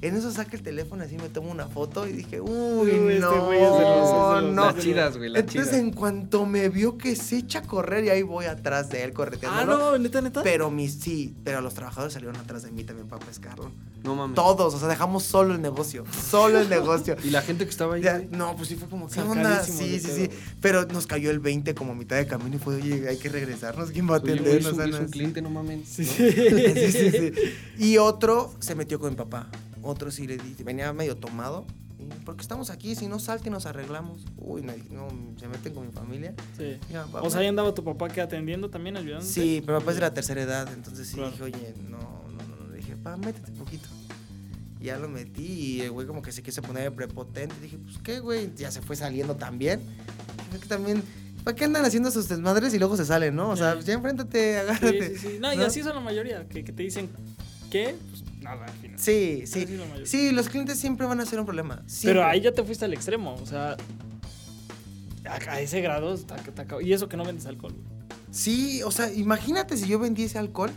En 0.02 0.16
eso 0.16 0.32
saca 0.32 0.56
el 0.56 0.64
teléfono 0.64 1.04
así, 1.04 1.18
me 1.18 1.28
tomo 1.28 1.52
una 1.52 1.68
foto 1.68 2.08
y 2.08 2.14
dije, 2.14 2.40
uy, 2.40 2.50
Uy, 2.90 2.90
este 3.14 3.20
no, 3.20 3.46
güey 3.48 3.60
es 3.62 3.72
de 3.74 3.80
los- 3.82 4.54
no. 4.54 4.66
Las 4.66 4.78
chidas, 4.78 5.18
güey, 5.18 5.30
las 5.30 5.42
Entonces, 5.42 5.66
chidas. 5.72 5.80
en 5.82 5.92
cuanto 5.92 6.46
me 6.46 6.70
vio 6.70 6.98
que 6.98 7.18
se 7.18 7.36
echa 7.38 7.60
a 7.60 7.62
correr, 7.64 8.06
y 8.06 8.10
ahí 8.10 8.22
voy 8.24 8.46
atrás 8.46 8.90
de 8.90 9.04
él 9.04 9.10
Ah, 9.12 9.16
correteándolo. 9.16 9.78
no, 9.78 9.98
neta, 9.98 10.22
neta. 10.22 10.42
Pero 10.42 10.72
mis, 10.72 10.94
sí, 10.94 11.36
pero 11.44 11.60
los 11.60 11.74
trabajadores 11.74 12.14
salieron 12.14 12.38
atrás 12.38 12.64
de 12.64 12.72
mí 12.72 12.86
también 12.86 13.10
para 13.10 13.26
pescarlo. 13.26 13.72
No 14.04 14.16
mames. 14.16 14.36
Todos, 14.36 14.74
o 14.74 14.80
sea, 14.80 14.88
dejamos 14.88 15.24
solo 15.24 15.54
el 15.54 15.62
negocio. 15.62 16.06
Solo 16.30 16.60
el 16.62 16.70
negocio. 16.70 17.18
Y 17.26 17.32
la 17.32 17.42
gente 17.42 17.66
que 17.66 17.70
estaba 17.72 17.96
ahí. 17.96 18.02
Ya, 18.02 18.22
no, 18.32 18.56
pues 18.56 18.70
sí 18.70 18.76
fue 18.76 18.88
como, 18.88 19.10
¿qué 19.10 19.20
onda? 19.20 19.62
Sí, 19.66 20.00
sí, 20.00 20.10
sí. 20.16 20.30
Pero 20.62 20.86
nos 20.86 21.08
cayó 21.08 21.30
el 21.30 21.40
20 21.40 21.76
como 21.76 21.94
mitad 21.94 22.16
de 22.16 22.26
camino 22.26 22.56
y 22.56 22.60
fue, 22.60 22.76
oye, 22.76 23.10
hay 23.10 23.18
que 23.18 23.28
regresarnos. 23.28 23.92
¿Quién 23.92 24.10
va 24.10 24.16
a 24.16 24.20
Oye, 24.20 24.38
güey, 24.38 24.56
atender? 24.56 24.58
es 24.60 24.66
un, 24.78 24.82
es 24.94 25.02
no 25.02 25.08
cliente, 25.08 25.42
no 25.42 25.50
mames. 25.50 25.90
Sí, 25.90 26.04
¿no? 26.04 26.08
sí. 26.10 26.32
Sí, 26.80 26.92
sí, 26.94 27.12
sí. 27.12 27.34
Y 27.78 27.98
otro 27.98 28.54
se 28.60 28.76
metió 28.76 28.98
con 29.00 29.10
mi 29.10 29.16
papá. 29.18 29.48
Otro 29.82 30.12
sí 30.12 30.28
le 30.28 30.38
dije, 30.38 30.64
venía 30.64 30.92
medio 30.94 31.16
tomado. 31.18 31.66
Porque 32.26 32.42
estamos 32.42 32.70
aquí, 32.70 32.96
si 32.96 33.08
no 33.08 33.20
salte 33.20 33.50
y 33.50 33.52
nos 33.52 33.66
arreglamos. 33.66 34.22
Uy, 34.38 34.62
no, 34.62 34.74
no, 34.90 35.08
se 35.40 35.48
meten 35.50 35.74
con 35.74 35.86
mi 35.86 35.92
familia. 35.92 36.34
Sí. 36.58 36.78
Ya, 36.92 37.06
O 37.06 37.30
sea, 37.30 37.42
ahí 37.42 37.48
andaba 37.48 37.74
tu 37.74 37.84
papá 37.84 38.08
que 38.08 38.22
atendiendo 38.22 38.70
también, 38.70 38.96
ayudando. 38.96 39.26
Sí, 39.26 39.62
pero 39.66 39.80
papá 39.80 39.92
es 39.92 39.98
de 39.98 40.02
la 40.02 40.14
tercera 40.14 40.42
edad, 40.42 40.72
entonces 40.74 41.08
sí 41.08 41.16
Claro. 41.16 41.32
dije, 41.32 41.44
oye, 41.44 41.74
no, 41.90 41.98
no, 42.00 42.56
no. 42.66 42.72
Le 42.72 42.78
dije, 42.78 42.96
pa, 42.96 43.18
métete 43.18 43.52
un 43.52 43.58
poquito. 43.58 43.90
Ya 44.82 44.98
lo 44.98 45.10
metí 45.10 45.44
y 45.44 45.82
el 45.82 45.92
güey 45.92 46.08
como 46.08 46.22
que 46.22 46.32
se 46.32 46.42
quiso 46.42 46.62
poner 46.62 46.94
prepotente. 46.94 47.54
Dije, 47.62 47.78
pues 47.78 47.98
qué, 48.02 48.20
güey, 48.22 48.50
ya 48.56 48.72
se 48.72 48.82
fue 48.82 48.96
saliendo 48.96 49.36
también. 49.36 49.82
Dije, 50.52 50.62
que 50.62 50.68
también, 50.70 51.04
¿para 51.44 51.54
qué 51.56 51.66
andan 51.66 51.84
haciendo 51.84 52.12
sus 52.12 52.30
desmadres 52.30 52.74
y 52.74 52.80
luego 52.80 52.96
se 52.96 53.04
salen, 53.04 53.36
no? 53.36 53.50
O 53.50 53.58
sea, 53.58 53.78
ya 53.82 53.94
enfréntate, 53.96 54.54
Sí, 54.54 54.58
agárrate. 54.58 55.18
sí, 55.18 55.28
sí. 55.32 55.38
No, 55.42 55.54
y 55.54 55.58
¿no? 55.58 55.64
así 55.66 55.84
son 55.84 55.96
la 55.96 56.02
mayoría, 56.02 56.48
que, 56.48 56.64
que 56.64 56.72
te 56.72 56.84
dicen, 56.84 57.10
¿qué? 57.70 57.94
Pues 58.10 58.24
nada, 58.50 58.66
al 58.66 58.74
final. 58.74 59.00
Sí, 59.00 59.44
sí. 59.46 59.66
Sí, 60.04 60.32
los 60.32 60.50
clientes 60.50 60.80
siempre 60.80 61.06
van 61.06 61.20
a 61.20 61.26
ser 61.26 61.40
un 61.40 61.46
problema. 61.46 61.84
Pero 62.04 62.26
ahí 62.26 62.42
ya 62.42 62.52
te 62.52 62.64
fuiste 62.64 62.86
al 62.86 62.94
extremo, 62.94 63.36
o 63.36 63.46
sea, 63.46 63.78
a, 65.26 65.52
a 65.52 65.62
ese 65.62 65.82
grado 65.82 66.14
está, 66.14 66.36
está 66.36 66.66
Y 66.82 66.94
eso 66.94 67.08
que 67.08 67.18
no 67.18 67.24
vendes 67.24 67.46
alcohol. 67.46 67.76
Sí, 68.32 68.84
o 68.84 68.92
sea, 68.92 69.12
imagínate 69.12 69.78
si 69.78 69.88
yo 69.88 70.00
vendiese 70.00 70.38
alcohol. 70.38 70.72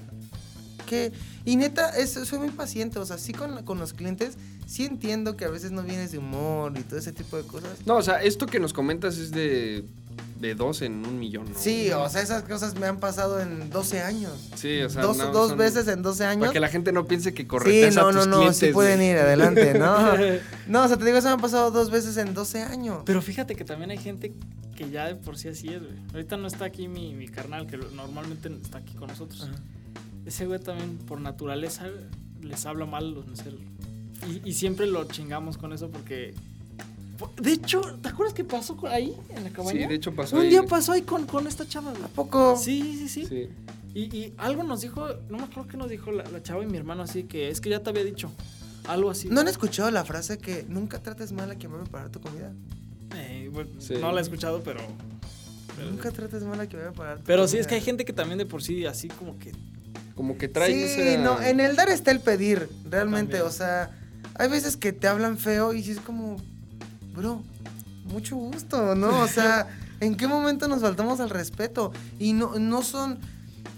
Que, 0.87 1.13
y 1.45 1.57
neta, 1.57 1.91
es, 1.91 2.13
soy 2.13 2.39
muy 2.39 2.51
paciente. 2.51 2.99
O 2.99 3.07
sea, 3.07 3.17
sí 3.19 3.33
con, 3.33 3.65
con 3.65 3.79
los 3.79 3.93
clientes, 3.93 4.37
sí 4.67 4.85
entiendo 4.85 5.37
que 5.37 5.45
a 5.45 5.49
veces 5.49 5.71
no 5.71 5.83
vienes 5.83 6.13
de 6.13 6.19
humor 6.19 6.73
y 6.79 6.83
todo 6.83 6.99
ese 6.99 7.13
tipo 7.13 7.37
de 7.37 7.45
cosas. 7.45 7.87
No, 7.87 7.97
o 7.97 8.03
sea, 8.03 8.23
esto 8.23 8.47
que 8.47 8.61
nos 8.61 8.73
comentas 8.73 9.17
es 9.19 9.31
de, 9.31 9.85
de 10.42 10.55
dos 10.55 10.83
en 10.83 11.07
un 11.07 11.18
millón, 11.18 11.46
¿no? 11.52 11.59
Sí, 11.59 11.90
o 11.92 12.07
sea, 12.11 12.20
esas 12.20 12.42
cosas 12.42 12.74
me 12.78 12.87
han 12.87 12.98
pasado 12.98 13.40
en 13.40 13.70
12 13.70 14.02
años. 14.02 14.33
Sí, 14.57 14.83
o 14.83 14.90
sea, 14.90 15.00
dos 15.02 15.16
no, 15.16 15.31
dos 15.33 15.50
son- 15.50 15.59
veces 15.59 15.88
en 15.88 16.02
12 16.02 16.24
años. 16.26 16.40
Para 16.40 16.52
que 16.52 16.61
la 16.61 16.68
gente 16.68 16.92
no 16.92 17.07
piense 17.07 17.33
que 17.33 17.42
Sí, 17.44 17.48
correteas 17.48 17.94
no, 17.94 18.09
a 18.09 18.12
no, 18.12 18.18
tus 18.18 18.28
no, 18.28 18.37
clientes. 18.38 18.59
sí 18.59 18.66
pueden 18.72 19.00
ir 19.00 19.16
adelante, 19.16 19.72
¿no? 19.78 19.96
No, 20.68 20.85
o 20.85 20.88
sea, 20.88 20.96
te 20.98 21.05
digo, 21.07 21.16
eso 21.16 21.28
me 21.28 21.35
ha 21.35 21.38
pasado 21.38 21.70
dos 21.70 21.90
veces 21.90 22.16
en 22.18 22.35
12 22.35 22.61
años. 22.62 23.02
Pero 23.07 23.22
fíjate 23.22 23.55
que 23.57 23.64
también 23.64 23.90
hay 23.90 23.98
gente 23.98 24.33
que 24.76 24.90
ya 24.90 25.07
de 25.07 25.14
por 25.14 25.38
sí 25.38 25.48
así 25.48 25.68
es, 25.68 25.81
güey. 25.81 25.94
Ahorita 26.12 26.37
no 26.37 26.46
está 26.48 26.64
aquí 26.66 26.88
mi, 26.88 27.14
mi 27.14 27.28
carnal, 27.28 27.66
que 27.66 27.76
normalmente 27.78 28.50
está 28.62 28.78
aquí 28.78 28.94
con 28.94 29.09
nosotros. 29.09 29.44
Ajá. 29.44 29.55
Ese 30.26 30.46
güey 30.46 30.61
también, 30.61 30.98
por 30.98 31.20
naturaleza, 31.20 31.87
les 32.42 32.66
habla 32.66 32.85
mal 32.87 33.05
a 33.05 33.09
los 33.09 33.26
meseros. 33.26 33.61
Y, 34.28 34.48
y 34.50 34.52
siempre 34.55 34.87
lo 34.87 35.05
chingamos 35.05 35.57
con 35.57 35.72
eso 35.72 35.88
porque... 35.90 36.35
De 37.40 37.53
hecho, 37.53 37.81
¿te 38.03 38.09
acuerdas 38.09 38.35
qué 38.35 38.44
pasó 38.44 38.77
ahí, 38.88 39.14
en 39.31 39.44
la 39.44 39.51
cabaña? 39.51 39.83
Sí, 39.83 39.87
de 39.88 39.94
hecho 39.94 40.14
pasó 40.14 40.37
Un 40.37 40.42
ahí, 40.42 40.48
día 40.51 40.62
pasó 40.64 40.92
ahí 40.92 41.03
con, 41.03 41.27
con 41.27 41.46
esta 41.46 41.66
chava. 41.68 41.90
¿A 41.92 42.09
poco? 42.09 42.57
Sí, 42.57 42.96
sí, 42.98 43.09
sí. 43.09 43.27
Sí. 43.27 43.48
Y, 43.94 44.01
y 44.16 44.35
algo 44.38 44.62
nos 44.62 44.81
dijo, 44.81 45.07
no 45.29 45.37
me 45.38 45.44
acuerdo 45.44 45.68
qué 45.68 45.77
nos 45.77 45.90
dijo 45.90 46.11
la, 46.11 46.25
la 46.25 46.42
chava 46.42 46.62
y 46.62 46.66
mi 46.66 46.79
hermano 46.79 47.03
así, 47.03 47.25
que 47.25 47.48
es 47.51 47.61
que 47.61 47.68
ya 47.70 47.81
te 47.83 47.90
había 47.90 48.05
dicho. 48.05 48.31
Algo 48.88 49.11
así. 49.11 49.29
¿No 49.29 49.40
han 49.42 49.48
escuchado 49.48 49.90
la 49.90 50.05
frase 50.05 50.38
que 50.38 50.64
nunca 50.68 51.01
trates 51.01 51.31
mal 51.33 51.51
a 51.51 51.55
quien 51.55 51.72
va 51.72 51.77
a 51.77 51.83
preparar 51.83 52.11
tu 52.11 52.20
comida? 52.20 52.53
Eh, 53.14 53.48
bueno, 53.53 53.70
Sí. 53.79 53.94
No 54.01 54.11
la 54.12 54.20
he 54.20 54.22
escuchado, 54.22 54.62
pero... 54.64 54.81
Pero, 55.77 55.90
Nunca 55.90 56.11
trates 56.11 56.42
mal 56.42 56.61
a 56.61 56.66
quien 56.66 56.83
va 56.83 56.87
a 56.87 56.90
preparar 56.90 57.18
tu 57.18 57.25
pero 57.25 57.38
comida. 57.42 57.48
sí, 57.48 57.59
es 57.59 57.66
que 57.66 57.75
hay 57.77 57.81
gente 57.81 58.05
que 58.05 58.12
también 58.12 58.38
de 58.38 58.46
por 58.46 58.62
sí, 58.62 58.85
así 58.87 59.09
como 59.09 59.38
que... 59.38 59.53
Como 60.14 60.37
que 60.37 60.48
trae 60.48 60.72
Sí, 60.72 61.01
esa- 61.01 61.22
no, 61.22 61.40
en 61.42 61.61
el 61.61 61.77
dar 61.77 61.88
está 61.88 62.11
el 62.11 62.20
pedir, 62.20 62.68
realmente, 62.90 63.38
También. 63.38 63.46
o 63.46 63.51
sea, 63.51 63.90
hay 64.35 64.48
veces 64.51 64.77
que 64.77 64.92
te 64.92 65.07
hablan 65.09 65.38
feo 65.38 65.72
y 65.72 65.83
sí 65.83 65.92
es 65.92 66.01
como, 66.01 66.37
bro, 67.14 67.42
mucho 68.05 68.37
gusto, 68.37 68.94
¿no? 68.94 69.20
O 69.20 69.29
sea, 69.29 69.68
¿en 70.01 70.16
qué 70.16 70.27
momento 70.27 70.68
nos 70.68 70.81
faltamos 70.81 71.20
al 71.20 71.31
respeto? 71.31 71.92
Y 72.18 72.33
no, 72.33 72.59
no 72.59 72.83
son, 72.83 73.18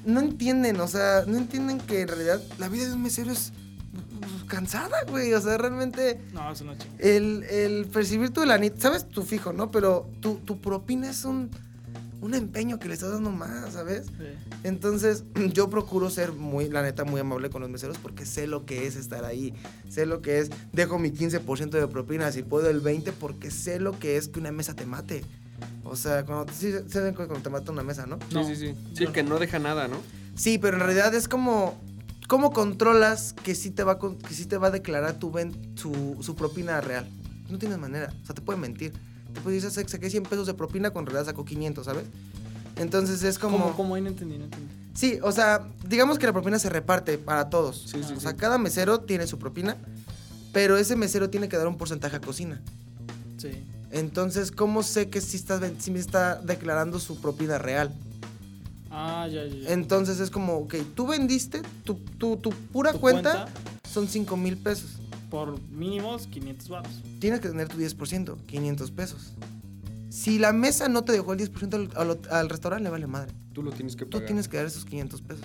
no 0.05 0.21
entienden, 0.21 0.81
o 0.81 0.89
sea, 0.89 1.25
no 1.27 1.37
entienden 1.37 1.79
que 1.79 2.03
en 2.03 2.09
realidad 2.09 2.41
la 2.59 2.69
vida 2.69 2.87
de 2.87 2.95
un 2.95 3.03
mesero 3.03 3.33
es 3.33 3.53
cansada, 4.47 4.97
güey, 5.09 5.33
o 5.35 5.41
sea, 5.41 5.57
realmente 5.59 6.21
No, 6.33 6.53
eso 6.53 6.65
no 6.65 6.75
chinga. 6.77 6.95
el, 6.99 7.45
el 7.45 7.87
percibir 7.87 8.31
tu 8.31 8.45
lanita, 8.45 8.77
sabes 8.81 9.09
tu 9.09 9.23
fijo, 9.23 9.53
¿no? 9.53 9.71
Pero 9.71 10.09
tu, 10.21 10.37
tu 10.37 10.61
propina 10.61 11.11
es 11.11 11.25
un, 11.25 11.51
un 12.25 12.33
empeño 12.35 12.79
que 12.79 12.89
le 12.89 12.95
estás 12.95 13.11
dando 13.13 13.31
más, 13.31 13.75
¿sabes? 13.75 14.07
Sí. 14.07 14.25
Entonces, 14.63 15.25
yo 15.53 15.69
procuro 15.69 16.09
ser 16.09 16.33
muy, 16.33 16.69
la 16.71 16.83
neta, 16.83 17.05
muy 17.05 17.21
amable 17.21 17.51
con 17.51 17.61
los 17.61 17.71
meseros 17.71 17.99
porque 17.99 18.25
sé 18.25 18.47
lo 18.47 18.65
que 18.65 18.87
es 18.87 18.97
estar 18.97 19.25
ahí. 19.27 19.53
Sé 19.91 20.07
lo 20.07 20.23
que 20.23 20.39
es, 20.39 20.51
dejo 20.73 20.99
mi 20.99 21.11
15% 21.11 21.69
de 21.71 21.87
propina, 21.87 22.33
si 22.33 22.43
puedo 22.43 22.71
el 22.71 22.83
20% 22.83 23.13
porque 23.21 23.51
sé 23.51 23.79
lo 23.79 23.99
que 23.99 24.17
es 24.17 24.29
que 24.29 24.41
una 24.41 24.53
mesa 24.53 24.75
te 24.75 24.87
mate. 24.87 25.23
O 25.85 25.97
sea, 25.97 26.25
cuando, 26.25 26.51
sí, 26.53 26.73
saben 26.89 27.15
cuando 27.15 27.35
te 27.35 27.51
mata 27.51 27.71
una 27.71 27.83
mesa, 27.83 28.07
¿no? 28.07 28.19
Sí, 28.31 28.35
No. 28.35 28.45
sí, 28.45 28.57
sí. 28.57 28.75
Sí, 28.95 29.05
No, 29.05 29.13
que 29.13 29.23
no. 29.23 29.31
no 29.31 29.39
deja 29.39 29.59
nada, 29.59 29.87
¿no? 29.87 29.99
Sí, 30.35 30.57
pero 30.59 30.79
en 30.79 30.83
realidad 30.83 31.15
es 31.15 31.29
como, 31.29 31.79
¿cómo 32.27 32.53
controlas 32.53 33.35
que 33.35 33.55
sí 33.55 33.71
te 33.71 33.85
va, 33.85 33.99
que 33.99 34.33
sí 34.35 34.47
te 34.47 34.57
va 34.57 34.69
a 34.69 34.71
declarar 34.71 35.19
tu 35.19 35.31
ven, 35.31 35.53
su, 35.77 36.17
su 36.21 36.35
propina 36.35 36.81
real? 36.81 37.07
No 37.51 37.59
tienes 37.59 37.77
manera, 37.79 38.11
o 38.23 38.27
sea, 38.27 38.35
te 38.35 38.41
pueden 38.41 38.63
mentir. 38.63 38.95
Puedes 39.43 39.63
decir, 39.63 39.89
saqué 39.89 40.11
100 40.11 40.23
pesos 40.25 40.47
de 40.47 40.55
propina 40.55 40.89
en 40.89 41.07
realidad 41.07 41.25
sacó 41.27 41.45
500, 41.45 41.85
¿sabes? 41.85 42.05
Entonces 42.77 43.23
es 43.23 43.39
como... 43.39 43.59
¿Cómo, 43.59 43.77
cómo 43.77 43.95
ahí 43.95 44.03
no 44.03 44.09
entendí, 44.09 44.39
no 44.39 44.45
entendí. 44.45 44.69
Sí, 44.95 45.19
o 45.23 45.33
sea, 45.33 45.67
digamos 45.89 46.19
que 46.19 46.27
la 46.27 46.33
propina 46.33 46.59
se 46.59 46.71
reparte 46.71 47.19
para 47.19 47.51
todos. 47.51 47.83
Sí, 47.83 48.03
sí, 48.05 48.13
o 48.13 48.17
sí. 48.17 48.21
sea, 48.21 48.37
cada 48.37 48.59
mesero 48.59 49.01
tiene 49.01 49.27
su 49.27 49.39
propina, 49.39 49.77
pero 50.53 50.77
ese 50.77 50.97
mesero 50.97 51.31
tiene 51.31 51.49
que 51.49 51.57
dar 51.57 51.67
un 51.67 51.77
porcentaje 51.77 52.17
a 52.17 52.21
cocina. 52.21 52.61
Sí. 53.39 53.51
Entonces, 53.91 54.51
¿cómo 54.51 54.83
sé 54.83 55.09
que 55.09 55.21
sí 55.21 55.37
está, 55.37 55.61
sí 55.79 55.91
me 55.91 55.99
está 55.99 56.37
declarando 56.37 57.01
su 57.01 57.21
propina 57.21 57.59
real? 57.59 57.93
Ah, 58.91 59.27
ya, 59.31 59.45
ya. 59.45 59.55
ya. 59.55 59.73
Entonces 59.73 60.21
es 60.21 60.31
como, 60.31 60.59
ok, 60.59 60.77
tú 60.95 61.09
vendiste, 61.09 61.63
tu, 61.83 61.95
tu, 61.95 62.37
tu 62.37 62.51
pura 62.51 62.93
Tu 62.93 63.01
cuenta, 63.01 63.49
son 63.89 64.09
5 64.09 64.37
mil 64.37 64.57
pesos. 64.57 64.99
Por 65.35 65.61
mínimos 65.69 66.29
500 66.29 66.69
baros. 66.69 66.93
Tienes 67.19 67.41
que 67.41 67.49
tener 67.49 67.67
tu 67.67 67.77
10%, 67.77 68.37
500 68.47 68.91
pesos. 68.93 69.33
Si 70.09 70.39
la 70.39 70.53
mesa 70.53 70.89
no 70.89 71.03
te 71.03 71.11
dejó 71.11 71.33
el 71.33 71.41
10% 71.41 71.75
al, 71.75 71.91
al, 72.11 72.21
al 72.31 72.49
restaurante, 72.49 72.85
le 72.85 72.91
vale 72.91 73.09
madre. 73.09 73.33
Tú 73.53 73.65
lo 73.65 73.73
tienes 73.73 73.97
que 73.97 74.05
Tú 74.05 74.13
pagar. 74.13 74.27
tienes 74.27 74.47
que 74.47 74.59
dar 74.59 74.67
esos 74.67 74.85
500 74.85 75.23
pesos. 75.23 75.45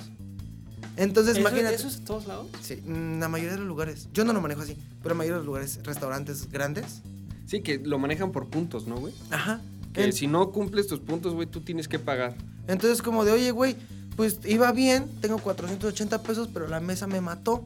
Entonces, 0.95 1.31
¿Eso, 1.31 1.41
imagínate. 1.41 1.73
¿Eso 1.73 1.87
es 1.87 1.97
en 1.97 2.05
todos 2.05 2.27
lados? 2.27 2.45
Sí, 2.61 2.83
en 2.85 3.19
la 3.19 3.29
mayoría 3.29 3.53
de 3.53 3.57
los 3.59 3.67
lugares. 3.67 4.09
Yo 4.13 4.23
no 4.25 4.33
lo 4.33 4.41
manejo 4.41 4.61
así, 4.61 4.75
pero 5.01 5.13
en 5.13 5.17
la 5.17 5.23
mayoría 5.23 5.33
de 5.33 5.39
los 5.39 5.45
lugares, 5.47 5.79
restaurantes 5.83 6.51
grandes. 6.51 7.01
Sí, 7.47 7.61
que 7.63 7.79
lo 7.79 7.97
manejan 7.97 8.31
por 8.31 8.47
puntos, 8.47 8.85
¿no, 8.85 8.97
güey? 8.97 9.15
Ajá. 9.31 9.59
Que 9.91 10.03
En- 10.03 10.13
si 10.13 10.27
no 10.27 10.51
cumples 10.51 10.85
tus 10.85 10.99
puntos, 10.99 11.33
güey, 11.33 11.47
tú 11.47 11.61
tienes 11.61 11.87
que 11.87 11.97
pagar. 11.97 12.35
Entonces, 12.67 13.01
como 13.01 13.25
de, 13.25 13.31
oye, 13.31 13.49
güey, 13.49 13.75
pues 14.15 14.39
iba 14.45 14.71
bien, 14.71 15.07
tengo 15.19 15.39
480 15.39 16.21
pesos, 16.21 16.47
pero 16.53 16.67
la 16.67 16.79
mesa 16.79 17.07
me 17.07 17.21
mató. 17.21 17.65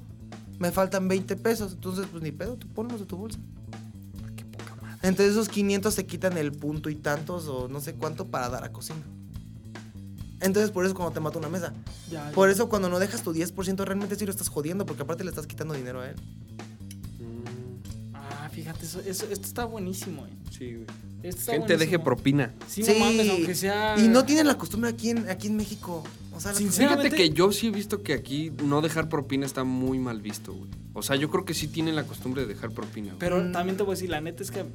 Me 0.63 0.71
faltan 0.71 1.10
20 1.10 1.36
pesos. 1.36 1.73
Entonces, 1.73 2.06
pues 2.10 2.23
ni 2.23 2.32
pedo, 2.32 2.56
tú 2.56 2.67
ponlos 2.69 3.02
de 3.02 3.06
tu 3.06 3.17
bolsa. 3.17 3.38
Qué 4.38 4.45
poca 4.45 4.76
madre. 4.82 4.97
Entonces, 5.04 5.34
esos 5.34 5.49
500 5.49 5.93
se 5.93 6.06
quitan 6.06 6.38
el 6.38 6.54
punto 6.54 6.89
y 6.89 6.95
tantos 6.95 7.47
o 7.49 7.67
no 7.67 7.82
sé 7.82 7.95
cuánto 7.95 8.28
para 8.28 8.47
dar 8.47 8.63
a 8.63 8.71
cocina. 8.71 9.02
Entonces, 10.39 10.71
por 10.71 10.86
eso 10.86 10.95
cuando 10.95 11.12
te 11.13 11.19
mata 11.19 11.38
una 11.38 11.49
mesa. 11.49 11.73
Ya, 12.10 12.30
ya. 12.30 12.32
Por 12.32 12.49
eso 12.49 12.69
cuando 12.69 12.88
no 12.88 12.99
dejas 12.99 13.23
tu 13.23 13.34
10% 13.34 13.84
realmente 13.84 14.15
sí 14.15 14.26
lo 14.26 14.32
estás 14.32 14.47
jodiendo, 14.47 14.86
porque 14.86 15.04
aparte 15.04 15.26
le 15.26 15.32
estás 15.32 15.47
quitando 15.47 15.73
dinero 15.73 15.99
a 15.99 16.10
él. 16.10 16.15
Mm, 17.19 18.15
Ah, 18.15 18.49
fíjate, 18.49 18.86
eso, 18.86 19.02
eso, 19.02 19.26
esto 19.30 19.45
está 19.47 19.65
buenísimo, 19.65 20.26
eh. 20.26 20.30
sí, 20.49 20.73
güey. 20.76 20.86
Esto 21.23 21.39
está 21.41 21.52
Gente, 21.54 21.76
deje 21.78 21.99
propina. 21.99 22.54
Sí, 22.69 22.84
Sí. 22.84 22.93
no 22.93 22.99
mames, 23.06 23.30
aunque 23.30 23.56
sea... 23.56 23.97
Y 23.97 24.08
no 24.08 24.23
tienen 24.26 24.47
la 24.47 24.58
costumbre 24.58 24.89
aquí 24.89 25.10
en, 25.10 25.30
aquí 25.30 25.47
en 25.47 25.56
México. 25.58 26.04
O 26.36 26.39
sea, 26.39 26.54
Sinceramente- 26.54 27.10
Fíjate 27.10 27.24
que 27.24 27.30
yo 27.36 27.52
sí 27.52 27.67
he 27.67 27.72
visto 27.72 28.02
que 28.04 28.13
aquí 28.13 28.52
no 28.63 28.82
dejar 28.82 29.08
propina 29.10 29.46
está 29.46 29.63
muy 29.63 30.00
mal 30.00 30.22
visto, 30.22 30.54
güey. 30.54 30.69
O 30.93 31.02
sea, 31.04 31.15
yo 31.15 31.30
creo 31.30 31.46
que 31.46 31.54
sí 31.54 31.67
tienen 31.67 31.96
la 31.96 32.04
costumbre 32.06 32.41
de 32.43 32.48
dejar 32.54 32.72
propina, 32.72 33.08
güey. 33.10 33.19
Pero 33.19 33.41
Mm. 33.41 33.52
también 33.52 33.78
te 33.78 33.84
voy 33.84 33.91
a 33.93 33.96
decir, 33.96 34.10
la 34.10 34.22
neta 34.22 34.41
es 34.43 34.52
que... 34.52 34.65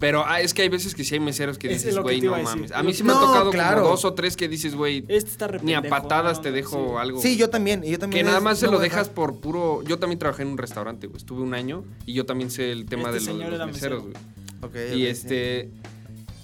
Pero 0.00 0.24
ah, 0.26 0.40
es 0.40 0.54
que 0.54 0.62
hay 0.62 0.70
veces 0.70 0.94
que 0.94 1.04
sí 1.04 1.12
hay 1.14 1.20
meseros 1.20 1.58
que 1.58 1.70
Es 1.70 1.82
dices, 1.84 1.98
güey, 1.98 2.22
no 2.22 2.34
a 2.34 2.38
mames. 2.40 2.72
A 2.72 2.82
mí 2.82 2.94
sí 2.94 3.02
me 3.02 3.12
No, 3.12 3.18
ha 3.18 3.20
tocado 3.26 3.50
claro. 3.50 3.82
como 3.82 3.90
dos 3.90 4.04
o 4.06 4.14
tres 4.14 4.34
que 4.34 4.48
dices, 4.48 4.74
güey, 4.74 5.04
Este 5.08 5.44
ni 5.62 5.74
a 5.74 5.82
patadas 5.82 6.38
no, 6.38 6.42
te 6.42 6.52
dejo 6.52 6.92
sí. 6.92 6.96
algo. 6.98 7.20
Sí, 7.20 7.36
yo 7.36 7.50
también. 7.50 7.82
Yo 7.82 7.98
también 7.98 8.20
Que 8.20 8.24
nada 8.24 8.38
es- 8.38 8.42
más 8.44 8.58
se 8.58 8.64
no 8.66 8.72
lo 8.72 8.78
dejas 8.78 9.08
dejar. 9.08 9.14
por 9.14 9.40
puro. 9.40 9.82
Yo 9.82 9.98
también 9.98 10.18
trabajé 10.18 10.40
en 10.42 10.48
un 10.48 10.56
restaurante, 10.56 11.06
güey. 11.06 11.18
Estuve 11.18 11.42
un 11.42 11.52
año 11.52 11.84
y 12.06 12.14
yo 12.14 12.24
también 12.24 12.50
sé 12.50 12.72
el 12.72 12.86
tema 12.86 13.10
Este 13.10 13.12
de, 13.12 13.20
lo- 13.20 13.26
de 13.26 13.32
señor 13.32 13.50
los 13.50 13.56
era 13.56 13.66
meseros, 13.66 14.04
mesero. 14.06 14.20
güey. 14.62 14.86
Ok, 14.90 14.96
Y 14.96 15.04
este. 15.06 15.68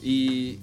Y. 0.02 0.58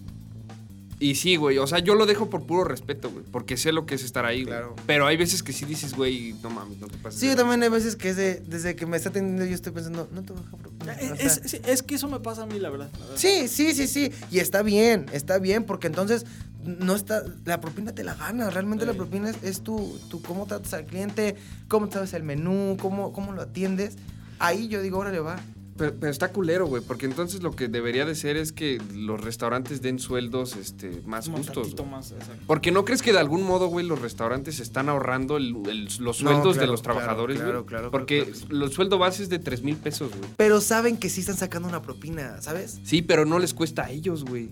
Y 1.04 1.16
sí, 1.16 1.36
güey, 1.36 1.58
o 1.58 1.68
sea, 1.68 1.80
yo 1.80 1.96
lo 1.96 2.06
dejo 2.06 2.30
por 2.30 2.44
puro 2.46 2.64
respeto, 2.64 3.12
güey, 3.12 3.26
porque 3.32 3.58
sé 3.58 3.72
lo 3.74 3.86
que 3.86 3.96
es 3.96 4.04
estar 4.04 4.26
ahí, 4.26 4.44
güey. 4.44 4.54
Claro. 4.56 4.76
Pero 4.88 5.06
hay 5.06 5.18
veces 5.18 5.44
que 5.44 5.52
sí 5.52 5.66
dices, 5.66 5.96
güey, 5.96 6.34
no 6.42 6.50
mames, 6.50 6.80
no 6.80 6.88
te 6.88 6.98
pases. 6.98 7.20
Sí, 7.20 7.28
yo 7.28 7.36
también 7.36 7.62
hay 7.62 7.70
veces 7.70 7.96
que 7.98 8.10
es 8.10 8.16
de- 8.16 8.36
desde 8.48 8.76
que 8.76 8.86
me 8.86 8.96
está 8.96 9.10
atendiendo 9.10 9.44
yo 9.46 9.54
estoy 9.54 9.74
pensando, 9.74 10.08
no 10.14 10.24
te 10.24 10.32
voy 10.32 10.42
a 10.42 10.86
sea, 10.86 10.94
Es, 11.20 11.38
es- 11.44 11.62
es 11.66 11.84
que 11.84 11.96
eso 11.96 12.08
me 12.08 12.20
pasa 12.22 12.44
a 12.44 12.46
mí, 12.46 12.58
la 12.60 12.70
verdad. 12.70 12.90
la 12.94 13.00
verdad. 13.00 13.18
Sí, 13.18 13.48
sí, 13.50 13.74
sí, 13.74 13.88
sí. 13.88 14.12
Y 14.32 14.40
está 14.40 14.62
bien, 14.64 15.08
está 15.12 15.40
bien, 15.40 15.66
porque 15.66 15.88
entonces 15.88 16.26
no 16.64 16.96
está. 16.96 17.24
La 17.44 17.60
propina 17.60 17.94
te 17.94 18.06
la 18.06 18.14
gana. 18.16 18.50
Realmente 18.50 18.86
la 18.86 18.94
propina 18.94 19.30
es, 19.30 19.38
es 19.44 19.62
tu, 19.62 20.00
tu 20.10 20.22
cómo 20.22 20.46
tratas 20.46 20.74
al 20.74 20.86
cliente, 20.86 21.36
cómo 21.68 21.92
sabes 21.92 22.14
el 22.14 22.24
menú, 22.24 22.78
cómo, 22.80 23.12
cómo 23.12 23.34
lo 23.34 23.42
atiendes. 23.42 23.96
Ahí 24.40 24.70
yo 24.70 24.82
digo, 24.82 25.00
órale, 25.00 25.20
va. 25.20 25.36
Pero, 25.76 25.96
pero 26.00 26.12
está 26.12 26.32
culero, 26.32 26.68
güey, 26.68 26.84
porque 26.84 27.08
entonces 27.08 27.42
lo 27.42 27.56
que 27.56 27.68
debería 27.68 28.06
de 28.06 28.14
ser 28.14 28.38
es 28.38 28.52
que 28.52 28.80
los 28.94 29.20
restaurantes 29.20 29.82
den 29.82 29.98
sueldos 29.98 30.56
este, 30.56 31.02
más 31.06 31.26
Como 31.26 31.38
justos. 31.40 31.74
más, 31.88 32.12
exacto. 32.12 32.44
Porque 32.46 32.72
no 32.72 32.86
crees 32.86 33.02
que 33.02 33.12
de 33.12 33.18
algún 33.20 33.42
modo, 33.44 33.68
güey, 33.68 33.84
los 33.86 34.00
restaurantes 34.00 34.60
están 34.60 34.88
ahorrando 34.88 35.36
el- 35.38 35.56
el- 35.68 35.86
los 35.86 36.00
No, 36.00 36.14
sueldos 36.14 36.58
de 36.58 36.68
los 36.68 36.84
trabajadores, 36.84 37.38
güey. 37.38 37.48
claro, 37.50 37.66
claro, 37.66 37.90
Porque 37.92 38.24
claro, 38.26 38.48
los 38.50 38.74
sueldo 38.74 39.00
base 39.00 39.24
es 39.24 39.30
de 39.30 39.40
3 39.40 39.64
mil 39.64 39.76
pesos, 39.76 40.12
güey. 40.16 40.30
Pero 40.38 40.62
saben 40.62 40.96
que 40.98 41.10
sí 41.10 41.22
están 41.22 41.38
sacando 41.38 41.68
una 41.68 41.82
propina, 41.82 42.40
¿sabes? 42.42 42.80
Sí, 42.84 43.02
pero 43.02 43.26
no 43.26 43.40
les 43.40 43.56
cuesta 43.56 43.86
a 43.86 43.90
ellos, 43.90 44.26
güey. 44.26 44.52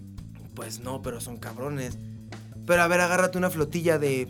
Pues 0.56 0.80
no, 0.80 1.04
pero 1.04 1.22
son 1.22 1.38
cabrones. 1.38 1.98
Pero 2.66 2.82
a 2.82 2.88
ver, 2.88 3.00
agárrate 3.00 3.38
una 3.38 3.50
flotilla 3.52 4.00
de. 4.00 4.28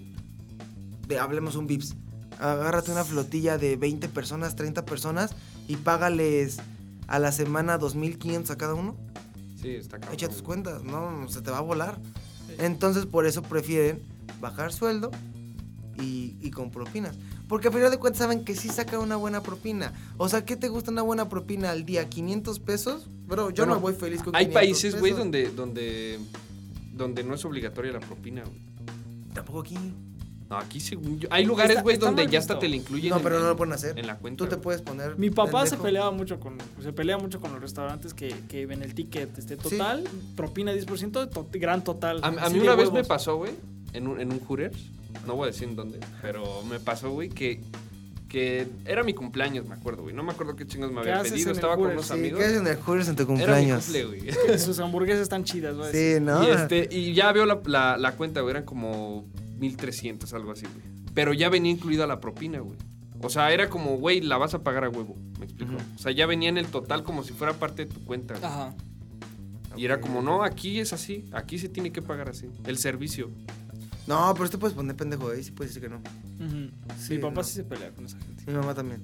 de 1.07 1.19
hablemos 1.19 1.55
un 1.55 1.67
Vips. 1.67 1.95
Agárrate 2.39 2.91
una 2.91 3.03
flotilla 3.05 3.57
de 3.57 3.75
20 3.77 4.09
personas, 4.09 4.55
30 4.55 4.83
personas 4.85 5.31
y 5.67 5.75
págales 5.77 6.57
a 7.11 7.19
la 7.19 7.33
semana 7.33 7.77
2.500 7.77 8.49
a 8.51 8.57
cada 8.57 8.73
uno. 8.73 8.95
Sí, 9.61 9.71
está 9.71 9.99
cabrón. 9.99 10.13
Echa 10.13 10.29
tus 10.29 10.41
cuentas, 10.41 10.81
no, 10.81 11.27
se 11.27 11.41
te 11.41 11.51
va 11.51 11.57
a 11.57 11.61
volar. 11.61 11.99
Entonces, 12.57 13.05
por 13.05 13.25
eso 13.25 13.41
prefieren 13.41 14.01
bajar 14.39 14.71
sueldo 14.71 15.11
y, 16.01 16.37
y 16.39 16.51
con 16.51 16.71
propinas. 16.71 17.17
Porque 17.49 17.67
a 17.67 17.71
final 17.71 17.91
de 17.91 17.97
cuentas 17.97 18.19
saben 18.19 18.45
que 18.45 18.55
sí 18.55 18.69
saca 18.69 18.97
una 18.97 19.17
buena 19.17 19.43
propina. 19.43 19.91
O 20.15 20.29
sea, 20.29 20.45
¿qué 20.45 20.55
te 20.55 20.69
gusta 20.69 20.89
una 20.89 21.01
buena 21.01 21.27
propina 21.27 21.71
al 21.71 21.85
día? 21.85 22.09
¿500 22.09 22.61
pesos? 22.61 23.09
Bro, 23.27 23.49
yo 23.49 23.65
Bueno, 23.65 23.75
no 23.75 23.81
voy 23.81 23.93
feliz 23.93 24.23
con 24.23 24.33
Hay 24.33 24.45
500 24.45 24.53
países, 24.53 24.99
güey, 24.99 25.11
donde, 25.11 25.51
donde, 25.51 26.17
donde 26.93 27.25
no 27.25 27.35
es 27.35 27.43
obligatoria 27.43 27.91
la 27.91 27.99
propina, 27.99 28.43
güey. 28.45 28.57
Tampoco 29.33 29.59
aquí. 29.59 29.77
No, 30.51 30.57
aquí 30.57 30.81
según 30.81 31.17
yo- 31.17 31.29
Hay 31.31 31.45
lugares, 31.45 31.81
güey, 31.81 31.95
donde 31.97 32.27
ya 32.27 32.39
hasta 32.39 32.59
te 32.59 32.67
la 32.67 32.75
incluyen. 32.75 33.09
No, 33.11 33.17
en- 33.17 33.23
pero 33.23 33.39
no 33.39 33.47
lo 33.47 33.55
pueden 33.55 33.71
hacer. 33.73 33.97
En 33.97 34.05
la 34.05 34.17
cuenta. 34.17 34.43
Tú 34.43 34.49
te 34.49 34.57
puedes 34.57 34.81
poner. 34.81 35.17
Mi 35.17 35.29
papá 35.29 35.65
se 35.65 35.77
peleaba 35.77 36.11
mucho 36.11 36.39
con 36.41 36.57
se 36.83 36.91
pelea 36.91 37.17
mucho 37.17 37.39
con 37.39 37.53
los 37.53 37.61
restaurantes 37.61 38.13
que, 38.13 38.35
que 38.49 38.65
ven 38.65 38.81
el 38.83 38.93
ticket 38.93 39.37
este 39.37 39.55
total, 39.55 40.03
propina 40.35 40.73
10%, 40.73 41.29
to- 41.29 41.47
gran 41.53 41.83
total. 41.85 42.19
A, 42.21 42.49
mí 42.49 42.59
una 42.59 42.75
vez 42.75 42.91
me 42.91 43.03
pasó, 43.05 43.37
güey, 43.37 43.53
en 43.93 44.07
un, 44.07 44.19
en 44.19 44.31
un 44.33 44.39
Hooters, 44.41 44.77
no 45.25 45.35
voy 45.35 45.45
a 45.45 45.51
decir 45.51 45.69
en 45.69 45.75
dónde, 45.77 45.99
pero 46.21 46.63
me 46.63 46.79
pasó, 46.81 47.11
güey, 47.11 47.29
que, 47.29 47.61
que 48.27 48.67
era 48.85 49.03
mi 49.03 49.13
cumpleaños, 49.13 49.65
me 49.67 49.75
acuerdo, 49.75 50.03
güey. 50.03 50.15
No 50.15 50.23
me 50.23 50.31
acuerdo 50.31 50.55
qué 50.55 50.65
chingos 50.65 50.89
me 50.91 51.01
¿Qué 51.01 51.09
había 51.11 51.21
haces 51.21 51.31
pedido, 51.33 51.47
en 51.47 51.51
el 51.51 51.55
estaba 51.57 51.75
con 51.77 51.91
unos 51.91 52.05
Sí, 52.07 52.13
amigos. 52.13 52.39
¿qué 52.39 52.45
haces 52.45 52.57
en 52.61 52.67
el 52.67 52.75
Hooters 52.77 53.07
en 53.09 53.15
tu 53.15 53.23
Era 53.23 53.31
mi 53.31 53.37
cumpleaños? 53.37 53.83
cumple, 53.85 54.05
güey. 54.05 54.57
Sus 54.59 54.79
hamburguesas 54.79 55.21
están 55.21 55.43
chidas, 55.45 55.75
güey. 55.77 55.91
Sí, 55.91 56.19
¿no? 56.21 56.43
Y, 56.45 56.51
este, 56.51 56.87
y 56.91 57.13
ya 57.13 57.31
veo 57.31 57.45
la, 57.45 57.61
la- 57.65 57.97
la 57.97 58.11
cuenta, 58.13 58.41
güey, 58.41 58.51
eran 58.51 58.63
como 58.65 59.25
1300, 59.61 60.33
algo 60.33 60.51
así, 60.51 60.65
güey. 60.65 60.85
Pero 61.13 61.33
ya 61.33 61.49
venía 61.49 61.71
incluida 61.71 62.05
la 62.07 62.19
propina, 62.19 62.59
güey. 62.59 62.77
O 63.21 63.29
sea, 63.29 63.51
era 63.53 63.69
como, 63.69 63.97
güey, 63.97 64.19
la 64.21 64.37
vas 64.37 64.53
a 64.55 64.63
pagar 64.63 64.83
a 64.83 64.89
huevo, 64.89 65.15
me 65.39 65.45
explico. 65.45 65.73
O 65.95 65.99
sea, 65.99 66.11
ya 66.11 66.25
venía 66.25 66.49
en 66.49 66.57
el 66.57 66.65
total 66.67 67.03
como 67.03 67.23
si 67.23 67.33
fuera 67.33 67.53
parte 67.53 67.85
de 67.85 67.93
tu 67.93 68.03
cuenta. 68.03 68.33
güey. 68.33 68.45
Ajá. 68.45 68.73
Y 69.77 69.85
era 69.85 70.01
como, 70.01 70.21
no, 70.21 70.43
aquí 70.43 70.79
es 70.79 70.91
así, 70.91 71.29
aquí 71.31 71.57
se 71.59 71.69
tiene 71.69 71.91
que 71.91 72.01
pagar 72.01 72.29
así. 72.29 72.47
El 72.65 72.77
servicio. 72.77 73.29
No, 74.07 74.33
pero 74.35 74.49
tú 74.49 74.59
puedes 74.59 74.75
poner 74.75 74.95
pendejo 74.95 75.29
ahí, 75.29 75.43
sí 75.43 75.51
puedes 75.51 75.73
decir 75.73 75.87
que 75.87 75.95
no. 75.95 76.01
Sí, 76.99 77.13
Mi 77.13 77.19
papá 77.19 77.35
no. 77.35 77.43
sí 77.43 77.53
se 77.53 77.63
pelea 77.63 77.91
con 77.91 78.05
esa 78.05 78.17
gente. 78.17 78.43
Mi 78.47 78.53
mamá 78.53 78.73
también. 78.73 79.01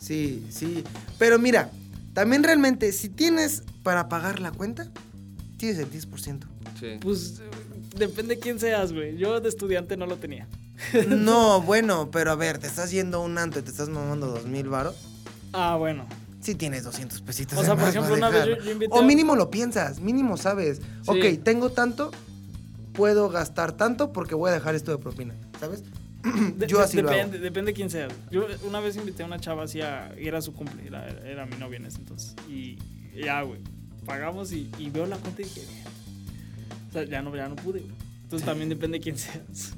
Sí, 0.00 0.44
sí. 0.48 0.82
Pero 1.18 1.38
mira, 1.38 1.70
también 2.14 2.42
realmente, 2.42 2.90
si 2.92 3.10
tienes 3.10 3.62
para 3.82 4.08
pagar 4.08 4.40
la 4.40 4.50
cuenta, 4.50 4.90
tienes 5.58 5.78
el 5.78 5.90
10%. 5.90 6.40
Sí. 6.80 6.86
Pues 7.00 7.40
depende 7.96 8.38
quién 8.38 8.58
seas, 8.58 8.92
güey. 8.92 9.16
Yo 9.16 9.40
de 9.40 9.48
estudiante 9.48 9.96
no 9.96 10.06
lo 10.06 10.16
tenía. 10.16 10.46
No, 11.08 11.60
bueno, 11.62 12.10
pero 12.10 12.32
a 12.32 12.34
ver, 12.34 12.58
te 12.58 12.66
estás 12.66 12.90
yendo 12.90 13.18
a 13.18 13.20
un 13.20 13.38
anto 13.38 13.58
y 13.58 13.62
te 13.62 13.70
estás 13.70 13.88
mamando 13.88 14.26
dos 14.28 14.46
mil 14.46 14.68
varos. 14.68 14.96
Ah, 15.52 15.76
bueno. 15.78 16.06
Sí 16.40 16.54
tienes 16.56 16.82
200 16.84 17.20
pesitos. 17.20 17.56
O 17.58 17.62
sea, 17.64 17.76
por 17.76 17.88
ejemplo, 17.88 18.14
una 18.14 18.28
vez 18.30 18.46
yo- 18.46 18.56
yo 18.64 18.72
invité 18.72 18.92
O 18.92 19.00
a- 19.00 19.02
mínimo 19.02 19.36
lo 19.36 19.48
piensas, 19.50 20.00
mínimo 20.00 20.36
sabes. 20.36 20.80
Ok, 21.06 21.24
tengo 21.44 21.70
tanto, 21.70 22.10
puedo 22.94 23.28
gastar 23.28 23.72
tanto 23.72 24.12
porque 24.12 24.34
voy 24.34 24.50
a 24.50 24.54
dejar 24.54 24.74
esto 24.74 24.90
de 24.90 24.98
propina, 24.98 25.34
¿sabes? 25.60 25.84
De- 26.56 26.66
yo 26.66 26.78
de- 26.78 26.84
así 26.84 27.00
lo 27.00 27.08
hago. 27.10 27.16
depende, 27.18 27.38
depende 27.38 27.72
quién 27.74 27.90
sea. 27.90 28.08
Yo 28.30 28.46
una 28.66 28.80
vez 28.80 28.96
invité 28.96 29.22
a 29.22 29.26
una 29.26 29.38
chava 29.38 29.62
así 29.64 29.80
a, 29.82 30.12
y 30.20 30.26
era 30.26 30.40
su 30.42 30.52
cumple, 30.52 30.84
era, 30.86 31.06
era 31.24 31.46
mi 31.46 31.56
novia 31.58 31.76
en 31.76 31.86
ese 31.86 31.98
entonces. 31.98 32.34
Y 32.48 32.76
ya, 33.14 33.42
güey, 33.42 33.60
pagamos 34.04 34.50
y, 34.52 34.68
y 34.78 34.90
veo 34.90 35.06
la 35.06 35.16
cuenta 35.18 35.42
y 35.42 35.44
dije. 35.44 35.60
O 36.92 36.94
sea, 36.94 37.04
ya 37.04 37.22
no, 37.22 37.34
ya 37.34 37.48
no 37.48 37.56
pude. 37.56 37.82
Entonces 38.24 38.44
también 38.46 38.68
depende 38.68 39.00
quién 39.00 39.16
seas. 39.16 39.72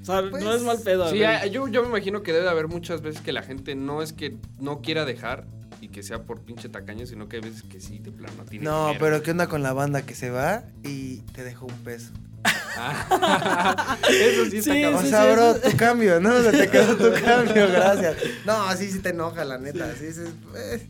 O 0.00 0.04
sea, 0.04 0.22
Pues, 0.30 0.42
no 0.42 0.54
es 0.54 0.62
mal 0.62 0.78
pedo. 0.82 1.10
Sí, 1.10 1.18
yo, 1.52 1.68
yo 1.68 1.82
me 1.82 1.88
imagino 1.88 2.22
que 2.22 2.32
debe 2.32 2.48
haber 2.48 2.66
muchas 2.68 3.02
veces 3.02 3.20
que 3.20 3.32
la 3.32 3.42
gente 3.42 3.74
no 3.74 4.02
es 4.02 4.12
que 4.14 4.36
no 4.58 4.80
quiera 4.80 5.04
dejar 5.04 5.44
y 5.82 5.88
que 5.88 6.02
sea 6.02 6.22
por 6.22 6.40
pinche 6.40 6.68
tacaño, 6.70 7.04
sino 7.06 7.28
que 7.28 7.36
hay 7.36 7.42
veces 7.42 7.62
que 7.62 7.80
sí, 7.80 7.98
de 7.98 8.10
plano, 8.10 8.44
tiene 8.48 8.64
No, 8.64 8.86
dinero. 8.88 9.04
pero 9.04 9.22
¿qué 9.22 9.30
onda 9.32 9.46
con 9.48 9.62
la 9.62 9.72
banda 9.74 10.02
que 10.02 10.14
se 10.14 10.30
va 10.30 10.62
y 10.82 11.18
te 11.34 11.44
dejó 11.44 11.66
un 11.66 11.74
peso? 11.84 12.12
Ah, 12.80 13.98
Eso 14.08 14.46
sí 14.50 14.58
está 14.58 14.72
Sí. 14.72 14.84
O 14.84 15.00
sí, 15.02 15.08
sea, 15.08 15.32
bro, 15.32 15.50
eso- 15.50 15.70
tu 15.70 15.76
cambio, 15.76 16.20
¿no? 16.20 16.34
O 16.36 16.42
sea, 16.42 16.52
te 16.52 16.68
quedó 16.68 16.96
tu 16.96 17.12
cambio, 17.24 17.68
gracias. 17.68 18.16
No, 18.46 18.62
así 18.64 18.90
sí 18.90 19.00
te 19.00 19.10
enoja, 19.10 19.44
la 19.44 19.58
neta. 19.58 19.90
Así 19.90 20.06
dices, 20.06 20.28
eh, 20.28 20.32
pues 20.50 20.82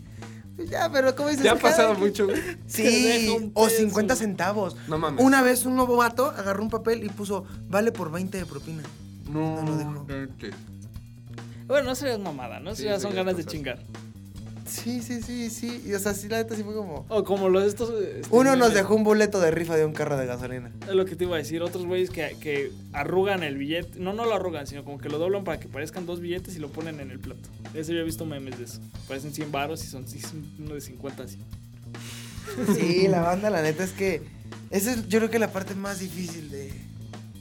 ya, 0.66 0.90
pero 0.90 1.14
¿cómo 1.14 1.29
dices? 1.29 1.42
¿Te 1.44 1.49
ha 1.51 1.57
pasado 1.57 1.94
mucho, 1.94 2.27
Sí, 2.66 3.51
o 3.55 3.64
peso. 3.64 3.77
50 3.77 4.16
centavos. 4.16 4.77
No 4.88 4.99
mames. 4.99 5.25
Una 5.25 5.42
vez 5.42 5.64
un 5.66 5.77
nuevo 5.77 5.97
vato 5.97 6.27
agarró 6.37 6.62
un 6.62 6.71
papel 6.71 7.05
y 7.05 7.09
puso, 7.09 7.44
vale 7.68 7.92
por 7.92 8.11
20 8.11 8.38
de 8.38 8.47
propina. 8.47 8.83
No, 9.31 9.62
No 9.62 9.92
lo 9.92 10.05
neta. 10.05 10.57
Bueno, 11.66 11.90
no 11.90 11.94
serías 11.94 12.18
mamada, 12.18 12.61
¿no? 12.61 12.75
Sí, 12.75 12.85
ya 12.85 12.97
sí, 12.97 13.03
son 13.03 13.12
ya 13.12 13.18
ganas 13.18 13.37
de 13.37 13.44
chingar. 13.44 13.79
Sí, 14.68 15.02
sí, 15.02 15.22
sí, 15.22 15.50
sí. 15.50 15.83
Y 15.87 15.94
o 15.94 15.98
sea, 15.98 16.14
sí, 16.14 16.28
la 16.28 16.38
neta 16.38 16.54
sí 16.54 16.62
fue 16.62 16.74
como... 16.74 17.07
O 17.09 17.24
como 17.24 17.48
los 17.48 17.62
de 17.62 17.68
estos. 17.68 17.90
este, 18.02 18.28
Uno 18.31 18.54
nos 18.57 18.74
dejó 18.74 18.94
un 18.94 19.04
boleto 19.04 19.40
de 19.40 19.50
rifa 19.50 19.76
de 19.76 19.85
un 19.85 19.92
carro 19.92 20.16
de 20.16 20.26
gasolina. 20.26 20.70
Es 20.87 20.94
lo 20.94 21.04
que 21.04 21.16
te 21.16 21.24
iba 21.24 21.37
a 21.37 21.38
decir. 21.38 21.62
Otros 21.62 21.87
güeyes 21.87 22.11
que, 22.11 22.37
que 22.40 22.70
arrugan 22.92 23.42
el 23.42 23.57
billete. 23.57 23.98
No, 23.98 24.12
no 24.12 24.26
lo 24.26 24.35
arrugan, 24.35 24.66
sino 24.66 24.85
como 24.85 24.98
que 24.98 25.09
lo 25.09 25.18
doblan 25.18 25.44
para 25.44 25.59
que 25.59 25.68
parezcan 25.68 26.07
dos 26.07 26.20
billetes 26.20 26.57
y 26.57 26.59
lo 26.59 26.68
ponen 26.68 27.00
en 27.00 27.11
el 27.11 27.18
plato. 27.18 27.48
Ese 27.74 27.94
yo 27.94 28.00
he 28.00 28.04
visto 28.04 28.26
memes 28.26 28.59
de 28.59 28.64
eso. 28.64 28.81
Parecen 29.07 29.33
100 29.33 29.50
varos 29.50 29.83
y 29.85 29.87
son 29.87 30.04
uno 30.59 30.74
de 30.74 30.81
50 30.81 31.22
así. 31.22 31.38
Sí, 32.74 33.09
la 33.09 33.20
banda, 33.20 33.50
la 33.50 33.62
neta 33.62 33.85
es 33.85 33.92
que... 33.92 34.22
Esa 34.70 34.92
es 34.92 35.09
yo 35.09 35.18
creo 35.18 35.31
que 35.31 35.38
la 35.38 35.50
parte 35.50 35.74
más 35.74 36.00
difícil 36.00 36.50
de, 36.50 36.70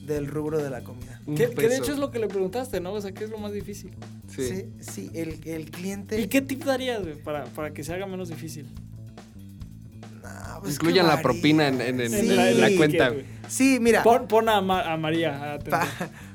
del 0.07 0.25
rubro 0.27 0.57
de 0.57 0.69
la 0.69 0.81
comida. 0.83 1.21
Que, 1.25 1.49
que 1.49 1.69
de 1.69 1.77
hecho 1.77 1.91
es 1.91 1.99
lo 1.99 2.09
que 2.11 2.17
le 2.19 2.27
preguntaste, 2.27 2.79
¿no? 2.79 2.93
O 2.93 3.01
sea, 3.01 3.11
¿qué 3.11 3.25
es 3.25 3.29
lo 3.29 3.37
más 3.37 3.51
difícil? 3.53 3.91
Sí. 4.33 4.47
Sí, 4.47 4.65
sí, 4.79 5.11
el, 5.13 5.39
el 5.45 5.69
cliente... 5.69 6.19
¿Y 6.19 6.27
qué 6.27 6.41
tip 6.41 6.63
darías, 6.63 7.01
güey, 7.03 7.21
para, 7.21 7.45
para 7.45 7.73
que 7.73 7.83
se 7.83 7.93
haga 7.93 8.07
menos 8.07 8.29
difícil? 8.29 8.65
No, 10.23 10.61
pues, 10.61 10.73
Incluyan 10.75 11.07
la 11.07 11.21
propina 11.21 11.67
en, 11.67 11.81
en- 11.81 12.01
en 12.01 12.09
Sí. 12.11 12.27
la, 12.27 12.49
en 12.51 12.59
la 12.61 12.67
ticket, 12.67 12.77
cuenta. 12.77 13.09
güey. 13.09 13.25
Sí, 13.47 13.77
mira, 13.81 14.03
Pon, 14.03 14.27
pon 14.27 14.49
a, 14.49 14.61
Ma- 14.61 14.91
a 14.93 14.97
María 14.97 15.35
a 15.37 15.53
atender. 15.55 15.79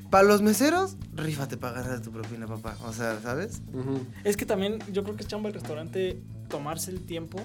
para 0.09 0.23
los 0.27 0.41
meseros, 0.41 0.95
rífate 1.15 1.57
para 1.57 1.81
ganar 1.81 2.01
tu 2.01 2.11
propina, 2.11 2.47
papá. 2.47 2.77
O 2.85 2.93
sea, 2.93 3.19
¿sabes? 3.21 3.61
Es 4.23 4.37
que 4.37 4.45
también 4.45 4.79
yo 4.91 5.03
creo 5.03 5.15
que 5.15 5.23
es 5.23 5.27
chamba 5.27 5.49
el 5.49 5.55
restaurante 5.55 6.21
tomarse 6.49 6.91
el 6.91 7.01
tiempo 7.01 7.39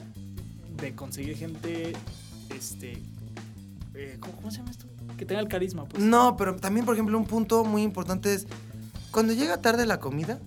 de 0.81 0.95
conseguir 0.95 1.37
gente, 1.37 1.93
este, 2.55 2.99
eh, 3.95 4.17
¿cómo, 4.21 4.35
cómo 4.37 4.51
se 4.51 4.59
llama 4.59 4.71
esto? 4.71 4.87
Que 5.19 5.27
tenga 5.27 5.41
el 5.41 5.49
carisma, 5.49 5.85
pues. 5.85 6.03
No, 6.03 6.37
pero 6.37 6.57
también, 6.57 6.87
por 6.87 6.95
ejemplo, 6.95 7.19
un 7.19 7.27
punto 7.27 7.65
muy 7.65 7.83
importante 7.83 8.33
es, 8.33 8.47
cuando 9.11 9.33
llega 9.35 9.61
tarde 9.61 9.85
la 9.85 10.01
comida, 10.01 10.39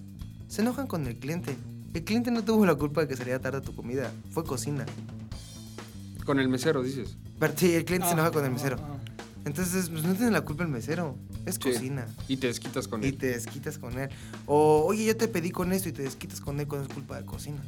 se 0.47 0.61
enojan 0.61 0.87
con 0.87 1.05
el 1.07 1.17
cliente. 1.17 1.55
El 1.93 2.03
cliente 2.03 2.31
no 2.31 2.43
tuvo 2.43 2.65
la 2.65 2.75
culpa 2.75 3.01
de 3.01 3.07
que 3.07 3.15
saliera 3.17 3.39
tarde 3.39 3.61
tu 3.61 3.75
comida, 3.75 4.11
fue 4.31 4.43
cocina. 4.45 4.85
Con 6.25 6.39
el 6.39 6.47
mesero, 6.49 6.81
dices. 6.83 7.17
Pero 7.39 7.53
sí, 7.57 7.73
el 7.73 7.83
cliente 7.85 8.05
se 8.07 8.11
Ah, 8.11 8.15
enoja 8.15 8.31
con 8.31 8.43
el 8.45 8.51
ah, 8.51 8.53
mesero. 8.53 8.77
ah. 8.81 8.97
Entonces, 9.43 9.89
pues 9.89 10.03
no 10.03 10.13
tiene 10.13 10.31
la 10.31 10.41
culpa 10.41 10.63
el 10.63 10.69
mesero, 10.69 11.15
es 11.47 11.55
Sí. 11.55 11.61
cocina. 11.61 12.05
Y 12.27 12.37
te 12.37 12.47
desquitas 12.47 12.87
con 12.87 13.03
Y 13.03 13.07
él. 13.07 13.17
te 13.17 13.25
desquitas 13.27 13.77
con 13.79 13.97
él. 13.99 14.09
O, 14.45 14.83
oye, 14.85 15.03
yo 15.03 15.17
te 15.17 15.27
pedí 15.27 15.49
con 15.51 15.73
esto 15.73 15.89
y 15.89 15.91
te 15.91 16.03
desquitas 16.03 16.39
con 16.39 16.59
él 16.59 16.67
cuando 16.67 16.87
es 16.87 16.93
culpa 16.93 17.17
de 17.19 17.25
cocina. 17.25 17.59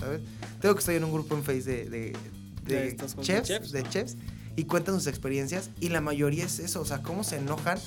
¿Sabes? 0.00 0.20
Tengo 0.60 0.74
que 0.74 0.80
estoy 0.80 0.96
en 0.96 1.04
un 1.04 1.12
grupo 1.12 1.36
en 1.36 1.44
Face 1.44 1.62
de, 1.62 1.88
de, 1.88 2.96
chefs, 2.96 3.16
de 3.16 3.42
chefs, 3.42 3.70
de 3.72 3.82
¿no? 3.84 3.88
chefs, 3.90 4.16
y 4.56 4.64
cuentan 4.64 4.94
sus 4.94 5.06
experiencias. 5.06 5.70
Y 5.80 5.88
la 5.90 6.00
mayoría 6.00 6.44
es 6.44 6.58
eso, 6.58 6.80
o 6.80 6.84
sea, 6.84 7.02
cómo 7.02 7.24
se 7.24 7.36
enojan 7.36 7.78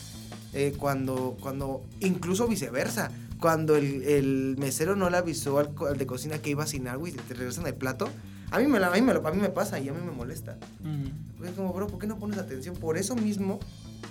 eh, 0.54 0.74
cuando, 0.78 1.38
cuando, 1.42 1.84
incluso 2.00 2.48
viceversa, 2.48 3.12
cuando 3.40 3.76
el, 3.76 4.04
el 4.04 4.56
mesero 4.58 4.96
no 4.96 5.10
le 5.10 5.18
avisó 5.18 5.60
al, 5.60 5.74
de 5.98 6.06
cocina 6.06 6.38
que 6.40 6.50
iba 6.52 6.66
sin 6.66 6.88
agua 6.88 7.10
y 7.10 7.12
te 7.12 7.34
regresan 7.34 7.68
el 7.68 7.76
plato. 7.76 8.08
A 8.52 8.60
mí 8.60 8.68
me, 8.68 8.80
la- 8.80 8.88
a 8.88 8.92
mí 8.92 9.02
me, 9.02 9.12
a 9.12 9.20
mí 9.32 9.42
me 9.42 9.50
pasa 9.50 9.80
y 9.80 9.90
a 9.90 9.94
mí 9.94 10.00
me 10.04 10.12
molesta. 10.12 10.58
Ujú. 10.82 11.46
Es 11.46 11.52
como, 11.52 11.74
bro, 11.74 11.88
¿por 11.88 12.00
qué 12.00 12.08
no 12.08 12.18
pones 12.18 12.38
atención? 12.38 12.76
Por 12.76 12.98
eso 12.98 13.16
mismo 13.16 13.60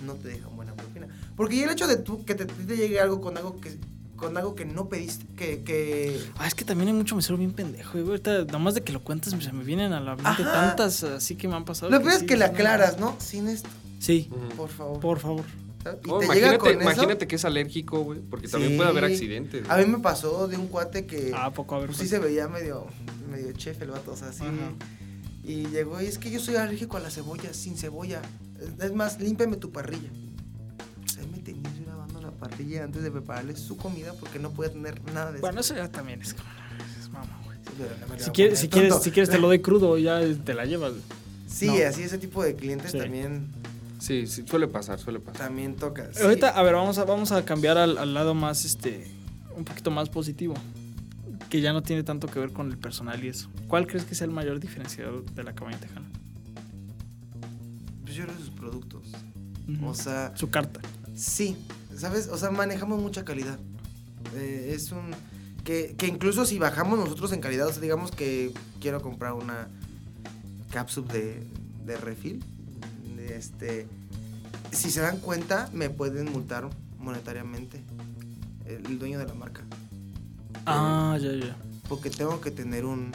no 0.05 0.13
te 0.13 0.27
dejan 0.27 0.55
buena 0.55 0.73
propina. 0.75 1.07
Porque 1.35 1.57
ya 1.57 1.63
el 1.65 1.71
hecho 1.71 1.87
de 1.87 1.95
tú, 1.97 2.23
que 2.25 2.35
te, 2.35 2.45
te 2.45 2.77
llegue 2.77 2.99
algo 2.99 3.19
con 3.21 3.37
algo 3.37 3.59
que 3.59 3.77
con 4.15 4.37
algo 4.37 4.55
que 4.55 4.65
no 4.65 4.87
pediste, 4.89 5.25
que... 5.35 5.61
que... 5.63 6.19
Ah, 6.37 6.47
es 6.47 6.55
que 6.55 6.63
también 6.65 6.87
hay 6.89 6.93
mucho 6.93 7.15
mesero 7.15 7.37
bien 7.37 7.51
pendejo, 7.51 7.91
güey. 7.93 8.07
Ahorita, 8.07 8.45
nada 8.45 8.59
más 8.59 8.73
de 8.75 8.81
que 8.81 8.91
lo 8.93 9.03
cuentes, 9.03 9.33
se 9.37 9.51
me 9.53 9.63
vienen 9.63 9.91
a 9.93 9.99
la 9.99 10.15
mente 10.15 10.29
Ajá. 10.29 10.51
tantas 10.75 11.03
así 11.03 11.35
que 11.35 11.47
me 11.47 11.55
han 11.55 11.65
pasado. 11.65 11.91
Lo 11.91 11.99
peor 12.01 12.13
es 12.13 12.19
sí, 12.19 12.25
que 12.25 12.37
le 12.37 12.45
aclaras, 12.45 12.99
¿no? 12.99 13.15
Sin 13.19 13.47
esto, 13.47 13.69
Sí, 13.99 14.29
por 14.55 14.69
favor. 14.69 14.99
por 14.99 15.19
favor. 15.19 15.43
¿sabes? 15.83 15.99
Y 16.05 16.09
Oh, 16.09 16.19
te 16.19 16.25
imagínate, 16.25 16.51
llega 16.51 16.57
con 16.59 16.69
eso. 16.71 16.81
imagínate 16.81 17.27
que 17.27 17.35
es 17.35 17.45
alérgico, 17.45 17.99
güey. 18.01 18.19
Porque 18.21 18.47
también 18.47 18.71
Sí. 18.73 18.77
puede 18.77 18.89
haber 18.89 19.03
accidentes. 19.05 19.69
A 19.69 19.77
mí 19.77 19.85
me 19.85 19.99
pasó 19.99 20.47
de 20.47 20.57
un 20.57 20.67
cuate 20.67 21.05
que... 21.05 21.31
Ah, 21.35 21.45
¿a 21.47 21.53
poco 21.53 21.75
a 21.75 21.79
ver. 21.79 21.87
pues, 21.87 21.97
sí 21.99 22.07
se 22.07 22.17
veía 22.19 22.47
medio, 22.47 22.87
medio 23.29 23.51
chef 23.53 23.81
el 23.81 23.91
vato, 23.91 24.13
o 24.13 24.15
sea, 24.17 24.29
así. 24.29 24.43
Y 25.43 25.67
llegó 25.67 26.01
y 26.01 26.05
es 26.05 26.17
que 26.17 26.31
yo 26.31 26.39
soy 26.39 26.55
alérgico 26.55 26.97
a 26.97 26.99
la 27.01 27.11
cebolla, 27.11 27.53
sin 27.53 27.77
cebolla. 27.77 28.21
Es- 28.59 28.85
Es 28.85 28.93
más, 28.93 29.19
límpiame 29.19 29.57
tu 29.57 29.71
parrilla. 29.71 30.09
Parrilla 32.49 32.83
antes 32.83 33.03
de 33.03 33.11
prepararle 33.11 33.55
su 33.55 33.77
comida 33.77 34.13
porque 34.19 34.39
no 34.39 34.51
podía 34.51 34.71
tener 34.71 35.01
nada 35.13 35.31
de 35.31 35.39
Bueno, 35.39 35.61
eso 35.61 35.75
ya 35.75 35.89
también 35.91 36.21
es 36.21 36.33
como. 36.33 36.49
Es 36.99 37.09
mamá, 37.09 37.39
güey. 37.45 37.57
Sí, 37.65 37.71
no 38.09 38.19
Si 38.25 38.31
quieres, 38.31 38.59
si, 38.59 38.67
quieres, 38.69 38.95
si 39.01 39.11
quieres 39.11 39.29
te 39.29 39.37
lo 39.39 39.47
doy 39.47 39.59
crudo 39.59 39.97
y 39.97 40.03
ya 40.03 40.19
te 40.43 40.53
la 40.53 40.65
llevas. 40.65 40.93
Sí, 41.47 41.67
No. 41.67 41.73
así 41.87 42.03
ese 42.03 42.17
tipo 42.17 42.43
de 42.43 42.55
clientes 42.55 42.91
Sí. 42.91 42.97
también, 42.97 43.47
Sí, 43.99 44.27
sí, 44.27 44.43
suele 44.45 44.67
pasar, 44.67 44.99
suele 44.99 45.19
pasar. 45.19 45.47
también 45.47 45.75
toca. 45.75 46.09
sí. 46.13 46.21
Ahorita, 46.21 46.49
a 46.49 46.61
ver, 46.63 46.73
vamos 46.75 46.97
a, 46.97 47.05
vamos 47.05 47.31
a 47.31 47.43
cambiar 47.45 47.77
al, 47.77 47.97
al 47.97 48.13
lado 48.13 48.33
más, 48.35 48.65
este, 48.65 49.07
un 49.55 49.63
poquito 49.65 49.89
más 49.91 50.09
positivo. 50.09 50.53
Que 51.49 51.61
ya 51.61 51.73
no 51.73 51.81
tiene 51.83 52.03
tanto 52.03 52.27
que 52.27 52.39
ver 52.39 52.51
con 52.51 52.69
el 52.71 52.77
personal 52.77 53.23
y 53.23 53.27
eso. 53.29 53.49
¿Cuál 53.67 53.87
crees 53.87 54.03
que 54.05 54.15
sea 54.15 54.25
el 54.25 54.31
mayor 54.31 54.59
diferenciador 54.59 55.23
de 55.25 55.43
la 55.43 55.53
cabaña 55.53 55.77
tejana? 55.79 56.05
Pues 58.03 58.15
yo 58.15 58.23
creo 58.25 58.37
sus 58.37 58.49
productos. 58.49 59.03
Ujú. 59.67 59.87
O 59.87 59.93
sea, 59.93 60.33
Su 60.35 60.49
carta. 60.49 60.79
Sí, 61.15 61.55
¿sabes? 61.97 62.27
O 62.27 62.37
sea, 62.37 62.51
manejamos 62.51 63.01
mucha 63.01 63.25
calidad. 63.25 63.59
Eh, 64.35 64.73
es 64.75 64.91
un... 64.91 65.11
Que, 65.63 65.95
que 65.97 66.07
incluso 66.07 66.45
si 66.45 66.59
bajamos 66.59 66.99
nosotros 66.99 67.31
en 67.31 67.41
calidad, 67.41 67.67
o 67.67 67.71
sea, 67.71 67.81
digamos 67.81 68.11
que 68.11 68.53
quiero 68.79 69.01
comprar 69.01 69.33
una 69.33 69.67
cápsula 70.71 71.11
de, 71.13 71.43
de 71.85 71.97
refil, 71.97 72.43
este... 73.29 73.87
Si 74.71 74.91
se 74.91 75.01
dan 75.01 75.19
cuenta, 75.19 75.69
me 75.73 75.89
pueden 75.89 76.31
multar 76.31 76.69
monetariamente 76.99 77.81
el, 78.65 78.85
el 78.85 78.99
dueño 78.99 79.19
de 79.19 79.25
la 79.25 79.33
marca. 79.33 79.63
Ah, 80.65 81.17
ya, 81.21 81.31
ya. 81.31 81.55
Porque 81.87 82.09
tengo 82.09 82.41
que 82.41 82.51
tener 82.51 82.83
un, 82.83 83.11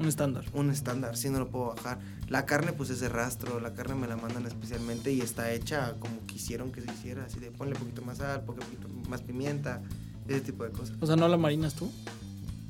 Un 0.00 0.08
estándar. 0.08 0.44
un 0.54 0.70
estándar, 0.70 1.16
si 1.16 1.28
no 1.28 1.38
lo 1.38 1.48
puedo 1.50 1.74
bajar. 1.74 1.98
La 2.28 2.46
carne 2.46 2.72
pues 2.72 2.90
es 2.90 3.00
de 3.00 3.08
rastro, 3.08 3.60
la 3.60 3.74
carne 3.74 3.94
me 3.94 4.08
la 4.08 4.16
mandan 4.16 4.46
especialmente 4.46 5.12
y 5.12 5.20
está 5.20 5.52
hecha 5.52 5.94
como 6.00 6.24
quisieron 6.26 6.72
que 6.72 6.80
se 6.80 6.90
hiciera, 6.90 7.24
así 7.26 7.38
de 7.38 7.50
ponle 7.50 7.74
un 7.74 7.80
poquito 7.80 8.02
más 8.02 8.18
sal, 8.18 8.42
poquito 8.42 8.88
más 9.08 9.20
pimienta, 9.22 9.82
ese 10.26 10.40
tipo 10.40 10.64
de 10.64 10.70
cosas. 10.70 10.96
O 11.00 11.06
sea, 11.06 11.16
¿no 11.16 11.28
la 11.28 11.36
marinas 11.36 11.74
tú? 11.74 11.90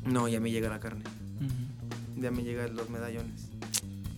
No, 0.05 0.29
ya 0.29 0.41
me 0.41 0.51
llega 0.51 0.69
la 0.69 0.81
carne, 0.81 1.05
ya 2.19 2.31
me 2.31 2.43
llegan 2.43 2.75
los 2.75 2.91
medallones. 2.91 3.49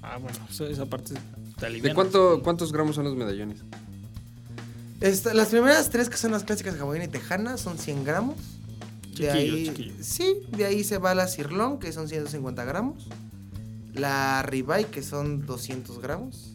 Ah, 0.01 0.17
bueno, 0.19 0.39
eso- 0.51 0.67
esa 0.67 0.87
parte 0.87 1.15
te 1.15 1.21
¿De 1.61 1.67
alivia. 1.67 1.95
cuánto, 1.95 2.41
cuántos 2.43 2.73
gramos 2.73 2.95
son 2.97 3.05
los 3.05 3.17
medallones? 3.17 3.59
Esta- 5.01 5.35
las 5.35 5.49
primeras 5.49 5.91
tres 5.91 6.09
que 6.09 6.17
son 6.17 6.31
las 6.31 6.45
clásicas 6.45 6.79
hawaiana 6.79 7.07
y 7.07 7.09
tejana 7.09 7.57
son 7.57 7.77
100 7.79 8.05
gramos. 8.05 8.37
De 9.23 9.31
ahí, 9.33 9.67
chiquillo. 9.69 9.95
Sí, 10.01 10.37
de 10.57 10.65
ahí 10.67 10.85
se 10.85 10.99
va 10.99 11.15
la 11.15 11.27
cirlón, 11.29 11.79
que 11.79 11.93
son 11.93 12.09
150 12.09 12.65
gramos. 12.65 13.09
La 13.95 14.43
ribeye, 14.43 14.87
que 14.87 15.03
son 15.03 15.45
200 15.47 16.01
gramos. 16.01 16.51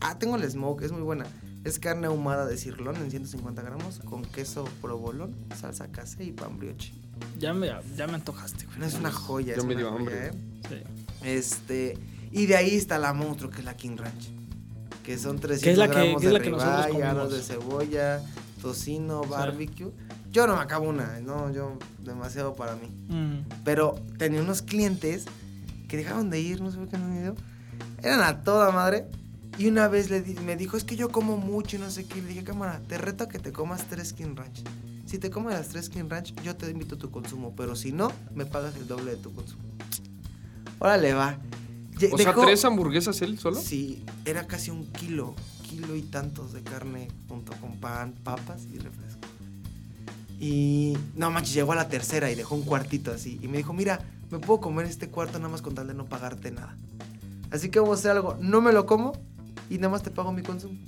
Ah, 0.00 0.18
tengo 0.18 0.36
el 0.36 0.50
smoke, 0.50 0.82
es 0.82 0.92
muy 0.92 1.02
buena. 1.02 1.26
Es 1.62 1.78
carne 1.78 2.06
ahumada 2.06 2.46
de 2.46 2.56
cirlón 2.56 2.96
en 2.96 3.10
150 3.10 3.60
gramos 3.62 4.00
con 4.06 4.22
queso 4.22 4.64
provolón, 4.80 5.34
salsa 5.60 5.88
casera 5.88 6.24
y 6.24 6.32
pan 6.32 6.58
brioche. 6.58 6.92
Ya 7.38 7.52
me, 7.52 7.70
ya 7.96 8.06
me 8.06 8.14
antojaste, 8.14 8.64
güey. 8.64 8.78
No 8.78 8.86
es 8.86 8.94
una 8.94 9.12
joya. 9.12 9.54
Yo 9.54 9.60
es 9.60 9.66
me 9.66 9.74
una 9.74 9.80
dio 9.82 9.90
joya, 9.90 10.00
hambre. 10.00 10.26
¿eh? 10.28 10.32
Sí. 10.68 11.26
Este, 11.28 11.98
y 12.32 12.46
de 12.46 12.56
ahí 12.56 12.74
está 12.76 12.98
la 12.98 13.12
monstruo, 13.12 13.50
que 13.50 13.58
es 13.58 13.64
la 13.64 13.76
King 13.76 13.96
Ranch. 13.98 14.30
Que 15.04 15.18
son 15.18 15.38
300 15.38 15.62
Que 15.62 15.70
es 15.72 15.78
la 15.78 15.88
que- 15.88 15.94
gramos 15.94 16.20
que 16.22 16.26
es 16.28 16.32
de 16.32 16.38
la 16.50 16.82
ribeye, 16.86 17.02
aros 17.04 17.32
de 17.32 17.42
cebolla, 17.42 18.22
tocino, 18.62 19.22
barbecue. 19.24 19.92
Yo 20.30 20.46
no 20.46 20.56
me 20.56 20.62
acabo 20.62 20.88
una, 20.88 21.18
no, 21.20 21.50
yo 21.52 21.76
demasiado 21.98 22.54
para 22.54 22.76
mí. 22.76 22.88
Mm. 23.08 23.40
Pero 23.64 23.96
tenía 24.18 24.40
unos 24.40 24.62
clientes 24.62 25.24
que 25.88 25.96
dejaron 25.96 26.30
de 26.30 26.40
ir, 26.40 26.60
no 26.60 26.70
sé 26.70 26.78
por 26.78 26.88
qué 26.88 26.98
no 26.98 27.06
han 27.06 27.16
ido. 27.22 27.34
Eran 28.02 28.20
a 28.22 28.42
toda 28.42 28.70
madre. 28.70 29.06
Y 29.58 29.66
una 29.66 29.88
vez 29.88 30.08
le 30.08 30.22
di- 30.22 30.34
me 30.36 30.56
dijo, 30.56 30.76
es 30.76 30.84
que 30.84 30.96
yo 30.96 31.10
como 31.10 31.36
mucho 31.36 31.76
y 31.76 31.78
no 31.80 31.90
sé 31.90 32.04
qué. 32.06 32.22
Le 32.22 32.28
dije, 32.28 32.44
cámara, 32.44 32.80
te 32.86 32.96
reto 32.96 33.24
a 33.24 33.28
que 33.28 33.38
te 33.38 33.52
comas 33.52 33.84
tres 33.90 34.12
King 34.12 34.34
Ranch. 34.36 34.62
Si 35.06 35.18
te 35.18 35.28
comes 35.30 35.52
las 35.54 35.68
tres 35.68 35.88
King 35.90 36.04
Ranch, 36.08 36.32
yo 36.42 36.54
te 36.56 36.70
invito 36.70 36.94
a 36.94 36.98
tu 36.98 37.10
consumo. 37.10 37.52
Pero 37.56 37.74
si 37.74 37.90
no, 37.92 38.12
me 38.34 38.46
pagas 38.46 38.76
el 38.76 38.86
doble 38.86 39.10
de 39.10 39.16
tu 39.16 39.34
consumo. 39.34 39.64
Órale, 40.78 41.12
va. 41.12 41.38
Ye- 41.98 42.10
O 42.12 42.16
sea, 42.16 42.34
¿tres 42.34 42.64
hamburguesas 42.64 43.20
él 43.22 43.38
solo? 43.38 43.60
Sí, 43.60 44.02
era 44.24 44.46
casi 44.46 44.70
un 44.70 44.86
kilo, 44.92 45.34
kilo 45.68 45.94
y 45.96 46.02
tantos 46.02 46.52
de 46.52 46.62
carne 46.62 47.08
junto 47.28 47.52
con 47.60 47.78
pan, 47.80 48.14
papas 48.24 48.62
y 48.72 48.78
refresco. 48.78 49.20
Y 50.40 50.96
no 51.14 51.30
manches, 51.30 51.52
llegó 51.52 51.72
a 51.72 51.76
la 51.76 51.88
tercera 51.88 52.30
y 52.30 52.34
dejó 52.34 52.54
un 52.54 52.62
cuartito 52.62 53.12
así. 53.12 53.38
Y 53.42 53.48
me 53.48 53.58
dijo, 53.58 53.74
mira, 53.74 54.00
me 54.30 54.38
puedo 54.38 54.58
comer 54.60 54.86
este 54.86 55.08
cuarto 55.08 55.38
nada 55.38 55.50
más 55.50 55.60
con 55.60 55.74
tal 55.74 55.86
de 55.86 55.94
no 55.94 56.06
pagarte 56.06 56.50
nada. 56.50 56.74
Así 57.50 57.68
que 57.68 57.78
vamos 57.78 57.98
a 57.98 58.00
hacer 58.00 58.10
algo, 58.12 58.36
no 58.40 58.60
me 58.62 58.72
lo 58.72 58.86
como 58.86 59.12
y 59.68 59.76
nada 59.76 59.90
más 59.90 60.02
te 60.02 60.10
pago 60.10 60.32
mi 60.32 60.42
consumo. 60.42 60.78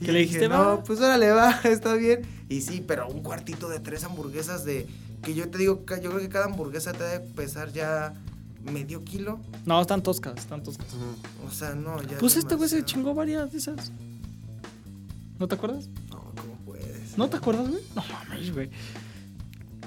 Y 0.00 0.04
¿Qué 0.04 0.12
le 0.12 0.18
dije, 0.20 0.34
dijiste, 0.34 0.48
No, 0.48 0.58
va? 0.58 0.84
pues 0.84 1.00
órale, 1.00 1.30
va, 1.30 1.50
está 1.64 1.94
bien. 1.94 2.22
Y 2.50 2.60
sí, 2.60 2.84
pero 2.86 3.08
un 3.08 3.22
cuartito 3.22 3.68
de 3.68 3.80
tres 3.80 4.04
hamburguesas 4.04 4.64
de... 4.64 4.86
Que 5.22 5.34
yo 5.34 5.48
te 5.48 5.56
digo, 5.58 5.82
yo 6.02 6.10
creo 6.10 6.18
que 6.18 6.28
cada 6.28 6.44
hamburguesa 6.44 6.92
te 6.92 7.02
debe 7.02 7.20
pesar 7.34 7.72
ya 7.72 8.12
medio 8.70 9.02
kilo. 9.02 9.40
No, 9.64 9.80
están 9.80 10.02
toscas, 10.02 10.36
están 10.36 10.62
toscas. 10.62 10.88
O 11.48 11.50
sea, 11.50 11.74
no, 11.74 12.02
ya... 12.02 12.18
Pues 12.18 12.32
es 12.34 12.40
este 12.40 12.54
güey 12.54 12.68
se 12.68 12.84
chingó 12.84 13.14
varias 13.14 13.50
de 13.50 13.58
esas. 13.58 13.90
¿No 15.38 15.48
te 15.48 15.54
acuerdas? 15.54 15.88
No, 17.16 17.28
¿cómo 17.28 17.28
puedes? 17.28 17.28
¿No 17.28 17.28
te 17.28 17.36
acuerdas, 17.36 17.68
güey? 17.68 17.82
No 17.94 18.02
mames, 18.12 18.52
güey. 18.54 18.70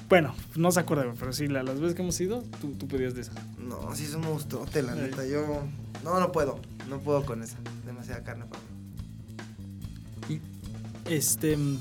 Bueno, 0.10 0.34
no 0.56 0.72
se 0.72 0.80
acuerda, 0.80 1.04
güey, 1.06 1.16
pero 1.20 1.34
sí, 1.34 1.48
la- 1.48 1.62
las 1.64 1.80
veces 1.80 1.96
que 1.96 2.02
hemos 2.02 2.20
ido, 2.20 2.42
tú, 2.62 2.72
tú 2.74 2.88
pedías 2.88 3.14
de 3.14 3.22
esas. 3.22 3.36
No, 3.60 3.96
sí 3.96 4.06
es 4.06 4.14
un 4.16 4.22
monstruote, 4.22 4.82
la 4.82 4.96
neta. 4.96 5.26
Yo. 5.26 5.64
No, 6.04 6.20
no 6.20 6.32
puedo. 6.32 6.60
No 6.90 7.00
puedo 7.00 7.24
con 7.26 7.44
esa. 7.44 7.58
Demasiada 7.86 8.24
carne 8.24 8.46
para 8.46 8.62
mí. 10.28 10.40
Este. 11.06 11.56
mm, 11.58 11.78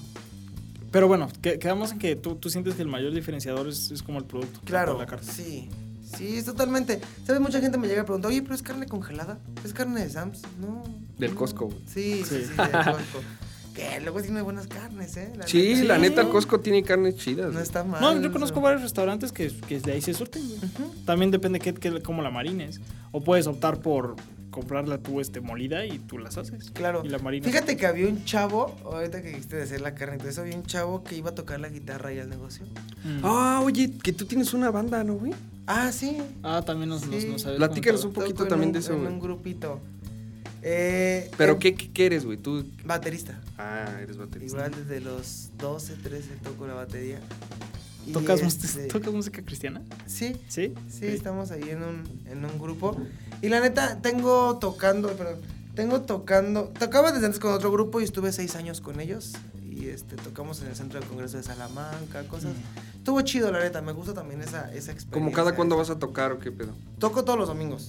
Pero 0.91 1.07
bueno, 1.07 1.29
que- 1.43 1.59
quedamos 1.59 1.93
en 1.93 1.99
que 1.99 2.17
tú, 2.17 2.37
tú 2.37 2.49
sientes 2.49 2.75
que 2.75 2.81
el 2.83 2.89
mayor 2.89 3.13
diferenciador 3.13 3.69
es, 3.69 3.91
es 3.91 4.03
como 4.03 4.19
el 4.19 4.25
producto. 4.25 4.61
Claro, 4.65 4.99
La 4.99 5.07
carta. 5.07 5.31
sí. 5.31 5.69
Sí, 6.17 6.39
es 6.39 6.47
totalmente. 6.47 6.99
¿Sabes? 7.27 7.41
Mucha 7.43 7.61
gente 7.61 7.77
me 7.77 7.87
llega 7.87 8.01
a 8.01 8.05
preguntar, 8.07 8.31
oye, 8.31 8.41
pero 8.41 8.55
es 8.55 8.63
carne 8.63 8.87
congelada. 8.87 9.39
¿Es 9.63 9.75
carne 9.75 10.01
de 10.03 10.09
Sams? 10.09 10.41
No. 10.59 10.83
Del. 11.19 11.35
Costco, 11.35 11.67
güey. 11.67 11.79
Sí, 11.87 12.23
sí, 12.27 12.37
Sí. 12.41 12.45
sí, 12.47 12.57
del 12.57 12.71
Costco. 12.73 13.21
que 13.75 14.01
luego 14.01 14.21
tiene 14.23 14.43
buenas 14.43 14.67
carnes, 14.67 15.17
¿eh? 15.17 15.33
La 15.37 15.47
Sí, 15.47 15.75
neta. 15.75 15.85
la 15.85 15.95
Sí. 15.97 16.01
neta, 16.03 16.21
el 16.23 16.29
Costco 16.29 16.61
tiene 16.61 16.83
carnes 16.83 17.17
chidas. 17.17 17.53
No 17.53 17.61
está 17.61 17.85
mal. 17.85 18.01
No, 18.01 18.21
yo 18.21 18.33
conozco 18.33 18.61
varios 18.61 18.83
restaurantes 18.83 19.33
que, 19.33 19.49
que 19.69 19.81
de 19.81 19.93
ahí 19.93 20.01
se 20.01 20.15
surten, 20.15 20.43
güey. 20.47 20.59
Ujú. 20.59 20.95
También 21.05 21.31
depende 21.31 21.61
que, 21.61 21.75
que, 21.75 22.03
cómo 22.03 22.23
la 22.23 22.31
marines. 22.31 22.81
O 23.13 23.23
puedes 23.23 23.47
optar 23.47 23.81
por 23.81 24.17
comprarla 24.51 24.99
tú 24.99 25.21
este, 25.21 25.41
molida 25.41 25.87
y 25.87 25.99
tú 25.99 26.19
las 26.19 26.37
haces. 26.37 26.71
Claro. 26.73 27.03
Y 27.05 27.09
la 27.09 27.19
marinas. 27.19 27.49
Fíjate 27.49 27.77
que 27.77 27.87
había 27.87 28.09
un 28.09 28.25
chavo, 28.25 28.75
ahorita 28.85 29.23
que 29.23 29.29
dijiste 29.29 29.57
de 29.57 29.63
hacer 29.63 29.81
la 29.81 29.95
carne 29.95 30.19
y 30.25 30.27
eso, 30.27 30.41
había 30.41 30.57
un 30.57 30.65
chavo 30.65 31.05
que 31.05 31.17
iba 31.17 31.31
a 31.31 31.35
tocar 31.35 31.61
la 31.61 31.69
guitarra 31.69 32.09
ahí 32.09 32.19
al 32.19 32.29
negocio. 32.29 32.65
Mm. 33.05 33.21
Ah, 33.23 33.61
oye, 33.63 33.93
que 34.03 34.13
tú 34.13 34.25
tienes 34.25 34.53
una 34.55 34.71
banda, 34.71 35.05
¿no, 35.05 35.15
güey? 35.15 35.33
Ah, 35.67 35.93
sí. 35.93 36.17
Ah, 36.43 36.63
también 36.65 36.89
nos, 36.89 37.07
nos, 37.07 37.23
Sí. 37.23 37.29
nos 37.29 37.45
habías 37.45 37.59
Platícanos 37.59 38.05
un 38.05 38.13
poquito 38.15 38.47
también 38.47 38.71
un- 38.71 38.73
de 38.73 38.79
eso, 38.79 38.95
En 38.95 39.01
güey. 39.01 39.13
un 39.13 39.21
grupito. 39.21 39.81
Eh, 40.63 41.31
Pero 41.37 41.53
em, 41.55 41.59
¿qué, 41.59 41.75
qué 41.75 41.91
quieres, 41.93 42.25
güey? 42.25 42.37
Tú. 42.39 42.65
Baterista. 42.85 43.41
Ah, 43.57 43.99
eres 44.03 44.17
baterista. 44.17 44.57
Igual 44.57 44.73
desde 44.75 45.01
los 45.01 45.51
12, 45.59 45.95
13 46.03 46.29
toco 46.43 46.67
la 46.67 46.75
batería. 46.75 47.21
¿Tocas, 48.13 48.41
este, 48.41 48.87
¿Tocas 48.89 49.13
música 49.13 49.43
cristiana? 49.43 49.83
Sí, 50.07 50.35
Sí. 50.49 50.73
sí, 50.89 51.07
estamos 51.07 51.51
ahí 51.51 51.69
en 51.69 51.83
un, 51.83 52.03
en 52.27 52.45
un 52.45 52.59
grupo. 52.59 52.97
Y 53.43 53.49
la 53.49 53.61
neta, 53.61 54.01
tengo 54.01 54.59
tocando, 54.59 55.09
perdón, 55.15 55.41
tengo 55.75 56.01
tocando, 56.03 56.73
tocaba 56.79 57.13
desde 57.13 57.27
antes 57.27 57.39
con 57.39 57.53
otro 57.53 57.71
grupo 57.71 58.01
y 58.01 58.05
estuve 58.05 58.33
seis 58.33 58.57
años 58.57 58.81
con 58.81 59.01
ellos. 59.01 59.35
Y 59.71 59.89
este, 59.91 60.17
tocamos 60.17 60.61
en 60.63 60.69
el 60.69 60.75
Centro 60.75 60.99
de 60.99 61.07
Congreso 61.07 61.37
de 61.37 61.43
Salamanca, 61.45 62.25
cosas. 62.25 62.53
Estuvo 62.97 63.21
chido, 63.21 63.53
la 63.53 63.61
neta, 63.61 63.81
me 63.81 63.93
gusta 63.93 64.13
también 64.13 64.41
esa, 64.43 64.63
esa 64.73 64.91
experiencia. 64.91 65.11
Como 65.13 65.31
cada 65.33 65.55
cuándo 65.55 65.77
vas 65.77 65.91
a 65.91 65.99
tocar 65.99 66.33
o 66.33 66.39
qué 66.41 66.51
pedo. 66.51 66.73
Toco 66.99 67.25
todos 67.25 67.39
los 67.39 67.47
domingos. 67.49 67.89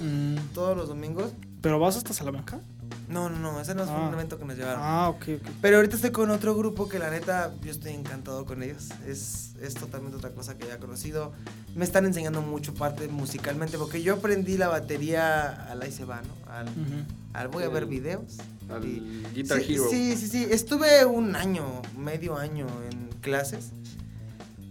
Mm, 0.00 0.36
todos 0.54 0.76
los 0.76 0.88
domingos. 0.88 1.32
¿Pero 1.62 1.78
vas 1.78 1.96
hasta 1.96 2.12
Salamanca? 2.12 2.60
No, 3.08 3.28
no, 3.30 3.38
no, 3.38 3.60
ese 3.60 3.74
no 3.74 3.84
fue 3.84 3.94
Ah. 3.94 4.08
un 4.08 4.14
evento 4.14 4.38
que 4.38 4.44
nos 4.44 4.56
llevaron. 4.56 4.80
Ah, 4.82 5.08
ok, 5.08 5.22
ok. 5.40 5.48
Pero 5.62 5.76
ahorita 5.76 5.96
estoy 5.96 6.10
con 6.10 6.30
otro 6.30 6.54
grupo 6.56 6.88
que 6.88 6.98
la 6.98 7.10
neta 7.10 7.52
yo 7.62 7.70
estoy 7.70 7.92
encantado 7.92 8.44
con 8.44 8.62
ellos. 8.62 8.88
Es, 9.06 9.52
es 9.60 9.74
totalmente 9.74 10.16
otra 10.16 10.30
cosa 10.30 10.56
que 10.58 10.66
ya 10.66 10.74
he 10.74 10.78
conocido. 10.78 11.32
Me 11.76 11.84
están 11.84 12.04
enseñando 12.04 12.42
mucho 12.42 12.74
parte 12.74 13.06
musicalmente 13.08 13.78
porque 13.78 14.02
yo 14.02 14.14
aprendí 14.14 14.56
la 14.58 14.68
batería 14.68 15.70
al 15.70 15.82
ahí 15.82 15.92
se 15.92 16.04
va, 16.04 16.20
¿no? 16.22 16.52
Al, 16.52 16.66
al 17.32 17.48
voy 17.48 17.62
a 17.64 17.68
ver 17.68 17.86
videos. 17.86 18.38
Al 18.68 18.84
y- 18.84 19.22
Guitar 19.34 19.60
sí, 19.60 19.74
Hero. 19.74 19.84
Sí, 19.88 20.16
sí, 20.16 20.26
sí. 20.28 20.46
Estuve 20.50 21.04
un 21.04 21.36
año, 21.36 21.64
medio 21.96 22.36
año 22.36 22.66
en 22.90 23.08
clases. 23.20 23.70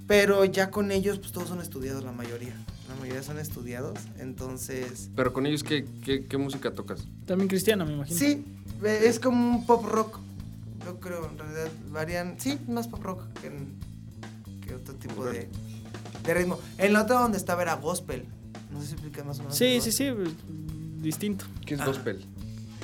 Pero 0.08 0.46
ya 0.46 0.70
con 0.72 0.92
ellos, 0.92 1.20
pues 1.20 1.32
todos 1.32 1.48
son 1.48 1.62
estudiados, 1.62 2.04
la 2.04 2.12
mayoría. 2.12 2.54
La 2.90 2.96
mayoría 2.96 3.24
son 3.24 3.40
estudiados. 3.40 3.98
Entonces, 4.20 5.10
Pero 5.16 5.34
con 5.34 5.46
ellos, 5.46 5.64
¿qué, 5.64 5.86
qué, 6.04 6.26
qué 6.26 6.38
música 6.38 6.72
tocas? 6.74 7.06
También 7.26 7.48
cristiana, 7.48 7.84
me 7.86 7.94
imagino. 7.94 8.18
sí, 8.20 8.44
es 8.84 9.20
como 9.20 9.58
un 9.58 9.66
pop 9.66 9.86
rock. 9.86 10.20
Yo 10.86 11.00
creo, 11.00 11.28
en 11.30 11.38
realidad, 11.38 11.70
varían. 11.92 12.36
Sí, 12.40 12.60
más 12.68 12.88
pop 12.88 13.02
rock 13.04 13.24
que, 13.42 13.48
en- 13.48 13.74
que 14.62 14.76
otro 14.76 14.94
tipo 14.96 15.26
de, 15.26 15.48
de 16.24 16.34
ritmo. 16.34 16.60
En 16.78 16.94
la 16.94 17.04
otra 17.04 17.20
donde 17.20 17.38
estaba 17.38 17.64
era 17.64 17.76
gospel. 17.76 18.26
No 18.72 18.82
sé 18.82 18.88
si 18.88 18.94
explica 18.94 19.24
más 19.24 19.38
o 19.40 19.44
menos. 19.44 19.58
Sí, 19.58 19.66
el 19.66 19.82
sí, 19.82 19.92
sí, 19.92 20.12
distinto. 21.02 21.46
¿Qué 21.66 21.74
es 21.76 21.80
Ah. 21.82 21.86
gospel? 21.86 22.24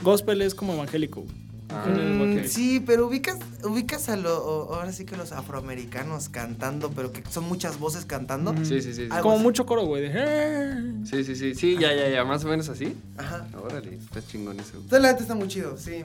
Gospel 0.03 0.41
es 0.41 0.55
como 0.55 0.73
evangélico. 0.73 1.25
Ah, 1.73 1.85
Mm. 1.87 2.45
Sí, 2.47 2.81
pero 2.85 3.07
ubicas, 3.07 3.37
ubicas 3.63 4.09
a 4.09 4.17
los, 4.17 4.31
ahora 4.39 4.91
sí 4.91 5.05
que 5.05 5.15
los 5.15 5.31
afroamericanos 5.31 6.29
cantando, 6.29 6.91
pero 6.91 7.11
que 7.11 7.23
son 7.29 7.45
muchas 7.45 7.79
voces 7.79 8.05
cantando. 8.05 8.51
Ujú. 8.51 8.65
Sí, 8.65 8.81
sí, 8.81 8.93
sí. 8.93 9.07
Como 9.21 9.35
así. 9.35 9.43
mucho 9.43 9.65
coro, 9.65 9.85
güey. 9.85 10.03
de. 10.09 11.05
Sí, 11.05 11.23
sí, 11.23 11.35
sí. 11.35 11.55
Sí, 11.55 11.77
ya, 11.79 11.93
ya, 11.93 12.09
ya. 12.09 12.23
Más 12.25 12.43
o 12.45 12.47
menos 12.47 12.67
así. 12.69 12.95
Ajá. 13.17 13.47
Órale, 13.63 13.95
está 13.95 14.25
chingón 14.25 14.59
eso. 14.59 14.71
Entonces 14.75 15.01
la 15.01 15.11
neta 15.11 15.21
está 15.21 15.35
muy 15.35 15.47
chido, 15.47 15.77
sí. 15.77 16.03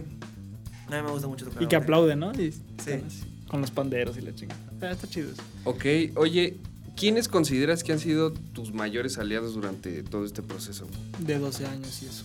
A 0.89 0.91
mí 0.97 1.03
me 1.03 1.11
gusta 1.11 1.27
mucho 1.27 1.47
tocar. 1.47 1.63
Y 1.63 1.67
que 1.67 1.77
aplauden, 1.77 2.21
¿no? 2.21 2.33
Y- 2.33 2.53
Sí. 2.53 2.93
Con 3.49 3.61
los 3.61 3.71
panderos 3.71 4.17
y 4.17 4.21
la 4.23 4.35
chingada. 4.35 4.61
Ah, 4.83 4.91
está 4.91 5.07
chido 5.09 5.31
eso. 5.33 5.43
Ok, 5.65 5.85
oye, 6.17 6.57
¿quiénes 6.97 7.29
consideras 7.29 7.83
que 7.85 7.93
han 7.93 7.99
sido 8.01 8.33
tus 8.33 8.73
mayores 8.73 9.19
aliados 9.19 9.55
durante 9.55 10.03
todo 10.03 10.25
este 10.25 10.43
proceso? 10.43 10.87
De 11.19 11.39
12 11.39 11.67
años 11.67 12.03
y 12.03 12.07
eso. 12.07 12.25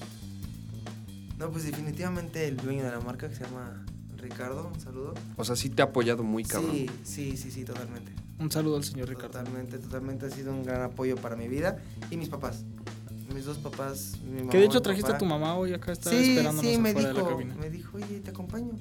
No, 1.42 1.50
pues 1.52 1.64
definitivamente 1.66 2.48
el 2.48 2.56
dueño 2.56 2.84
de 2.84 2.92
la 2.92 3.00
marca 3.00 3.28
que 3.28 3.36
se 3.36 3.44
llama 3.44 3.84
Ricardo, 4.18 4.70
un 4.72 4.80
saludo. 4.80 5.16
O 5.38 5.44
sea, 5.44 5.56
sí 5.56 5.70
te 5.72 5.82
ha 5.82 5.86
apoyado 5.86 6.22
muy 6.24 6.44
cabrón. 6.44 6.72
Sí, 6.72 6.88
sí, 7.04 7.36
sí, 7.36 7.50
sí, 7.50 7.66
totalmente. 7.66 8.12
Un 8.40 8.52
saludo 8.52 8.78
al 8.78 8.84
señor 8.84 9.10
Ricardo. 9.10 9.30
Totalmente, 9.40 9.80
totalmente 9.80 10.28
ha 10.28 10.30
sido 10.30 10.52
un 10.54 10.64
gran 10.64 10.84
apoyo 10.84 11.16
para 11.16 11.36
mi 11.36 11.48
vida 11.48 11.80
y 12.12 12.18
mis 12.18 12.30
papás. 12.30 12.64
Mis 13.34 13.46
dos 13.46 13.58
papás, 13.58 14.18
mi 14.26 14.40
mamá 14.40 14.52
Que 14.52 14.58
de 14.60 14.66
hecho 14.66 14.82
trajiste 14.82 15.08
papá. 15.08 15.16
a 15.16 15.20
tu 15.20 15.26
mamá 15.26 15.56
hoy 15.56 15.74
acá, 15.74 15.94
está 15.94 16.10
Sí, 16.12 16.32
esperándonos 16.32 16.70
sí, 16.72 16.78
me 16.78 16.90
afuera 16.90 17.08
de 17.08 17.14
la 17.16 17.24
cabina. 17.28 17.56
me 17.56 17.70
dijo, 17.70 17.98
oye, 17.98 18.20
te 18.20 18.30
acompaño. 18.30 18.74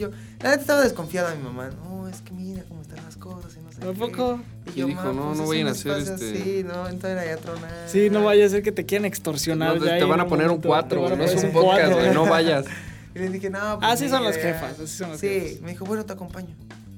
Yo, 0.00 0.08
la 0.40 0.50
neta 0.50 0.60
estaba 0.60 0.80
desconfiada 0.82 1.34
mi 1.34 1.42
mamá. 1.42 1.70
No, 1.84 2.08
es 2.08 2.20
que 2.22 2.32
mira 2.32 2.62
cómo 2.68 2.82
están 2.82 2.96
las 3.04 3.16
cosas 3.16 3.54
y 3.56 3.60
no 3.62 3.70
sé 3.72 3.78
¿A 3.86 3.92
qué". 3.92 3.98
poco? 3.98 4.40
Y 4.74 4.82
dijo, 4.82 4.88
"Ma, 5.04 5.12
no, 5.12 5.34
no 5.34 5.42
es 5.42 5.48
vayan 5.48 5.66
a 5.68 5.70
hacer 5.72 5.98
este- 5.98 6.12
así, 6.14 6.64
no, 6.64 6.86
entonces 6.88 7.10
era 7.10 7.24
ya 7.26 7.36
tronar. 7.36 7.70
Sí, 7.88 8.08
no 8.10 8.24
vaya 8.24 8.46
a 8.46 8.48
ser 8.48 8.62
que 8.62 8.72
te 8.72 8.84
quieran 8.86 9.04
extorsionar. 9.04 9.78
No, 9.78 9.84
ya 9.84 9.98
te 9.98 10.04
van 10.04 10.20
a 10.20 10.26
poner 10.26 10.46
un 10.46 10.52
momento, 10.52 10.68
4, 10.68 10.88
te 10.88 10.96
van 11.04 11.12
a 11.12 11.16
no 11.16 11.22
es 11.24 11.44
un 11.44 11.52
podcast, 11.52 11.80
cuatro, 11.82 11.96
güey, 11.96 12.14
no 12.14 12.24
vayas. 12.26 12.66
Y 13.14 13.18
le 13.18 13.28
dije, 13.28 13.50
no, 13.50 13.78
pues 13.80 13.90
Así 13.90 14.08
son 14.08 14.20
mira, 14.20 14.30
las 14.30 14.36
ya". 14.36 14.42
jefas, 14.54 14.78
así 14.78 14.86
son 14.96 15.10
las 15.10 15.20
Sí, 15.20 15.26
jefas. 15.28 15.60
me 15.62 15.70
dijo, 15.70 15.84
bueno, 15.84 16.06
te 16.06 16.12
acompaño. 16.12 16.54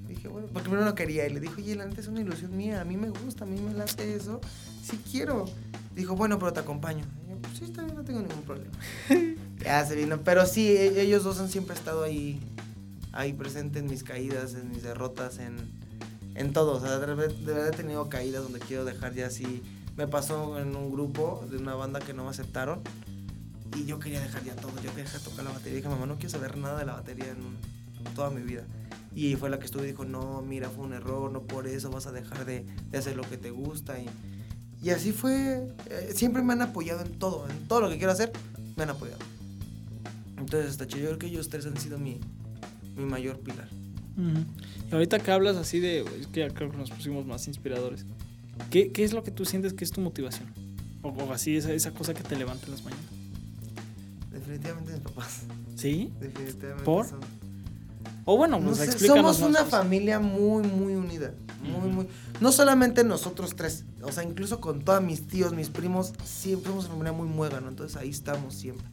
Dije, 0.08 0.28
bueno, 0.28 0.46
porque 0.52 0.68
primero 0.68 0.84
no 0.84 0.94
quería. 0.94 1.26
Y 1.26 1.30
le 1.32 1.40
dijo, 1.40 1.54
oye, 1.56 1.74
la 1.74 1.86
neta 1.86 2.02
es 2.02 2.06
una 2.06 2.20
ilusión 2.20 2.54
mía. 2.54 2.82
A 2.82 2.84
mí 2.84 2.98
me 2.98 3.08
gusta, 3.08 3.44
a 3.44 3.46
mí 3.46 3.58
me 3.58 3.72
late 3.72 4.14
eso. 4.14 4.38
Sí 4.84 5.00
quiero. 5.10 5.46
Dijo, 5.96 6.14
bueno, 6.14 6.38
pero 6.38 6.52
te 6.52 6.60
acompaño. 6.60 7.06
Y 7.26 7.30
yo, 7.30 7.36
pues 7.38 7.56
sí, 7.58 7.64
está 7.64 7.82
bien, 7.82 7.96
no 7.96 8.02
tengo 8.04 8.20
ningún 8.20 8.42
problema. 8.42 8.70
ya 9.64 9.86
se 9.86 9.94
vino. 9.96 10.20
Pero 10.22 10.44
sí, 10.44 10.68
e- 10.68 11.00
ellos 11.00 11.24
dos 11.24 11.40
han 11.40 11.48
siempre 11.48 11.74
estado 11.74 12.02
ahí, 12.04 12.38
ahí 13.12 13.32
presentes 13.32 13.82
en 13.82 13.90
mis 13.90 14.02
caídas, 14.02 14.54
en 14.54 14.70
mis 14.70 14.82
derrotas, 14.82 15.38
en, 15.38 15.56
en 16.34 16.52
todo. 16.52 16.76
O 16.76 16.80
sea, 16.80 16.98
de 16.98 17.06
verdad 17.06 17.68
he 17.68 17.76
tenido 17.76 18.08
caídas 18.08 18.42
donde 18.42 18.58
quiero 18.58 18.84
dejar 18.84 19.14
ya 19.14 19.26
así. 19.26 19.62
Me 19.96 20.06
pasó 20.06 20.58
en 20.58 20.74
un 20.74 20.90
grupo 20.90 21.44
de 21.50 21.58
una 21.58 21.74
banda 21.74 22.00
que 22.00 22.14
no 22.14 22.24
me 22.24 22.30
aceptaron. 22.30 22.80
Y 23.76 23.86
yo 23.86 23.98
quería 23.98 24.20
dejar 24.20 24.44
ya 24.44 24.54
todo, 24.54 24.70
yo 24.76 24.90
quería 24.90 25.04
dejar 25.04 25.20
de 25.20 25.30
tocar 25.30 25.44
la 25.44 25.52
batería. 25.52 25.76
Dije, 25.76 25.88
mamá, 25.88 26.04
no 26.04 26.16
quiero 26.16 26.30
saber 26.30 26.58
nada 26.58 26.78
de 26.78 26.84
la 26.84 26.92
batería 26.92 27.26
en 27.30 28.14
toda 28.14 28.30
mi 28.30 28.42
vida. 28.42 28.64
Y 29.14 29.36
fue 29.36 29.50
la 29.50 29.58
que 29.58 29.66
estuvo 29.66 29.82
y 29.84 29.88
dijo, 29.88 30.04
no, 30.04 30.42
mira, 30.42 30.70
fue 30.70 30.84
un 30.84 30.92
error, 30.92 31.30
no 31.30 31.42
por 31.42 31.66
eso 31.66 31.90
vas 31.90 32.06
a 32.06 32.12
dejar 32.12 32.44
de, 32.44 32.66
de 32.90 32.98
hacer 32.98 33.16
lo 33.16 33.22
que 33.22 33.36
te 33.36 33.50
gusta. 33.50 33.98
Y, 33.98 34.08
y 34.82 34.90
así 34.90 35.12
fue, 35.12 35.68
eh, 35.90 36.12
siempre 36.14 36.42
me 36.42 36.52
han 36.54 36.62
apoyado 36.62 37.02
en 37.02 37.18
todo, 37.18 37.48
en 37.48 37.68
todo 37.68 37.80
lo 37.82 37.88
que 37.88 37.98
quiero 37.98 38.12
hacer, 38.12 38.32
me 38.76 38.82
han 38.82 38.90
apoyado. 38.90 39.20
Entonces, 40.38 40.72
hasta 40.72 40.84
yo 40.86 40.96
creo 40.96 41.18
que 41.18 41.26
ellos 41.26 41.48
tres 41.48 41.66
han 41.66 41.76
sido 41.76 41.98
mi, 41.98 42.20
mi 42.96 43.04
mayor 43.04 43.38
pilar. 43.40 43.68
Ujú. 44.16 44.44
Y 44.90 44.94
ahorita 44.94 45.18
que 45.18 45.30
hablas 45.30 45.56
así 45.56 45.80
de, 45.80 46.00
es 46.20 46.26
que 46.26 46.40
ya 46.40 46.50
creo 46.50 46.70
que 46.70 46.76
nos 46.76 46.90
pusimos 46.90 47.24
más 47.26 47.46
inspiradores. 47.48 48.04
¿Qué, 48.70 48.92
qué 48.92 49.04
es 49.04 49.12
lo 49.12 49.22
que 49.24 49.30
tú 49.30 49.44
sientes 49.44 49.72
que 49.72 49.84
es 49.84 49.90
tu 49.90 50.00
motivación? 50.00 50.48
O, 51.02 51.08
o 51.08 51.32
así, 51.32 51.56
esa, 51.56 51.72
esa 51.72 51.90
cosa 51.92 52.12
que 52.14 52.22
te 52.22 52.36
levanta 52.36 52.66
en 52.66 52.72
las 52.72 52.84
mañanas. 52.84 53.04
Definitivamente 54.30 54.92
mis 54.92 55.00
papás. 55.00 55.40
¿Sí? 55.76 56.10
Definitivamente. 56.20 56.84
¿Por? 56.84 57.06
son- 57.08 57.20
O 58.24 58.36
bueno, 58.36 58.58
No 58.60 58.66
pues 58.66 58.78
sé, 58.78 58.84
explícanos 58.84 59.36
somos 59.36 59.40
más, 59.40 59.48
una 59.50 59.58
pues. 59.60 59.70
familia 59.70 60.20
muy, 60.20 60.62
muy 60.64 60.94
unida. 60.94 61.32
Muy, 61.62 61.76
Ujú. 61.78 61.88
muy. 61.88 62.06
No 62.40 62.52
solamente 62.52 63.04
nosotros 63.04 63.54
tres. 63.56 63.84
O 64.02 64.12
sea, 64.12 64.22
incluso 64.24 64.60
con 64.60 64.82
todos 64.84 65.02
mis 65.02 65.26
tíos, 65.26 65.54
mis 65.54 65.68
primos, 65.68 66.12
siempre 66.24 66.68
somos 66.70 66.84
una 66.86 66.92
familia 66.94 67.12
muy 67.12 67.28
muégano. 67.28 67.68
Entonces 67.68 67.96
ahí 67.96 68.10
estamos 68.10 68.54
siempre. 68.54 68.86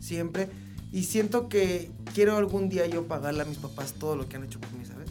Siempre. 0.00 0.48
Y 0.92 1.04
siento 1.04 1.48
que 1.48 1.90
quiero 2.14 2.36
algún 2.36 2.68
día 2.68 2.86
yo 2.86 3.06
pagarle 3.06 3.42
a 3.42 3.44
mis 3.44 3.58
papás 3.58 3.92
todo 3.94 4.16
lo 4.16 4.28
que 4.28 4.36
han 4.36 4.44
hecho 4.44 4.60
por 4.60 4.72
mí, 4.72 4.84
¿sabes? 4.84 5.08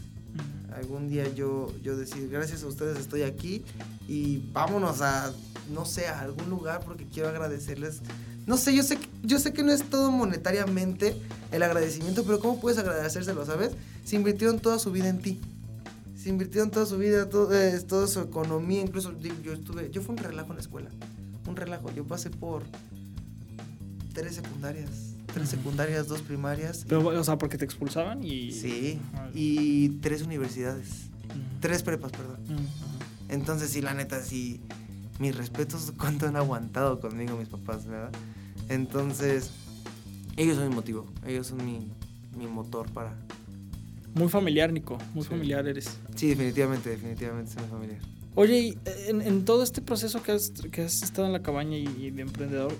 Algún 0.76 1.08
día 1.08 1.32
yo, 1.34 1.72
yo 1.82 1.96
decir, 1.96 2.28
gracias 2.30 2.62
a 2.62 2.66
ustedes 2.66 2.98
estoy 2.98 3.22
aquí 3.22 3.62
y 4.08 4.38
vámonos 4.52 5.00
a, 5.00 5.32
no 5.72 5.84
sé, 5.84 6.06
a 6.06 6.20
algún 6.20 6.48
lugar 6.50 6.80
porque 6.84 7.06
quiero 7.06 7.28
agradecerles. 7.28 8.00
No 8.46 8.56
sé, 8.56 8.74
yo 8.74 8.82
sé, 8.82 8.96
que- 8.96 9.08
yo 9.22 9.38
sé 9.38 9.52
que 9.52 9.62
no 9.62 9.72
es 9.72 9.82
todo 9.88 10.10
monetariamente 10.10 11.16
el 11.52 11.62
agradecimiento, 11.62 12.24
pero 12.24 12.40
¿cómo 12.40 12.60
puedes 12.60 12.78
agradecérselo, 12.78 13.44
sabes? 13.46 13.72
Se 14.04 14.16
invirtieron 14.16 14.60
toda 14.60 14.78
su 14.78 14.92
vida 14.92 15.08
en 15.08 15.20
ti. 15.20 15.40
Se 16.16 16.28
invirtieron 16.28 16.70
toda 16.70 16.84
su 16.86 16.98
vida, 16.98 17.28
todo, 17.30 17.54
eh, 17.54 17.80
toda 17.80 18.06
su 18.06 18.20
economía, 18.20 18.82
incluso 18.82 19.14
yo 19.42 19.52
estuve, 19.54 19.90
yo 19.90 20.02
fui 20.02 20.12
un 20.14 20.18
relajo 20.22 20.50
en 20.50 20.56
la 20.56 20.60
escuela, 20.62 20.90
un 21.48 21.56
relajo. 21.56 21.90
Yo 21.94 22.04
pasé 22.06 22.28
por 22.30 22.62
tres 24.12 24.34
secundarias, 24.36 25.09
tres 25.32 25.48
secundarias, 25.48 26.08
dos 26.08 26.22
primarias. 26.22 26.84
Pero, 26.88 27.06
o 27.06 27.24
sea, 27.24 27.38
porque 27.38 27.56
te 27.58 27.64
expulsaban 27.64 28.22
y... 28.24 28.52
sí, 28.52 28.98
y 29.34 29.88
tres 30.00 30.22
universidades. 30.22 31.08
Tres 31.60 31.82
prepas, 31.82 32.12
perdón. 32.12 32.38
Entonces, 33.28 33.70
sí, 33.70 33.80
la 33.80 33.94
neta, 33.94 34.22
sí. 34.22 34.60
Mis 35.18 35.36
respetos, 35.36 35.92
cuánto 35.98 36.26
han 36.26 36.36
aguantado 36.36 37.00
conmigo 37.00 37.36
mis 37.36 37.48
papás, 37.48 37.86
¿verdad? 37.86 38.10
Entonces, 38.68 39.50
ellos 40.36 40.56
son 40.56 40.68
mi 40.68 40.74
motivo. 40.74 41.06
Ellos 41.26 41.48
son 41.48 41.64
mi, 41.64 41.90
mi 42.36 42.46
motor 42.46 42.90
para. 42.90 43.16
Muy 44.14 44.28
familiar, 44.28 44.72
Nico. 44.72 44.98
Muy 45.14 45.22
Sí. 45.24 45.30
familiar 45.30 45.66
eres. 45.68 45.96
Sí, 46.16 46.28
definitivamente, 46.28 46.90
definitivamente 46.90 47.52
soy 47.52 47.62
mi 47.64 47.68
familia. 47.68 47.98
Oye, 48.34 48.58
y 48.60 48.78
en, 49.08 49.22
en 49.22 49.44
todo 49.44 49.62
este 49.62 49.82
proceso 49.82 50.22
que 50.22 50.32
has, 50.32 50.50
que 50.72 50.82
has 50.82 51.02
estado 51.02 51.26
en 51.26 51.32
la 51.32 51.42
cabaña 51.42 51.76
y, 51.76 51.86
y 51.98 52.10
de 52.10 52.22
emprendedor, 52.22 52.72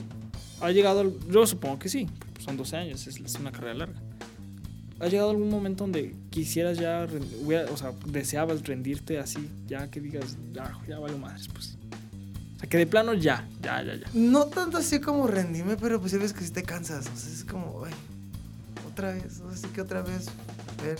¿ha 0.60 0.70
llegado, 0.70 1.12
yo 1.28 1.46
supongo 1.46 1.78
que 1.78 1.88
sí, 1.88 2.06
son 2.38 2.56
12 2.56 2.76
años, 2.76 3.06
es, 3.06 3.18
es 3.18 3.34
una 3.36 3.52
carrera 3.52 3.74
larga. 3.74 4.00
¿Ha 5.00 5.08
llegado 5.08 5.30
algún 5.30 5.48
momento 5.48 5.84
donde 5.84 6.14
quisieras 6.28 6.78
ya, 6.78 7.06
o 7.72 7.76
sea, 7.76 7.92
deseabas 8.06 8.62
rendirte 8.66 9.18
así, 9.18 9.48
ya 9.66 9.90
que 9.90 9.98
digas, 10.00 10.36
ya, 10.52 10.78
ya 10.86 10.98
vale 10.98 11.16
madres, 11.16 11.48
pues? 11.48 11.78
O 12.56 12.60
sea, 12.60 12.68
que 12.68 12.76
de 12.76 12.86
plano 12.86 13.14
ya, 13.14 13.48
ya, 13.62 13.82
ya, 13.82 13.94
ya. 13.94 14.06
No 14.12 14.46
tanto 14.46 14.76
así 14.76 15.00
como 15.00 15.26
rendirme, 15.26 15.76
pero 15.76 15.98
pues 16.00 16.12
ya 16.12 16.18
ves 16.18 16.34
que 16.34 16.44
si 16.44 16.50
te 16.50 16.62
cansas. 16.62 17.06
O 17.06 17.16
sea, 17.16 17.32
es 17.32 17.44
como, 17.44 17.82
ay, 17.86 17.94
otra 18.92 19.14
vez, 19.14 19.40
así 19.50 19.68
que 19.68 19.80
otra 19.80 20.02
vez. 20.02 20.26
ver. 20.82 20.98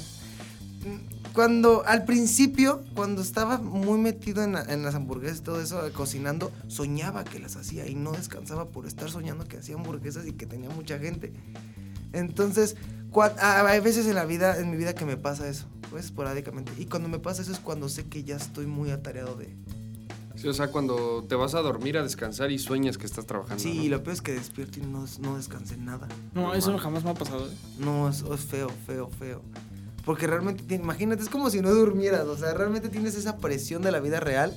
Cuando, 1.33 1.85
al 1.87 2.05
principio, 2.05 2.83
cuando 2.95 3.23
estaba 3.23 3.59
muy 3.59 3.99
metido 3.99 4.43
en, 4.43 4.53
la- 4.53 4.65
en 4.65 4.83
las 4.83 4.95
hamburguesas 4.97 5.39
y 5.39 5.43
todo 5.43 5.61
eso, 5.61 5.81
cocinando, 5.95 6.51
soñaba 6.67 7.23
que 7.25 7.39
las 7.39 7.55
hacía 7.57 7.87
y 7.87 7.95
no 7.95 8.13
descansaba 8.13 8.67
por 8.67 8.87
estar 8.87 9.11
soñando 9.11 9.47
que 9.47 9.59
hacía 9.59 9.77
hamburguesas 9.77 10.27
y 10.27 10.33
que 10.33 10.47
tenía 10.47 10.71
mucha 10.71 10.99
gente. 10.99 11.33
Entonces, 12.13 12.77
cua- 13.13 13.37
a- 13.39 13.67
hay 13.69 13.81
veces 13.81 14.07
en 14.07 14.17
la 14.17 14.25
vida, 14.25 14.59
en 14.59 14.71
mi 14.71 14.77
vida 14.77 14.95
que 14.95 15.05
me 15.05 15.17
pasa 15.17 15.49
eso, 15.49 15.67
pues 15.91 16.07
esporádicamente. 16.07 16.73
Y 16.79 16.87
cuando 16.87 17.09
me 17.09 17.21
pasa 17.21 17.43
eso 17.43 17.53
es 17.53 17.59
cuando 17.61 17.89
sé 17.89 18.07
que 18.07 18.25
ya 18.25 18.37
estoy 18.37 18.67
muy 18.67 18.91
atareado 18.91 19.37
de, 19.37 19.55
Sí, 20.37 20.49
o 20.49 20.55
sea, 20.55 20.69
cuando 20.69 21.23
te 21.29 21.35
vas 21.35 21.55
a 21.55 21.61
dormir 21.61 21.99
a 21.99 22.03
descansar 22.03 22.51
y 22.51 22.59
sueñas 22.59 22.97
que 22.97 23.05
estás 23.05 23.27
trabajando. 23.27 23.63
Sí, 23.63 23.85
¿no? 23.91 23.97
lo 23.97 24.03
peor 24.03 24.15
es 24.15 24.23
que 24.23 24.33
despierto 24.33 24.79
y 24.81 24.83
no, 24.83 25.05
no 25.21 25.37
descansé 25.37 25.77
nada. 25.77 26.09
No, 26.35 26.43
No 26.49 26.55
eso 26.55 26.77
jamás 26.79 27.05
me 27.05 27.11
ha 27.11 27.15
pasado. 27.15 27.47
¿eh? 27.47 27.55
No, 27.79 28.09
es, 28.09 28.23
es 28.23 28.41
feo, 28.41 28.71
feo, 28.87 29.11
feo. 29.11 29.43
Porque 30.05 30.27
realmente, 30.27 30.75
imagínate, 30.75 31.23
es 31.23 31.29
como 31.29 31.51
si 31.51 31.61
no 31.61 31.71
durmieras. 31.71 32.25
O 32.27 32.37
sea, 32.37 32.55
realmente 32.55 32.89
tienes 32.89 33.15
esa 33.15 33.37
presión 33.37 33.83
de 33.83 33.93
la 33.93 34.01
vida 34.01 34.19
real 34.21 34.55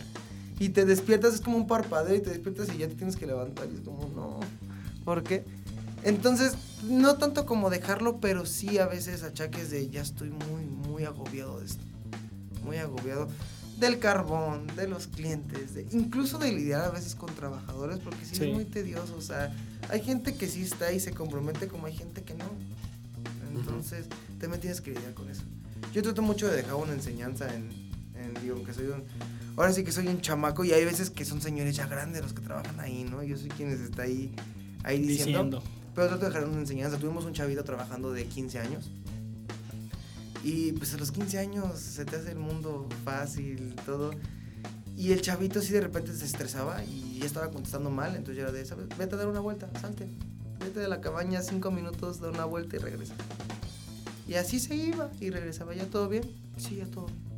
y 0.60 0.70
te 0.70 0.86
despiertas, 0.86 1.34
es 1.36 1.42
como 1.42 1.58
un 1.58 1.68
parpadeo 1.68 2.16
y 2.16 2.22
te 2.22 2.30
despiertas 2.30 2.70
y 2.74 2.78
ya 2.78 2.88
te 2.88 2.96
tienes 2.96 3.16
que 3.18 3.26
levantar. 3.28 3.68
Y 3.72 3.76
es 3.76 3.82
como, 3.82 4.10
no. 4.16 4.40
¿Por 5.04 5.24
qué? 5.24 5.44
Entonces, 6.04 6.54
no 6.84 7.16
tanto 7.16 7.46
como 7.46 7.70
dejarlo, 7.70 8.20
pero 8.20 8.46
sí 8.46 8.78
a 8.78 8.88
veces 8.88 9.24
achaques 9.24 9.70
de 9.70 9.90
ya 9.90 10.02
estoy 10.02 10.30
muy, 10.30 10.66
muy 10.66 11.04
agobiado 11.06 11.60
de 11.60 11.66
esto. 11.66 11.84
Muy 12.64 12.78
agobiado 12.78 13.28
del 13.80 14.00
carbón, 14.00 14.68
de 14.78 14.88
los 14.88 15.08
clientes, 15.08 15.74
de, 15.74 15.86
incluso 15.92 16.38
de 16.38 16.52
lidiar 16.54 16.82
a 16.86 16.90
veces 16.90 17.16
con 17.16 17.34
trabajadores, 17.36 18.00
porque 18.00 18.24
sí, 18.26 18.36
Sí. 18.36 18.44
es 18.46 18.54
muy 18.54 18.66
tedioso. 18.66 19.16
O 19.18 19.22
sea, 19.22 19.54
hay 19.90 20.02
gente 20.02 20.36
que 20.36 20.48
sí 20.48 20.62
está 20.62 20.94
y 20.94 21.00
se 21.02 21.12
compromete, 21.12 21.68
como 21.68 21.88
hay 21.88 21.94
gente 21.96 22.22
que 22.22 22.34
no. 22.36 22.46
Entonces, 23.54 24.06
también 24.44 24.60
tienes 24.60 24.82
que 24.82 24.92
lidiar 24.92 25.14
con 25.14 25.30
eso. 25.30 25.44
Yo 25.94 26.04
trato 26.04 26.22
mucho 26.22 26.48
de 26.50 26.58
dejar 26.58 26.76
una 26.76 26.92
enseñanza 26.92 27.54
en, 27.56 27.70
en 28.14 28.34
digo, 28.42 28.62
que 28.64 28.74
soy 28.74 28.88
un. 28.88 29.04
Ahora 29.56 29.72
sí 29.72 29.86
que 29.86 29.92
soy 29.94 30.08
un 30.08 30.20
chamaco 30.20 30.66
y 30.66 30.74
hay 30.74 30.84
veces 30.84 31.10
que 31.10 31.24
son 31.24 31.42
señores 31.42 31.76
ya 31.78 31.88
grandes 31.88 32.22
los 32.22 32.34
que 32.34 32.42
trabajan 32.42 32.78
ahí, 32.80 33.06
¿no? 33.06 33.24
Yo 33.24 33.38
soy 33.38 33.48
quien 33.50 33.70
les 33.70 33.80
está 33.80 34.04
ahí, 34.04 34.36
ahí 34.84 35.00
diciendo. 35.00 35.44
Diciendo. 35.44 35.64
Pero 35.96 36.08
trato 36.08 36.24
de 36.24 36.32
dejar 36.32 36.50
una 36.50 36.60
enseñanza. 36.60 36.98
Tuvimos 36.98 37.24
un 37.24 37.34
chavito 37.34 37.64
trabajando 37.64 38.12
de 38.12 38.26
15 38.26 38.60
años. 38.60 38.92
Y 40.44 40.74
pues 40.74 40.94
a 40.94 40.98
los 40.98 41.12
15 41.12 41.40
años 41.40 41.80
se 41.80 42.04
te 42.04 42.18
hace 42.18 42.32
el 42.32 42.40
mundo 42.40 42.90
fácil, 43.06 43.76
todo. 43.86 44.12
Y 44.98 45.14
el 45.14 45.22
chavito 45.22 45.62
sí 45.62 45.72
de 45.72 45.82
repente 45.82 46.14
se 46.14 46.26
estresaba 46.26 46.84
y 46.84 47.20
ya 47.20 47.26
estaba 47.26 47.50
contestando 47.50 47.90
mal. 47.90 48.16
Entonces 48.16 48.36
yo 48.36 48.44
era 48.44 48.52
de, 48.52 48.66
¿sabes? 48.66 48.88
Vete 48.98 49.16
a 49.16 49.20
dar 49.20 49.28
una 49.28 49.40
vuelta, 49.40 49.70
salte. 49.80 50.10
Vete 50.60 50.82
de 50.82 50.90
la 50.90 51.00
cabaña 51.00 51.42
cinco 51.42 51.72
minutos, 51.72 52.20
da 52.20 52.30
una 52.30 52.44
vuelta 52.44 52.76
y 52.76 52.80
regresa. 52.80 53.14
Y 54.28 54.36
así 54.36 54.60
se 54.60 54.76
iba 54.76 55.10
y 55.20 55.30
regresaba. 55.30 55.74
¿Ya 55.74 55.86
todo 55.86 56.08
bien? 56.08 56.24
Sí, 56.58 56.78
ya 56.78 56.86
todo 56.86 57.08
bien. 57.08 57.34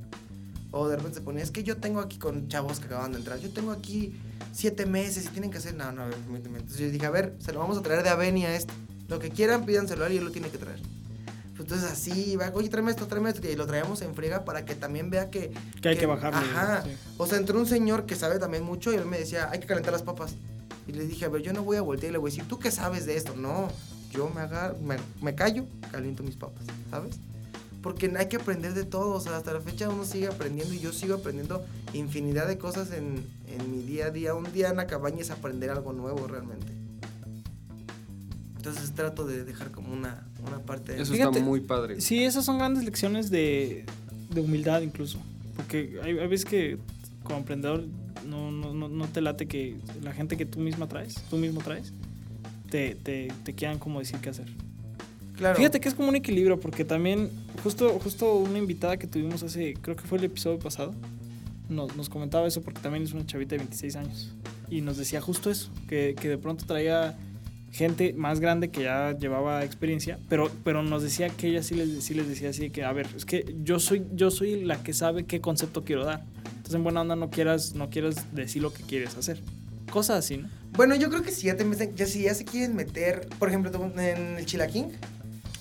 O 0.71 0.89
de 0.89 0.97
repente 0.97 1.19
se 1.19 1.23
ponía, 1.23 1.41
es 1.41 1.51
que 1.51 1.63
yo 1.63 1.77
tengo 1.77 2.01
aquí 2.01 2.17
con 2.17 2.49
chavos 2.49 2.81
que 2.81 2.88
acaban 2.88 3.13
de 3.13 3.19
entrar, 3.19 3.39
yo 3.39 3.49
tengo 3.49 3.71
aquí 3.71 4.13
siete 4.51 4.86
meses 4.86 5.25
y 5.25 5.29
tienen 5.29 5.49
que 5.49 5.57
hacer, 5.57 5.73
no, 5.73 5.89
no, 5.93 6.01
a 6.01 6.07
ver, 6.07 6.17
permíteme. 6.17 6.57
Entonces 6.57 6.81
yo 6.81 6.91
dije, 6.91 7.05
a 7.05 7.11
ver, 7.11 7.33
se 7.39 7.53
lo 7.53 7.59
vamos 7.59 7.77
a 7.77 7.81
traer 7.81 8.03
de 8.03 8.09
Avenia 8.09 8.53
esto. 8.53 8.73
Lo 9.07 9.17
que 9.17 9.29
quieran, 9.29 9.65
pídanselo 9.65 10.03
a 10.03 10.07
él 10.07 10.13
y 10.13 10.17
él 10.17 10.25
lo 10.25 10.31
tiene 10.31 10.49
que 10.49 10.57
traer. 10.57 10.81
Pues 11.55 11.61
entonces 11.61 11.89
así, 11.89 12.36
va, 12.36 12.51
oye, 12.53 12.67
tráeme 12.67 12.91
esto, 12.91 13.07
tráeme 13.07 13.29
esto, 13.29 13.47
y 13.47 13.55
lo 13.55 13.65
traemos 13.65 14.01
en 14.01 14.13
friega 14.13 14.43
para 14.43 14.65
que 14.65 14.75
también 14.75 15.09
vea 15.09 15.29
que... 15.29 15.53
Que 15.81 15.89
hay 15.89 15.97
que 15.97 16.07
bajarle. 16.07 16.39
Ajá. 16.39 16.83
sí. 16.83 16.89
O 17.17 17.25
sea, 17.25 17.38
entró 17.38 17.57
un 17.57 17.67
señor 17.67 18.05
que 18.05 18.17
sabe 18.17 18.38
también 18.38 18.63
mucho 18.63 18.91
y 18.91 18.95
él 18.95 19.05
me 19.05 19.17
decía, 19.17 19.49
hay 19.49 19.59
que 19.59 19.67
calentar 19.67 19.93
las 19.93 20.03
papas. 20.03 20.33
Y 20.88 20.91
le 20.91 21.07
dije, 21.07 21.23
a 21.23 21.29
ver, 21.29 21.41
yo 21.41 21.53
no 21.53 21.63
voy 21.63 21.77
a 21.77 21.81
voltear 21.81 22.09
y 22.09 22.11
le 22.11 22.17
voy 22.17 22.31
a 22.31 22.33
decir, 22.33 22.49
¿tú 22.49 22.59
qué 22.59 22.69
sabes 22.69 23.05
de 23.05 23.15
esto? 23.15 23.33
No, 23.38 23.69
yo 24.16 24.30
me 24.30 24.41
agarro, 24.41 24.78
me, 24.80 24.97
me 25.22 25.36
callo, 25.36 25.66
caliento 25.91 26.24
mis 26.24 26.36
papas, 26.36 26.63
¿sabes? 26.89 27.16
Porque 27.82 28.11
hay 28.18 28.28
que 28.28 28.38
aprender 28.38 28.74
de 28.74 28.84
todo, 28.84 29.11
o 29.11 29.20
sea, 29.20 29.38
hasta 29.38 29.53
la 29.53 29.61
fecha 29.61 29.89
uno 29.89 30.05
sigue 30.05 30.28
aprendiendo 30.28 30.74
y 30.74 30.80
yo 30.80 30.91
sigo 30.91 31.16
aprendiendo 31.16 31.63
infinidad 31.93 32.47
de 32.47 32.57
cosas 32.57 32.91
en, 32.91 33.24
en 33.47 33.72
mi 33.72 33.84
día 33.84 34.07
a 34.07 34.09
día. 34.11 34.34
Un 34.34 34.51
día 34.51 34.70
en 34.70 34.78
la 34.78 34.88
cabaña 34.88 35.22
es 35.22 35.30
aprender 35.30 35.70
algo 35.70 35.93
nuevo 35.93 36.26
realmente. 36.26 36.66
Entonces 38.57 38.91
trato 38.95 39.28
de 39.28 39.43
dejar 39.43 39.70
como 39.70 39.93
una, 39.93 40.26
una 40.47 40.57
parte 40.59 40.93
de... 40.93 41.03
Eso 41.03 41.13
Fíjate, 41.13 41.38
está 41.38 41.45
muy 41.45 41.59
padre. 41.59 42.01
Sí, 42.01 42.24
esas 42.24 42.43
son 42.43 42.57
grandes 42.57 42.84
lecciones 42.84 43.30
de, 43.30 43.86
de 44.32 44.41
humildad 44.41 44.82
incluso. 44.82 45.20
Porque 45.55 45.99
hay, 46.01 46.18
hay 46.18 46.28
veces 46.28 46.45
que 46.45 46.80
como 47.24 47.38
emprendedor 47.38 47.86
no, 48.28 48.51
no, 48.51 48.74
no, 48.74 48.89
no 48.89 49.07
te 49.07 49.22
late 49.22 49.47
que 49.47 49.78
la 50.01 50.13
gente 50.13 50.38
que 50.38 50.47
tú 50.47 50.59
misma 50.59 50.88
traes, 50.88 51.16
tú 51.30 51.38
mismo 51.38 51.61
traes, 51.61 51.93
te, 52.70 52.95
te, 52.95 53.30
te 53.43 53.53
quieran 53.53 53.80
como 53.80 53.99
decir 53.99 54.18
qué 54.20 54.30
hacer. 54.30 54.47
Claro. 55.38 55.57
Fíjate 55.57 55.80
que 55.80 55.89
es 55.89 55.95
como 55.95 56.09
un 56.09 56.16
equilibrio, 56.16 56.59
porque 56.59 56.86
también, 56.86 57.30
justo, 57.61 57.99
justo 57.99 58.36
una 58.36 58.57
invitada 58.57 58.97
que 58.97 59.07
tuvimos 59.07 59.43
hace, 59.43 59.74
creo 59.82 59.95
que 59.95 60.03
fue 60.03 60.18
el 60.18 60.24
episodio 60.24 60.59
pasado, 60.59 60.93
nos, 61.70 61.95
nos 61.95 62.09
comentaba 62.09 62.47
eso, 62.47 62.61
porque 62.61 62.80
también 62.80 63.03
es 63.03 63.13
una 63.13 63.26
chavita 63.26 63.51
de 63.51 63.57
26 63.59 63.95
años. 63.97 64.34
Y 64.70 64.82
nos 64.82 64.97
decía 64.97 65.22
justo 65.22 65.51
eso, 65.51 65.72
que, 65.88 66.16
que 66.20 66.30
de 66.30 66.38
pronto 66.38 66.66
traía 66.66 67.18
gente 67.76 68.13
más 68.13 68.39
grande 68.39 68.70
que 68.70 68.84
ya 68.84 69.18
llevaba 69.18 69.66
experiencia, 69.66 70.18
pero, 70.30 70.49
pero 70.63 70.82
nos 70.82 71.03
decía 71.03 71.28
que 71.30 71.49
ella 71.49 71.61
sí 71.61 71.76
les, 71.76 72.03
sí 72.03 72.13
les 72.13 72.28
decía 72.30 72.49
así, 72.49 72.70
que 72.70 72.86
a 72.86 72.93
ver, 72.93 73.07
es 73.16 73.26
que 73.26 73.53
yo 73.63 73.80
soy, 73.80 74.05
yo 74.13 74.32
soy 74.32 74.63
la 74.63 74.82
que 74.82 74.93
sabe 74.93 75.26
qué 75.26 75.41
concepto 75.41 75.84
quiero 75.84 76.05
dar. 76.05 76.24
Entonces 76.47 76.76
en 76.76 76.84
buena 76.84 77.01
onda 77.01 77.18
no 77.18 77.30
quieras, 77.30 77.76
no 77.76 77.89
quieras 77.89 78.34
decir 78.34 78.61
lo 78.61 78.72
que 78.72 78.84
quieres 78.84 79.18
hacer. 79.18 79.41
Cosas 79.91 80.20
así, 80.20 80.38
¿no? 80.38 80.47
Bueno, 80.76 80.95
yo 80.95 81.09
creo 81.09 81.21
que 81.23 81.32
si 81.32 81.47
ya 81.47 81.55
te 81.55 81.63
meten- 81.65 81.95
ya 81.95 82.05
si 82.05 82.23
ya 82.23 82.34
se 82.34 82.43
quieren 82.45 82.76
meter, 82.76 83.28
por 83.39 83.47
ejemplo, 83.49 83.71
en 83.97 84.38
el 84.38 84.45
chilaquín, 84.45 84.91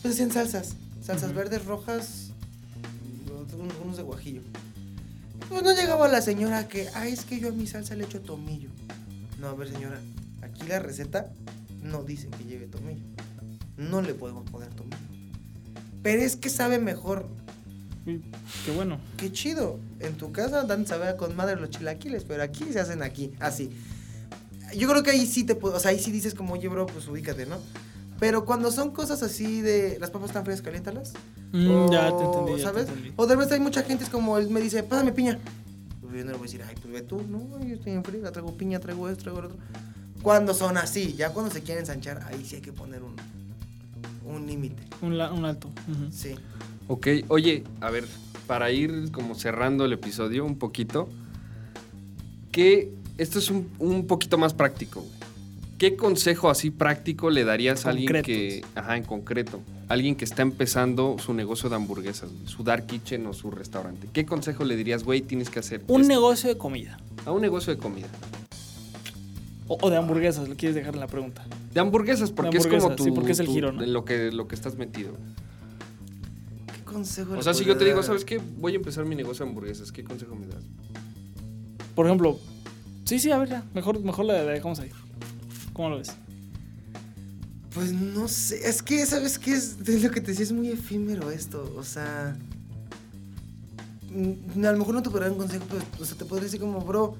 pues 0.03 0.15
hacían 0.15 0.33
salsas, 0.33 0.75
salsas 1.03 1.33
verdes, 1.35 1.65
rojas, 1.65 2.31
un- 3.57 3.73
unos 3.85 3.97
de 3.97 4.03
guajillo. 4.03 4.43
Pues 5.49 5.63
no 5.63 5.73
llegaba 5.73 6.09
la 6.09 6.21
señora 6.21 6.67
que, 6.69 6.89
ay, 6.95 7.13
es 7.13 7.25
que 7.25 7.39
yo 7.39 7.49
a 7.51 7.53
mi 7.53 7.67
salsa 7.67 7.95
le 7.95 8.05
echo 8.05 8.21
tomillo. 8.21 8.71
No, 9.41 9.49
a 9.49 9.55
ver, 9.55 9.71
señora, 9.71 10.01
aquí 10.43 10.67
la 10.67 10.81
receta 10.81 11.31
no 11.83 12.03
dice 12.03 12.29
que 12.29 12.45
lleve 12.45 12.67
tomillo. 12.67 13.05
No 13.77 14.03
le 14.03 14.15
podemos 14.15 14.49
poner 14.51 14.71
tomillo. 14.71 14.97
Pero 16.03 16.23
es 16.23 16.37
que 16.37 16.49
sabe 16.51 16.79
mejor. 16.79 17.29
Qué 18.05 18.73
bueno. 18.75 18.99
Qué 19.17 19.31
chido. 19.33 19.79
En 20.01 20.17
tu 20.17 20.33
casa 20.33 20.65
dan 20.65 20.87
saber 20.87 21.17
con 21.17 21.35
madre 21.37 21.57
los 21.57 21.71
chilaquiles, 21.71 22.25
pero 22.25 22.43
aquí 22.43 22.65
se 22.73 22.81
hacen 22.81 23.03
aquí, 23.03 23.33
así. 23.41 23.71
Yo 24.77 24.89
creo 24.89 25.03
que 25.03 25.11
ahí 25.11 25.27
sí 25.27 25.45
te 25.45 25.55
puedo, 25.55 25.77
o 25.77 25.81
sea, 25.81 25.91
ahí 25.91 25.99
sí 25.99 26.11
dices 26.11 26.35
como, 26.35 26.55
oye, 26.55 26.69
bro, 26.69 26.87
pues 26.87 27.07
ubícate, 27.09 27.47
¿no? 27.47 27.57
Pero 28.21 28.45
cuando 28.45 28.71
son 28.71 28.91
cosas 28.93 29.23
así 29.23 29.61
de 29.61 29.99
las 30.01 30.11
papas 30.11 30.31
están 30.31 30.45
frías, 30.45 30.63
caliéntalas. 30.63 31.13
Mm, 31.53 31.91
ya 31.91 32.17
te 32.17 32.25
O, 32.25 32.27
entendí, 32.27 32.57
ya 32.59 32.65
¿Sabes? 32.65 32.87
te 32.87 32.93
entendí. 32.93 33.13
O 33.17 33.27
de 33.27 33.35
repente 33.35 33.55
hay 33.55 33.61
mucha 33.61 33.83
gente, 33.83 34.05
es 34.05 34.11
como 34.11 34.39
él 34.39 34.51
me 34.51 34.61
dice, 34.61 34.83
pásame 34.83 35.13
piña. 35.13 35.39
Pues 36.01 36.13
yo 36.15 36.25
no 36.25 36.33
le 36.33 36.39
voy 36.39 36.41
a 36.41 36.51
decir, 36.51 36.63
ay, 36.67 36.75
pues 36.81 36.93
ve 36.95 37.03
tú, 37.03 37.23
no, 37.29 37.61
yo 37.65 37.75
estoy 37.75 37.93
en 37.93 38.05
frío, 38.05 38.31
traigo 38.31 38.57
piña, 38.57 38.79
traigo 38.81 39.09
esto, 39.09 39.25
traigo 39.25 39.41
lo 39.43 39.49
otro. 39.49 39.59
Cuando 40.23 40.55
son 40.55 40.77
así, 40.79 41.15
ya 41.15 41.31
cuando 41.31 41.53
se 41.53 41.63
quieren 41.63 41.83
ensanchar, 41.83 42.23
ahí 42.29 42.45
sí 42.45 42.57
hay 42.57 42.63
que 42.63 42.73
poner 42.73 43.03
un, 43.03 43.15
un 44.25 44.47
límite. 44.47 44.83
Un, 45.03 45.13
un 45.15 45.45
alto. 45.45 45.69
ujú. 45.89 46.11
Sí. 46.13 46.35
Ok, 46.89 47.09
oye, 47.29 47.65
a 47.81 47.91
ver, 47.91 48.05
para 48.47 48.71
ir 48.71 49.11
como 49.11 49.35
cerrando 49.35 49.85
el 49.85 49.93
episodio 49.93 50.45
un 50.45 50.59
poquito, 50.59 51.09
que 52.53 52.93
esto 53.19 53.39
es 53.39 53.51
un, 53.51 53.69
un 53.79 54.07
poquito 54.07 54.39
más 54.39 54.55
práctico, 54.55 55.01
güey. 55.01 55.13
¿Qué 55.79 55.97
consejo 55.97 56.49
así 56.51 56.71
práctico 56.71 57.31
le 57.31 57.45
darías 57.45 57.85
a 57.85 57.91
alguien 57.91 58.23
que, 58.23 58.65
ajá, 58.77 58.97
en 58.97 59.03
concreto, 59.03 59.61
alguien 59.89 60.15
que 60.15 60.25
está 60.25 60.43
empezando 60.43 61.17
su 61.19 61.35
negocio 61.35 61.69
de 61.69 61.75
hamburguesas, 61.77 62.31
güey, 62.33 62.47
su 62.47 62.63
dark 62.63 62.87
kitchen 62.87 63.27
o 63.27 63.33
su 63.33 63.51
restaurante? 63.51 64.09
¿Qué 64.13 64.25
consejo 64.25 64.65
le 64.65 64.77
dirías, 64.77 65.03
güey, 65.03 65.21
tienes 65.21 65.51
que 65.51 65.59
hacer? 65.59 65.83
Un 65.89 66.03
esto? 66.03 66.13
negocio 66.15 66.49
de 66.49 66.57
comida. 66.57 66.97
A 67.27 67.33
un 67.33 67.43
negocio 67.43 67.75
de 67.75 67.81
comida. 67.81 68.07
O, 69.67 69.77
o 69.81 69.91
de 69.91 69.97
hamburguesas, 69.97 70.49
lo 70.49 70.55
quieres 70.55 70.77
dejar 70.77 70.95
en 70.95 71.01
la 71.01 71.07
pregunta. 71.09 71.45
De 71.73 71.81
hamburguesas, 71.81 72.31
porque 72.31 72.59
es 72.59 72.67
como 72.69 72.95
tu, 72.95 73.05
sí, 73.05 73.11
porque 73.11 73.33
es 73.33 73.41
el 73.41 73.47
tu- 73.47 73.53
giro, 73.53 73.73
¿no? 73.73 73.83
en 73.83 73.93
lo 73.93 74.05
que, 74.05 74.31
lo 74.31 74.47
que 74.47 74.55
estás 74.55 74.77
metido. 74.77 75.13
¿Qué 76.73 76.85
consejo 76.85 77.33
O 77.33 77.37
le 77.37 77.43
sea, 77.43 77.53
si 77.53 77.65
yo 77.65 77.77
te 77.77 77.85
digo, 77.85 77.97
dar? 77.97 78.05
¿sabes 78.07 78.25
qué? 78.25 78.41
Voy 78.59 78.73
a 78.75 78.77
empezar 78.77 79.05
mi 79.07 79.17
negocio 79.17 79.45
de 79.45 79.51
hamburguesas, 79.51 79.91
¿qué 79.91 80.05
consejo 80.05 80.37
me 80.37 80.47
das? 80.47 80.63
Por 81.97 82.07
ejemplo, 82.07 82.39
sí, 83.05 83.19
sí, 83.19 83.31
a 83.31 83.39
ver, 83.39 83.49
ya, 83.49 83.65
mejor, 83.75 84.01
mejor 84.01 84.25
la, 84.25 84.43
dejamos 84.45 84.81
ahí. 84.81 84.91
¿Cómo 85.73 85.91
lo 85.91 85.99
ves? 85.99 86.13
Pues 87.75 87.93
no 87.93 88.29
sé, 88.29 88.69
es 88.69 88.83
que, 88.83 89.05
¿sabes 89.05 89.39
qué? 89.39 89.53
Es, 89.53 89.77
es 89.87 90.03
lo 90.03 90.11
que 90.11 90.21
te 90.21 90.29
decía, 90.29 90.45
es 90.45 90.53
muy 90.53 90.69
efímero 90.71 91.31
esto, 91.31 91.75
o 91.77 91.83
sea... 91.83 92.37
mm, 94.11 94.65
A 94.65 94.73
lo 94.73 94.79
mejor 94.79 94.95
no 94.95 95.03
te 95.03 95.11
dar 95.11 95.31
un 95.33 95.39
consejo, 95.39 95.65
pero 95.69 95.83
o 96.01 96.05
sea, 96.05 96.17
te 96.17 96.25
podría 96.25 96.45
decir 96.45 96.61
como, 96.61 96.81
bro, 96.81 97.17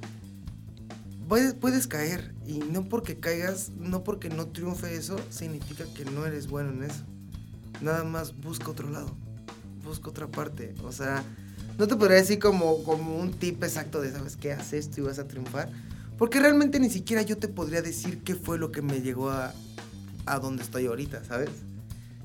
puedes, 1.29 1.55
puedes 1.55 1.87
caer 1.89 2.35
y 2.47 2.59
no 2.59 2.85
porque 2.89 3.19
caigas, 3.19 3.71
no 3.79 4.05
porque 4.05 4.29
no 4.29 4.47
triunfe 4.49 4.95
eso, 4.95 5.17
significa 5.31 5.85
que 5.95 6.05
no 6.05 6.25
eres 6.27 6.47
bueno 6.47 6.71
en 6.71 6.85
eso. 6.85 7.03
Nada 7.81 8.05
más 8.05 8.37
busca 8.41 8.71
otro 8.71 8.89
lado, 8.91 9.17
busca 9.85 10.11
otra 10.11 10.29
parte, 10.29 10.75
o 10.85 10.93
sea, 10.93 11.25
no 11.79 11.87
te 11.89 11.97
podría 11.97 12.17
decir 12.19 12.39
como, 12.39 12.83
como 12.85 13.17
un 13.17 13.33
tip 13.33 13.63
exacto 13.65 14.01
de, 14.01 14.13
¿sabes 14.13 14.37
qué? 14.37 14.53
Haz 14.53 14.73
esto 14.73 15.01
y 15.01 15.05
vas 15.05 15.19
a 15.19 15.27
triunfar. 15.27 15.69
Porque 16.19 16.39
realmente 16.41 16.79
ni 16.79 16.91
siquiera 16.91 17.23
yo 17.23 17.37
te 17.39 17.49
podría 17.49 17.83
decir 17.83 18.23
qué 18.23 18.35
fue 18.37 18.59
lo 18.59 18.71
que 18.71 18.83
me 18.83 19.01
llegó 19.01 19.31
a, 19.31 19.53
a 20.27 20.39
donde 20.39 20.63
estoy 20.63 20.87
ahorita, 20.87 21.25
¿sabes? 21.25 21.51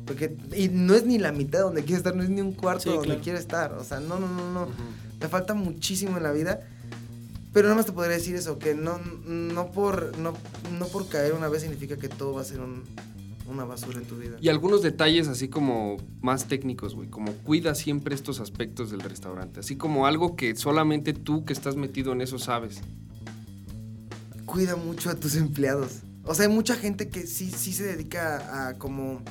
Porque, 0.06 0.38
y 0.56 0.70
no 0.70 0.94
es 0.96 1.06
ni 1.06 1.18
la 1.18 1.32
mitad 1.32 1.62
donde 1.62 1.84
quiero 1.84 1.98
estar, 1.98 2.16
no 2.16 2.24
es 2.24 2.30
ni 2.30 2.42
un 2.42 2.54
cuarto 2.54 2.84
Sí, 2.84 2.90
donde 2.90 3.06
claro. 3.06 3.22
quiero 3.24 3.40
estar. 3.40 3.74
O 3.74 3.84
sea, 3.84 4.00
no, 4.00 4.20
no, 4.20 4.28
no, 4.28 4.52
no. 4.54 4.68
Me 5.20 5.28
falta 5.28 5.54
muchísimo 5.54 6.18
en 6.18 6.24
la 6.24 6.32
vida. 6.32 6.60
Pero 7.52 7.68
nada 7.68 7.76
más 7.78 7.88
te 7.88 7.92
podría 7.92 8.16
decir 8.16 8.36
eso, 8.36 8.60
que 8.60 8.76
no, 8.76 9.00
no, 9.26 9.72
por, 9.72 10.16
no, 10.20 10.34
no 10.78 10.88
por 10.88 11.10
caer 11.10 11.34
una 11.34 11.48
vez 11.48 11.64
significa 11.64 11.98
que 11.98 12.08
todo 12.08 12.34
va 12.34 12.42
a 12.42 12.46
ser 12.46 12.60
un- 12.60 12.84
una 13.50 13.66
basura 13.66 14.00
en 14.00 14.06
tu 14.06 14.18
vida. 14.18 14.38
Y 14.40 14.50
algunos 14.50 14.82
detalles 14.82 15.28
así 15.28 15.48
como 15.48 15.98
más 16.22 16.48
técnicos, 16.48 16.96
güey, 16.96 17.10
como 17.10 17.32
cuida 17.34 17.76
siempre 17.76 18.16
estos 18.16 18.40
aspectos 18.40 18.92
del 18.92 19.02
restaurante, 19.02 19.60
así 19.60 19.76
como 19.76 20.06
algo 20.06 20.36
que 20.36 20.56
solamente 20.56 21.14
tú 21.14 21.46
que 21.46 21.54
estás 21.54 21.76
metido 21.76 22.14
en 22.14 22.22
eso 22.22 22.40
sabes. 22.40 22.82
Cuida 24.46 24.76
mucho 24.76 25.10
a 25.10 25.16
tus 25.16 25.36
empleados. 25.36 26.00
O 26.24 26.36
sea, 26.36 26.46
hay 26.46 26.52
mucha 26.52 26.76
gente 26.76 27.10
que 27.10 27.26
sí, 27.28 27.52
sí 27.52 27.74
se 27.74 27.84
dedica 27.84 28.70
a, 28.70 28.74
como... 28.78 29.22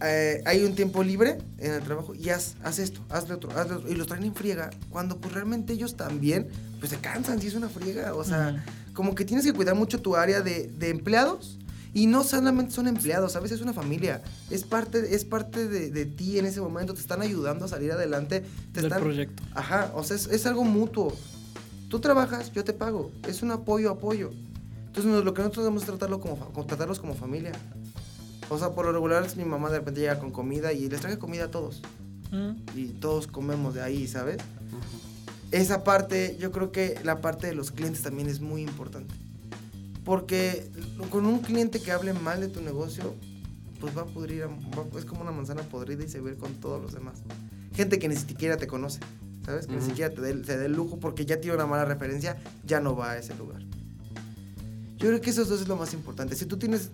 eh, 0.00 0.42
hay 0.46 0.64
un 0.64 0.74
tiempo 0.74 1.02
libre 1.02 1.38
en 1.58 1.72
el 1.72 1.82
trabajo 1.82 2.14
y 2.14 2.28
haz, 2.30 2.56
haz 2.62 2.78
esto, 2.78 3.00
haz 3.08 3.28
lo 3.28 3.36
otro, 3.36 3.50
haz 3.52 3.68
lo 3.68 3.76
otro. 3.78 3.90
Y 3.90 3.94
los 3.94 4.06
traen 4.06 4.24
en 4.24 4.34
friega 4.34 4.70
cuando 4.90 5.18
pues 5.18 5.32
realmente 5.32 5.72
ellos 5.72 5.96
también 5.96 6.48
pues 6.80 6.90
se 6.90 6.98
cansan 6.98 7.40
si 7.40 7.48
es 7.48 7.54
una 7.54 7.68
friega. 7.68 8.14
O 8.14 8.24
sea, 8.24 8.64
como 8.94 9.14
que 9.14 9.24
tienes 9.24 9.44
que 9.44 9.52
cuidar 9.52 9.74
mucho 9.74 10.00
tu 10.00 10.16
área 10.16 10.42
de, 10.42 10.66
de 10.66 10.90
empleados 10.90 11.58
Y 11.94 12.06
no 12.06 12.24
solamente 12.24 12.72
son 12.72 12.88
empleados, 12.88 13.36
a 13.36 13.40
veces 13.40 13.56
es 13.58 13.62
una 13.62 13.74
familia. 13.74 14.22
Es 14.50 14.64
parte, 14.64 15.14
es 15.14 15.24
parte 15.26 15.68
de, 15.68 15.90
de 15.90 16.06
ti 16.06 16.38
en 16.38 16.46
ese 16.46 16.60
momento. 16.60 16.94
Te 16.94 17.00
están 17.00 17.20
ayudando 17.20 17.66
a 17.66 17.68
salir 17.68 17.92
adelante. 17.92 18.40
Te 18.72 18.80
Del 18.80 18.84
están, 18.86 19.02
proyecto. 19.02 19.42
Ajá, 19.54 19.92
o 19.94 20.02
sea, 20.02 20.16
es, 20.16 20.26
es 20.28 20.46
algo 20.46 20.64
mutuo. 20.64 21.14
Tú 21.88 22.00
trabajas, 22.00 22.50
yo 22.52 22.64
te 22.64 22.72
pago. 22.72 23.12
Es 23.28 23.42
un 23.42 23.50
apoyo, 23.50 23.90
apoyo. 23.90 24.30
Entonces, 24.86 25.24
lo 25.24 25.34
que 25.34 25.42
nosotros 25.42 25.64
debemos 25.64 25.82
es 25.82 25.88
tratarlo 25.88 26.20
como, 26.20 26.36
como- 26.38 26.66
tratarlos 26.66 26.98
como 26.98 27.14
familia. 27.14 27.52
O 28.48 28.58
sea, 28.58 28.70
por 28.70 28.86
lo 28.86 28.92
regular, 28.92 29.26
mi 29.36 29.44
mamá 29.44 29.70
de 29.70 29.78
repente 29.78 30.00
llega 30.00 30.18
con 30.18 30.30
comida 30.30 30.72
y 30.72 30.88
les 30.88 31.00
traje 31.00 31.18
comida 31.18 31.44
a 31.44 31.50
todos. 31.50 31.82
Mm. 32.30 32.52
Y 32.78 32.86
todos 33.00 33.26
comemos 33.26 33.74
de 33.74 33.82
ahí, 33.82 34.08
¿sabes? 34.08 34.38
Esa 35.50 35.84
parte, 35.84 36.36
yo 36.40 36.50
creo 36.52 36.72
que 36.72 36.98
la 37.04 37.20
parte 37.20 37.46
de 37.46 37.54
los 37.54 37.70
clientes 37.70 38.02
también 38.02 38.28
es 38.28 38.40
muy 38.40 38.62
importante. 38.62 39.14
Porque 40.04 40.70
con 41.10 41.26
un 41.26 41.38
cliente 41.40 41.80
que 41.80 41.92
hable 41.92 42.12
mal 42.12 42.40
de 42.40 42.48
tu 42.48 42.60
negocio, 42.60 43.14
pues 43.80 43.96
va 43.96 44.02
a 44.02 44.06
pudrir, 44.06 44.42
a- 44.44 44.46
va- 44.48 44.98
es 44.98 45.04
como 45.04 45.22
una 45.22 45.30
manzana 45.32 45.62
podrida 45.62 46.04
y 46.04 46.08
se 46.08 46.20
ve 46.20 46.36
con 46.36 46.54
todos 46.54 46.80
los 46.82 46.92
demás. 46.92 47.20
Gente 47.74 47.98
que 47.98 48.08
ni 48.08 48.16
siquiera 48.16 48.56
te 48.56 48.66
conoce, 48.66 49.00
¿sabes? 49.46 49.66
Que 49.66 49.74
ni 49.76 49.82
siquiera 49.82 50.12
te 50.14 50.20
dé 50.20 50.34
te 50.34 50.58
dé 50.58 50.66
el 50.66 50.72
lujo 50.72 50.98
porque 50.98 51.24
ya 51.24 51.40
tiene 51.40 51.56
una 51.56 51.66
mala 51.66 51.84
referencia, 51.84 52.36
ya 52.66 52.80
no 52.80 52.96
va 52.96 53.12
a 53.12 53.18
ese 53.18 53.34
lugar. 53.36 53.62
Yo 54.98 55.08
creo 55.08 55.20
que 55.20 55.30
esos 55.30 55.48
dos 55.48 55.60
es 55.62 55.68
lo 55.68 55.76
más 55.76 55.94
importante. 55.94 56.36
Si 56.36 56.46
tú 56.46 56.58
tienes, 56.58 56.90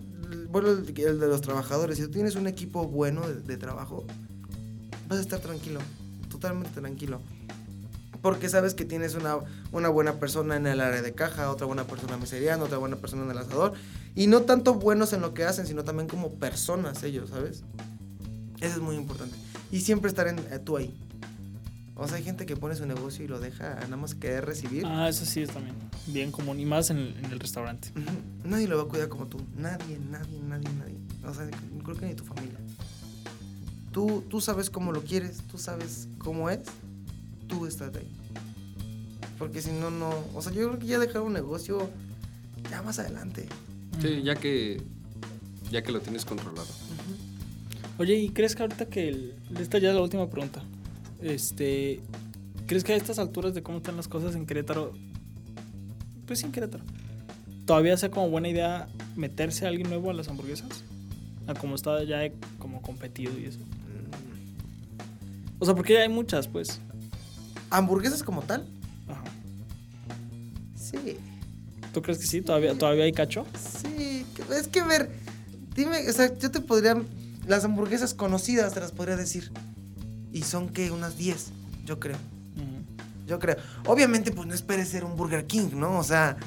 bueno, 0.51 0.69
el 0.69 0.79
el 0.99 1.19
de 1.19 1.27
los 1.27 1.41
trabajadores, 1.41 1.97
si 1.97 2.03
tú 2.05 2.11
tienes 2.11 2.35
un 2.35 2.47
equipo 2.47 2.87
bueno 2.87 3.27
de, 3.27 3.41
de 3.41 3.57
trabajo, 3.57 4.05
vas 5.07 5.19
a 5.19 5.21
estar 5.21 5.39
tranquilo, 5.39 5.79
totalmente 6.29 6.79
tranquilo. 6.79 7.21
Porque 8.21 8.49
sabes 8.49 8.73
que 8.73 8.85
tienes 8.85 9.15
una, 9.15 9.37
una 9.71 9.89
buena 9.89 10.19
persona 10.19 10.55
en 10.55 10.67
el 10.67 10.81
área 10.81 11.01
de 11.01 11.13
caja, 11.13 11.49
otra 11.49 11.65
buena 11.65 11.85
persona 11.85 12.17
meseriana, 12.17 12.63
otra 12.63 12.77
buena 12.77 12.97
persona 12.97 13.23
en 13.23 13.31
el 13.31 13.37
asador. 13.37 13.73
Y 14.15 14.27
no 14.27 14.41
tanto 14.41 14.73
buenos 14.73 15.13
en 15.13 15.21
lo 15.21 15.33
que 15.33 15.45
hacen, 15.45 15.65
sino 15.67 15.83
también 15.83 16.07
como 16.07 16.33
personas 16.33 17.03
ellos, 17.03 17.29
¿sabes? 17.29 17.63
Eso 18.59 18.75
es 18.75 18.81
muy 18.81 18.95
importante. 18.95 19.35
Y 19.71 19.81
siempre 19.81 20.09
estar 20.09 20.27
en, 20.27 20.39
eh, 20.39 20.59
tú 20.63 20.77
ahí. 20.77 20.93
O 21.95 22.07
sea, 22.07 22.17
hay 22.17 22.23
gente 22.23 22.45
que 22.45 22.55
pone 22.55 22.75
su 22.75 22.85
negocio 22.85 23.25
y 23.25 23.27
lo 23.27 23.39
deja 23.39 23.73
a 23.73 23.81
nada 23.81 23.97
más 23.97 24.15
querer 24.15 24.45
recibir. 24.45 24.85
Ah, 24.85 25.09
eso 25.09 25.25
sí 25.25 25.41
es 25.41 25.49
también 25.49 25.75
bien 26.07 26.31
común 26.31 26.59
y 26.59 26.65
más 26.65 26.89
en 26.89 26.97
el, 26.97 27.17
en 27.17 27.25
el 27.25 27.39
restaurante. 27.39 27.89
Nadie 28.43 28.67
lo 28.67 28.77
va 28.77 28.83
a 28.83 28.85
cuidar 28.85 29.09
como 29.09 29.27
tú. 29.27 29.39
Nadie, 29.57 29.99
nadie, 30.09 30.39
nadie, 30.39 30.69
nadie. 30.77 30.97
O 31.25 31.33
sea, 31.33 31.49
creo 31.83 31.97
que 31.97 32.05
ni 32.05 32.15
tu 32.15 32.23
familia. 32.23 32.57
Tú, 33.91 34.23
tú 34.29 34.39
sabes 34.39 34.69
cómo 34.69 34.91
lo 34.91 35.03
quieres, 35.03 35.39
tú 35.51 35.57
sabes 35.57 36.07
cómo 36.19 36.49
es, 36.49 36.59
tú 37.49 37.65
estás 37.65 37.93
ahí. 37.95 38.07
Porque 39.37 39.61
si 39.61 39.71
no, 39.71 39.89
no. 39.91 40.09
O 40.33 40.41
sea, 40.41 40.53
yo 40.53 40.67
creo 40.69 40.79
que 40.79 40.87
ya 40.87 40.99
dejar 40.99 41.21
un 41.23 41.33
negocio 41.33 41.89
ya 42.71 42.81
más 42.81 42.99
adelante. 42.99 43.47
Sí, 44.01 44.21
ya 44.23 44.35
que, 44.35 44.81
ya 45.71 45.81
que 45.81 45.91
lo 45.91 45.99
tienes 45.99 46.23
controlado. 46.25 46.67
Oye, 47.97 48.15
¿y 48.15 48.29
crees 48.29 48.55
que 48.55 48.63
ahorita 48.63 48.85
que 48.85 49.09
el- 49.09 49.33
esta 49.59 49.77
ya 49.77 49.89
es 49.89 49.95
la 49.95 50.01
última 50.01 50.29
pregunta? 50.29 50.63
Este, 51.21 51.99
¿crees 52.65 52.83
que 52.85 52.93
a 52.93 52.95
estas 52.95 53.19
alturas 53.19 53.53
de 53.53 53.61
cómo 53.63 53.77
están 53.79 53.97
las 53.97 54.07
cosas 54.07 54.35
en 54.35 54.45
Querétaro, 54.45 54.93
pues 56.25 56.39
sí 56.39 56.45
en 56.45 56.53
Querétaro, 56.53 56.83
todavía 57.65 57.97
sea 57.97 58.09
como 58.09 58.29
buena 58.29 58.47
idea 58.47 58.87
meterse 59.17 59.65
a 59.65 59.69
alguien 59.69 59.89
nuevo 59.89 60.09
a 60.09 60.13
las 60.13 60.29
hamburguesas? 60.29 60.69
A 61.47 61.55
como 61.55 61.75
está 61.75 62.01
ya 62.03 62.23
he 62.23 62.33
como 62.57 62.81
competido 62.81 63.37
y 63.37 63.45
eso. 63.45 63.59
O 65.59 65.65
sea, 65.65 65.75
porque 65.75 65.93
ya 65.93 65.99
hay 66.01 66.09
muchas, 66.09 66.47
pues. 66.47 66.79
¿Hamburguesas 67.69 68.23
como 68.23 68.41
tal? 68.41 68.67
Ajá. 69.07 69.23
Sí. 70.75 71.17
¿Tú 71.93 72.01
crees 72.01 72.19
que 72.19 72.25
sí? 72.27 72.41
¿Todavía, 72.41 72.77
todavía 72.77 73.03
hay 73.05 73.11
cacho? 73.13 73.45
Sí. 73.81 74.25
que- 74.35 74.43
Es 74.55 74.67
que, 74.67 74.79
a 74.81 74.85
ver, 74.85 75.11
dime, 75.75 76.07
o 76.09 76.13
sea, 76.13 76.35
yo 76.37 76.51
te 76.51 76.59
podría. 76.61 77.01
Las 77.47 77.63
hamburguesas 77.65 78.13
conocidas 78.13 78.73
te 78.73 78.79
las 78.79 78.91
podría 78.91 79.15
decir. 79.15 79.51
Y 80.31 80.43
son 80.43 80.69
que 80.69 80.91
unas 80.91 81.17
10, 81.17 81.47
yo 81.85 81.99
creo. 81.99 82.17
Yo 83.27 83.37
creo. 83.39 83.57
Obviamente, 83.85 84.31
pues 84.31 84.47
no 84.47 84.53
esperes 84.55 84.89
ser 84.89 85.03
un 85.05 85.15
Burger 85.15 85.45
King, 85.45 85.69
¿no? 85.73 85.99
O 85.99 86.03
sea, 86.03 86.37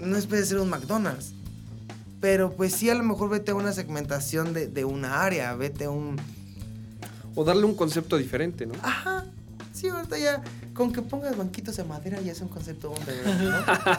no 0.00 0.16
esperes 0.16 0.48
ser 0.48 0.58
un 0.58 0.68
McDonald's. 0.68 1.32
Pero 2.20 2.52
pues 2.56 2.72
sí, 2.72 2.90
a 2.90 2.94
lo 2.96 3.04
mejor 3.04 3.30
vete 3.30 3.52
a 3.52 3.54
una 3.54 3.72
segmentación 3.72 4.52
de, 4.52 4.66
de 4.66 4.84
una 4.84 5.22
área, 5.22 5.54
vete 5.54 5.84
a 5.84 5.90
un... 5.90 6.16
O 7.36 7.44
darle 7.44 7.64
un 7.64 7.74
concepto 7.76 8.16
diferente, 8.16 8.66
¿no? 8.66 8.74
Ajá. 8.82 9.24
Sí, 9.78 9.88
ahorita 9.88 10.18
ya, 10.18 10.42
con 10.74 10.92
que 10.92 11.02
pongas 11.02 11.36
banquitos 11.36 11.76
de 11.76 11.84
madera 11.84 12.20
ya 12.20 12.32
es 12.32 12.40
un 12.40 12.48
concepto 12.48 12.92
verdad, 13.06 13.38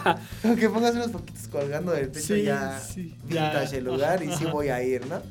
¿no? 0.06 0.16
con 0.42 0.56
que 0.58 0.70
pongas 0.70 0.94
unos 0.96 1.10
poquitos 1.12 1.48
colgando 1.48 1.92
del 1.92 2.12
techo 2.12 2.36
Sí, 2.36 2.44
ya 2.44 2.80
sí, 2.80 3.16
vintage 3.26 3.72
ya, 3.72 3.78
el 3.78 3.84
lugar 3.86 4.24
y 4.24 4.32
sí 4.36 4.46
voy 4.46 4.70
a 4.70 4.84
ir, 4.84 5.06
¿no? 5.08 5.22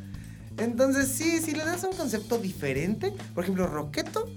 Entonces, 0.56 1.08
sí, 1.08 1.38
si 1.40 1.52
le 1.52 1.64
das 1.64 1.84
un 1.84 1.92
concepto 1.92 2.38
diferente, 2.38 3.12
por 3.34 3.44
ejemplo, 3.44 3.66
Roqueto, 3.66 4.28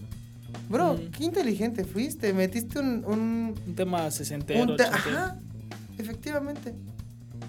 bro, 0.69 0.93
Mm. 0.93 1.11
qué 1.11 1.23
inteligente 1.23 1.83
fuiste, 1.85 2.33
metiste 2.33 2.79
un- 2.79 3.03
un, 3.05 3.55
Un 3.67 3.75
tema 3.75 4.11
sesentero. 4.11 4.63
Un 4.71 4.75
te-. 4.77 4.83
Ajá, 4.83 5.37
efectivamente. 5.97 6.73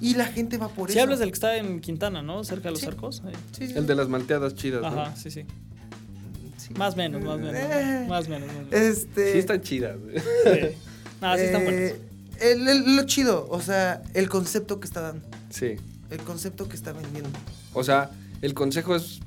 Y 0.01 0.15
la 0.15 0.25
gente 0.27 0.57
va 0.59 0.69
por 0.69 0.89
Si 0.91 0.95
eso. 0.97 1.03
hablas 1.05 1.19
del 1.21 1.29
que 1.31 1.35
está 1.35 1.57
en 1.57 1.81
Quintana, 1.81 2.23
¿no? 2.23 2.43
Cerca 2.45 2.65
de 2.65 2.71
los 2.73 2.81
Sí. 2.81 2.87
arcos. 2.87 3.23
ahí. 3.25 3.35
Sí, 3.57 3.69
sí, 3.69 3.75
El 3.77 3.87
de 3.87 3.95
las 3.95 4.09
malteadas 4.09 4.55
chidas, 4.55 4.81
¿no? 4.83 4.89
Ajá, 4.89 5.15
sí. 5.17 5.31
sí. 5.31 5.45
Más 6.77 6.97
menos, 6.97 7.23
más 7.23 7.39
menos. 7.39 7.55
Eh, 7.57 8.07
Más 8.09 8.29
menos, 8.29 8.49
más 8.49 8.57
menos. 8.67 8.73
Este. 8.73 9.33
Sí 9.33 9.39
están 9.39 9.61
chidas. 9.61 9.97
güey. 10.01 10.19
Sí. 10.19 10.77
Ah, 11.21 11.37
sí 11.37 11.45
están 11.45 11.65
buenos. 11.65 11.81
eh, 11.81 12.01
el- 12.41 12.69
el- 12.69 12.97
lo 12.97 13.05
chido, 13.05 13.47
o 13.51 13.61
sea, 13.61 14.03
el 14.15 14.29
concepto 14.29 14.81
que 14.81 14.87
está 14.87 15.01
dando. 15.01 15.27
Sí. 15.51 15.77
El 16.11 16.19
concepto 16.21 16.69
que 16.69 16.75
está 16.77 16.93
vendiendo. 16.93 17.31
O 17.75 17.85
sea, 17.85 18.11
el 18.43 18.55
consejo 18.55 18.97
es, 18.97 19.21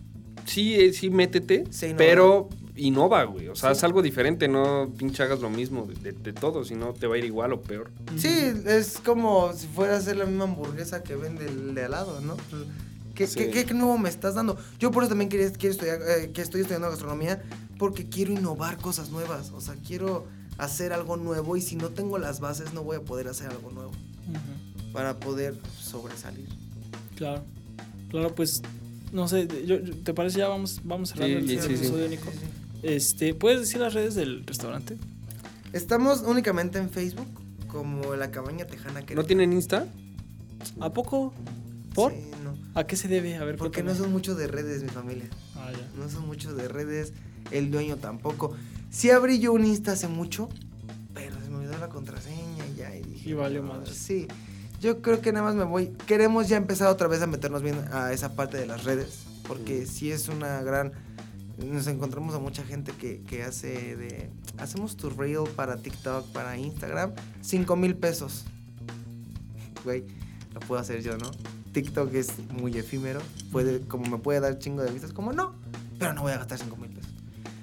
sí, 0.46 0.76
eh, 0.76 0.92
sí, 0.94 1.10
métete, 1.10 1.64
Sí, 1.72 1.86
innova. 1.88 1.98
pero 1.98 2.50
innova, 2.76 3.24
güey. 3.24 3.48
O 3.48 3.56
sea, 3.56 3.70
Sí. 3.70 3.78
haz 3.78 3.84
algo 3.86 4.02
diferente, 4.02 4.48
no 4.50 4.92
pinche 4.98 5.24
hagas 5.24 5.40
lo 5.40 5.50
mismo 5.50 5.86
de, 5.86 6.12
de- 6.12 6.20
de 6.20 6.34
todo, 6.34 6.66
si 6.66 6.76
no 6.76 6.94
te 6.94 7.08
va 7.08 7.16
a 7.16 7.18
ir 7.18 7.24
igual 7.26 7.54
o 7.54 7.62
peor. 7.62 7.90
Sí, 8.18 8.28
es 8.66 8.98
como 9.04 9.54
si 9.54 9.68
fuera 9.68 9.94
a 9.96 9.98
hacer 10.00 10.18
la 10.18 10.26
misma 10.26 10.44
hamburguesa 10.44 11.02
que 11.02 11.16
vende 11.16 11.46
el 11.48 11.74
de 11.74 11.86
al 11.86 11.92
lado, 11.92 12.20
¿no? 12.22 12.36
Pues, 12.50 12.64
¿Qué, 13.16 13.28
Sí. 13.28 13.40
qué- 13.52 13.66
qué- 13.66 13.74
nuevo 13.74 13.98
me 13.98 14.10
estás 14.10 14.36
dando? 14.36 14.58
Yo 14.78 14.92
por 14.92 15.04
eso 15.04 15.10
también 15.10 15.30
quería, 15.30 15.52
quiero 15.54 15.72
estudiar, 15.74 16.00
eh, 16.02 16.32
que 16.34 16.42
estoy 16.42 16.62
estudiando 16.62 16.90
gastronomía, 16.90 17.42
porque 17.80 18.08
quiero 18.10 18.34
innovar 18.34 18.78
cosas 18.78 19.10
nuevas. 19.10 19.52
O 19.52 19.62
sea, 19.62 19.76
quiero 19.76 20.28
hacer 20.58 20.94
algo 20.94 21.18
nuevo 21.18 21.58
y 21.58 21.62
si 21.62 21.76
no 21.76 21.90
tengo 21.90 22.18
las 22.18 22.40
bases 22.40 22.74
no 22.74 22.84
voy 22.84 22.98
a 22.98 23.02
poder 23.02 23.28
hacer 23.28 23.50
algo 23.50 23.72
nuevo 23.72 23.92
para 24.94 25.20
poder 25.20 25.56
sobresalir. 25.82 26.48
Claro. 27.16 27.44
Claro, 28.10 28.36
pues. 28.36 28.62
No 29.12 29.28
sé, 29.30 29.48
yo, 29.66 29.80
yo- 29.80 29.96
¿te 30.04 30.14
parece 30.14 30.40
ya 30.40 30.48
vamos, 30.50 30.82
vamos 30.84 31.10
cerrando 31.10 31.40
Sí, 31.40 31.44
el, 31.44 31.50
sí, 31.50 31.56
el 31.56 31.62
sí. 31.78 31.84
episodio, 31.86 32.10
Nico? 32.10 32.30
Este, 32.84 33.34
¿puedes 33.34 33.62
decir 33.62 33.80
las 33.80 33.94
redes 33.94 34.16
del 34.16 34.46
restaurante? 34.46 34.98
Estamos 35.74 36.22
únicamente 36.22 36.78
en 36.80 36.90
Facebook 36.90 37.28
como 37.68 38.16
La 38.16 38.32
Cabaña 38.32 38.66
Tejana 38.66 39.00
¿No 39.02 39.06
Querétaro. 39.06 39.28
tienen 39.28 39.54
Insta? 39.54 39.88
¿A 40.82 40.90
poco? 40.92 41.34
¿Por? 41.94 42.12
Sí, 42.12 42.18
no. 42.44 42.45
¿A 42.76 42.86
qué 42.86 42.98
se 42.98 43.08
debe? 43.08 43.38
A 43.38 43.46
ver, 43.46 43.56
Porque 43.56 43.84
no 43.84 43.96
son 43.96 44.12
mucho 44.12 44.36
de 44.36 44.48
redes, 44.48 44.84
mi 44.84 44.90
familia. 44.90 45.30
Ah, 45.56 45.72
ya. 45.72 45.90
No 45.98 46.10
son 46.10 46.28
mucho 46.28 46.54
de 46.54 46.68
redes, 46.68 47.14
el 47.52 47.72
dueño 47.72 47.96
tampoco. 47.96 48.54
Sí 48.90 49.10
abrí 49.10 49.40
yo 49.40 49.54
un 49.54 49.66
Insta 49.66 49.94
hace 49.94 50.10
mucho, 50.10 50.50
pero 51.14 51.36
se 51.42 51.50
me 51.50 51.58
olvidó 51.58 51.78
la 51.78 51.88
contraseña 51.88 52.66
y 52.74 52.76
ya. 52.78 52.94
Y, 52.96 53.02
dije, 53.04 53.30
Y 53.30 53.34
valió 53.34 53.62
"No, 53.64 53.70
madre". 53.76 53.94
Sí, 53.94 54.28
yo 54.82 55.02
creo 55.02 55.22
que 55.22 55.32
nada 55.32 55.46
más 55.46 55.56
me 55.56 55.64
voy. 55.64 55.88
Queremos 56.06 56.50
ya 56.50 56.58
empezar 56.58 56.90
otra 56.90 57.08
vez 57.08 57.22
a 57.22 57.28
meternos 57.28 57.62
bien 57.62 57.78
a 57.94 58.12
esa 58.12 58.36
parte 58.36 58.58
de 58.58 58.66
las 58.66 58.84
redes, 58.84 59.24
porque 59.48 59.86
sí 59.86 60.12
es 60.12 60.28
una 60.28 60.62
gran... 60.62 60.92
Nos 61.58 61.88
encontramos 61.88 62.36
a 62.36 62.40
mucha 62.40 62.66
gente 62.66 62.92
que, 62.92 63.22
que 63.22 63.44
hace 63.44 63.96
de... 63.96 64.30
Hacemos 64.58 64.98
tu 64.98 65.10
reel 65.10 65.44
para 65.56 65.78
TikTok, 65.78 66.28
para 66.34 66.58
Instagram, 66.58 67.14
5 67.42 67.76
mil 67.78 67.96
pesos. 67.96 68.44
Güey, 69.86 70.04
lo 70.54 70.60
puedo 70.62 70.82
hacer 70.82 71.02
yo, 71.02 71.16
¿no? 71.18 71.32
TikTok 71.76 72.14
es 72.16 72.32
muy 72.50 72.76
efímero, 72.78 73.20
puede, 73.52 73.82
como 73.82 74.10
me 74.10 74.18
puede 74.18 74.40
dar 74.40 74.58
chingo 74.60 74.82
de 74.82 74.92
vistas, 74.92 75.12
como 75.14 75.34
no, 75.34 75.54
pero 76.00 76.14
no 76.14 76.22
voy 76.22 76.32
a 76.32 76.38
gastar 76.38 76.58
5 76.58 76.76
mil 76.78 76.90
pesos. 76.90 77.12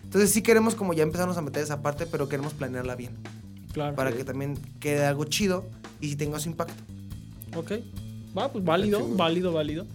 Entonces 0.04 0.30
sí 0.30 0.42
queremos 0.42 0.74
como 0.74 0.92
ya 0.92 1.02
empezarnos 1.02 1.36
a 1.38 1.42
meter 1.42 1.62
esa 1.62 1.80
parte, 1.80 2.04
pero 2.06 2.28
queremos 2.28 2.52
planearla 2.52 2.94
bien, 2.94 3.16
Claro. 3.72 3.96
para 3.96 4.12
que 4.12 4.22
también 4.24 4.58
quede 4.80 5.06
algo 5.06 5.24
chido 5.24 5.64
y 6.00 6.10
si 6.10 6.16
tenga 6.16 6.38
su 6.38 6.50
impacto. 6.50 6.74
Ok. 7.56 7.72
Va, 8.36 8.52
pues 8.52 8.62
válido, 8.64 9.06
válido, 9.16 9.52
válido. 9.52 9.86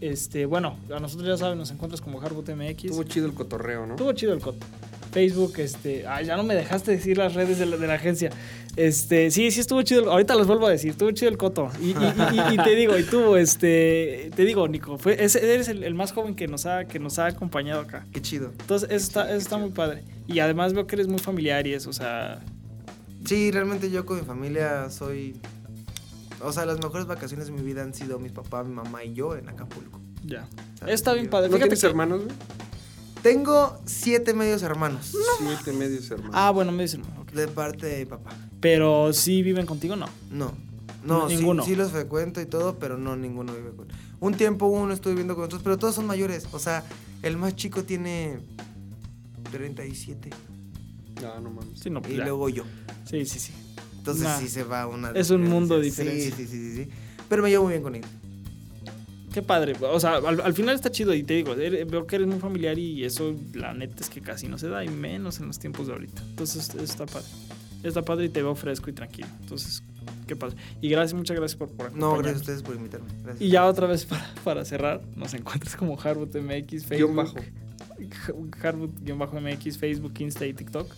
Este, 0.00 0.46
bueno, 0.46 0.76
a 0.94 0.98
nosotros 0.98 1.28
ya 1.28 1.36
saben, 1.36 1.58
nos 1.58 1.70
encuentras 1.70 2.00
como 2.00 2.20
Harbot 2.20 2.48
MX. 2.48 2.84
Estuvo 2.86 3.02
chido 3.04 3.26
el 3.26 3.34
cotorreo, 3.34 3.86
¿no? 3.86 3.94
Estuvo 3.94 4.12
chido 4.14 4.32
el 4.32 4.40
coto. 4.40 4.66
Facebook, 5.12 5.54
este. 5.58 6.06
Ay, 6.06 6.26
ya 6.26 6.36
no 6.36 6.42
me 6.44 6.54
dejaste 6.54 6.92
decir 6.92 7.18
las 7.18 7.34
redes 7.34 7.58
de 7.58 7.66
la, 7.66 7.76
de 7.76 7.86
la 7.86 7.94
agencia. 7.94 8.30
Este, 8.76 9.30
sí, 9.30 9.50
sí 9.50 9.60
estuvo 9.60 9.82
chido. 9.82 10.02
el- 10.02 10.08
Ahorita 10.08 10.34
las 10.36 10.46
vuelvo 10.46 10.66
a 10.66 10.70
decir, 10.70 10.90
estuvo 10.92 11.10
chido 11.10 11.28
el 11.30 11.36
coto. 11.38 11.70
Y, 11.80 11.86
y- 11.90 11.90
y- 11.90 12.54
y 12.54 12.56
te 12.56 12.74
digo, 12.76 12.96
y 12.98 13.02
tú, 13.02 13.36
este. 13.36 14.30
Te 14.36 14.44
digo, 14.44 14.68
Nico, 14.68 14.96
fue, 14.96 15.22
ese- 15.22 15.52
eres 15.54 15.68
el, 15.68 15.82
el 15.84 15.94
más 15.94 16.12
joven 16.12 16.34
que 16.34 16.46
nos, 16.48 16.66
ha, 16.66 16.84
que 16.86 16.98
nos 16.98 17.18
ha 17.18 17.26
acompañado 17.26 17.80
acá. 17.80 18.06
Qué 18.12 18.22
chido. 18.22 18.52
Entonces, 18.60 18.88
eso 18.90 19.06
está, 19.06 19.28
eso 19.28 19.38
está 19.38 19.58
muy 19.58 19.70
padre. 19.70 20.04
Y 20.28 20.38
además 20.38 20.72
veo 20.72 20.86
que 20.86 20.94
eres 20.96 21.08
muy 21.08 21.18
familiar 21.18 21.66
y 21.66 21.74
eso, 21.74 21.90
o 21.90 21.92
sea. 21.92 22.40
Sí, 23.26 23.50
realmente 23.50 23.90
yo 23.90 24.06
con 24.06 24.18
mi 24.18 24.24
familia 24.24 24.88
soy... 24.88 25.36
O 26.42 26.52
sea, 26.52 26.64
las 26.64 26.78
mejores 26.78 27.06
vacaciones 27.06 27.46
de 27.48 27.52
mi 27.52 27.60
vida 27.60 27.82
han 27.82 27.92
sido 27.92 28.18
mi 28.18 28.30
papá, 28.30 28.64
mi 28.64 28.72
mamá 28.72 29.04
y 29.04 29.12
yo 29.12 29.36
en 29.36 29.46
Acapulco. 29.48 30.00
Ya. 30.24 30.48
¿sabes? 30.78 30.94
Está 30.94 31.12
bien 31.12 31.28
padre. 31.28 31.48
¿No 31.50 31.56
Fíjate 31.56 31.68
tienes 31.70 31.80
que- 31.82 31.86
hermanos, 31.86 32.24
güey? 32.24 32.34
Tengo 33.22 33.78
siete 33.84 34.32
medios 34.32 34.62
hermanos. 34.62 35.12
Siete 35.38 35.76
medios 35.76 36.10
hermanos. 36.10 36.32
Ah, 36.34 36.50
bueno, 36.50 36.72
me 36.72 36.84
dicen. 36.84 37.02
De 37.34 37.46
parte 37.48 37.86
de 37.86 37.98
mi 38.00 38.04
papá. 38.06 38.30
Pero 38.60 39.12
sí 39.12 39.42
viven 39.42 39.66
contigo, 39.66 39.96
no. 39.96 40.06
No. 40.30 40.52
No, 41.04 41.28
sí- 41.28 41.36
Ninguno. 41.36 41.64
Sí, 41.64 41.76
los 41.76 41.92
frecuento 41.92 42.40
y 42.40 42.46
todo, 42.46 42.78
pero 42.78 42.98
no, 42.98 43.16
ninguno 43.16 43.54
vive 43.54 43.70
con. 43.70 43.88
Un 44.20 44.34
tiempo 44.34 44.66
uno 44.66 44.92
estuve 44.92 45.12
viviendo 45.14 45.34
con 45.34 45.44
otros, 45.44 45.62
pero 45.62 45.78
todos 45.78 45.94
son 45.94 46.06
mayores. 46.06 46.46
O 46.52 46.58
sea, 46.58 46.84
el 47.22 47.36
más 47.38 47.56
chico 47.56 47.84
tiene 47.84 48.38
37. 49.50 50.30
No, 51.22 51.40
no 51.40 51.50
mames. 51.50 51.78
Sí, 51.80 51.90
no, 51.90 52.02
Y 52.08 52.16
ya. 52.16 52.24
luego 52.24 52.48
yo. 52.48 52.64
Sí, 53.04 53.24
sí, 53.26 53.38
sí. 53.38 53.52
Entonces 53.98 54.24
Nah. 54.24 54.38
sí 54.38 54.48
se 54.48 54.64
va 54.64 54.86
una. 54.86 55.10
Es 55.12 55.30
un 55.30 55.42
mundo. 55.42 55.82
Sí, 55.82 55.90
sí, 55.90 56.30
sí, 56.32 56.46
sí, 56.46 56.74
sí. 56.76 56.88
Pero 57.28 57.42
me 57.42 57.50
llevo 57.50 57.64
muy 57.64 57.72
bien 57.72 57.82
con 57.82 57.94
él. 57.94 58.04
Qué 59.32 59.42
padre. 59.42 59.74
O 59.80 60.00
sea, 60.00 60.16
al, 60.16 60.40
al 60.40 60.54
final 60.54 60.74
está 60.74 60.90
chido 60.90 61.14
y 61.14 61.22
te 61.22 61.34
digo, 61.34 61.52
eres- 61.54 61.86
veo 61.88 62.06
que 62.06 62.16
eres 62.16 62.28
muy 62.28 62.38
familiar 62.40 62.78
y 62.78 63.04
eso, 63.04 63.34
la 63.54 63.72
neta 63.74 64.02
es 64.02 64.10
que 64.10 64.20
casi 64.20 64.48
no 64.48 64.58
se 64.58 64.68
da 64.68 64.84
y 64.84 64.88
menos 64.88 65.38
en 65.40 65.46
los 65.46 65.58
tiempos 65.58 65.86
de 65.86 65.92
ahorita. 65.92 66.22
Entonces, 66.30 66.68
eso 66.70 66.82
está 66.82 67.06
padre. 67.06 67.26
Está 67.82 68.02
padre 68.02 68.26
y 68.26 68.28
te 68.28 68.42
veo 68.42 68.54
fresco 68.54 68.90
y 68.90 68.92
tranquilo. 68.92 69.28
Entonces, 69.40 69.82
qué 70.26 70.36
padre. 70.36 70.56
Y 70.80 70.88
gracias, 70.90 71.14
muchas 71.16 71.36
gracias 71.36 71.56
por, 71.56 71.68
por 71.70 71.92
No, 71.96 72.08
acompañarnos. 72.10 72.18
gracias 72.22 72.36
a 72.36 72.40
ustedes 72.40 72.62
por 72.62 72.74
invitarme. 72.76 73.08
Gracias. 73.22 73.40
Y 73.42 73.48
ya 73.50 73.64
otra 73.66 73.86
vez 73.86 74.04
para, 74.04 74.34
para 74.44 74.64
cerrar, 74.64 75.00
nos 75.16 75.32
encuentras 75.34 75.76
como 75.76 75.98
Harwood 75.98 76.36
MX, 76.36 76.84
Facebook. 76.86 77.34
Harwood-MX, 78.62 79.78
Facebook, 79.78 80.12
Insta 80.18 80.46
y 80.46 80.54
TikTok. 80.54 80.92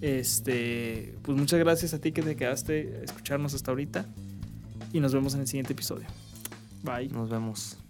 Este, 0.00 1.14
pues 1.22 1.36
muchas 1.38 1.58
gracias 1.58 1.94
a 1.94 1.98
ti 1.98 2.12
que 2.12 2.22
te 2.22 2.36
quedaste 2.36 2.98
a 3.00 3.04
escucharnos 3.04 3.54
hasta 3.54 3.70
ahorita. 3.70 4.06
Y 4.92 5.00
nos 5.00 5.12
vemos 5.12 5.34
en 5.34 5.40
el 5.40 5.46
siguiente 5.46 5.72
episodio. 5.72 6.06
Bye. 6.84 7.08
Nos 7.08 7.30
vemos. 7.30 7.83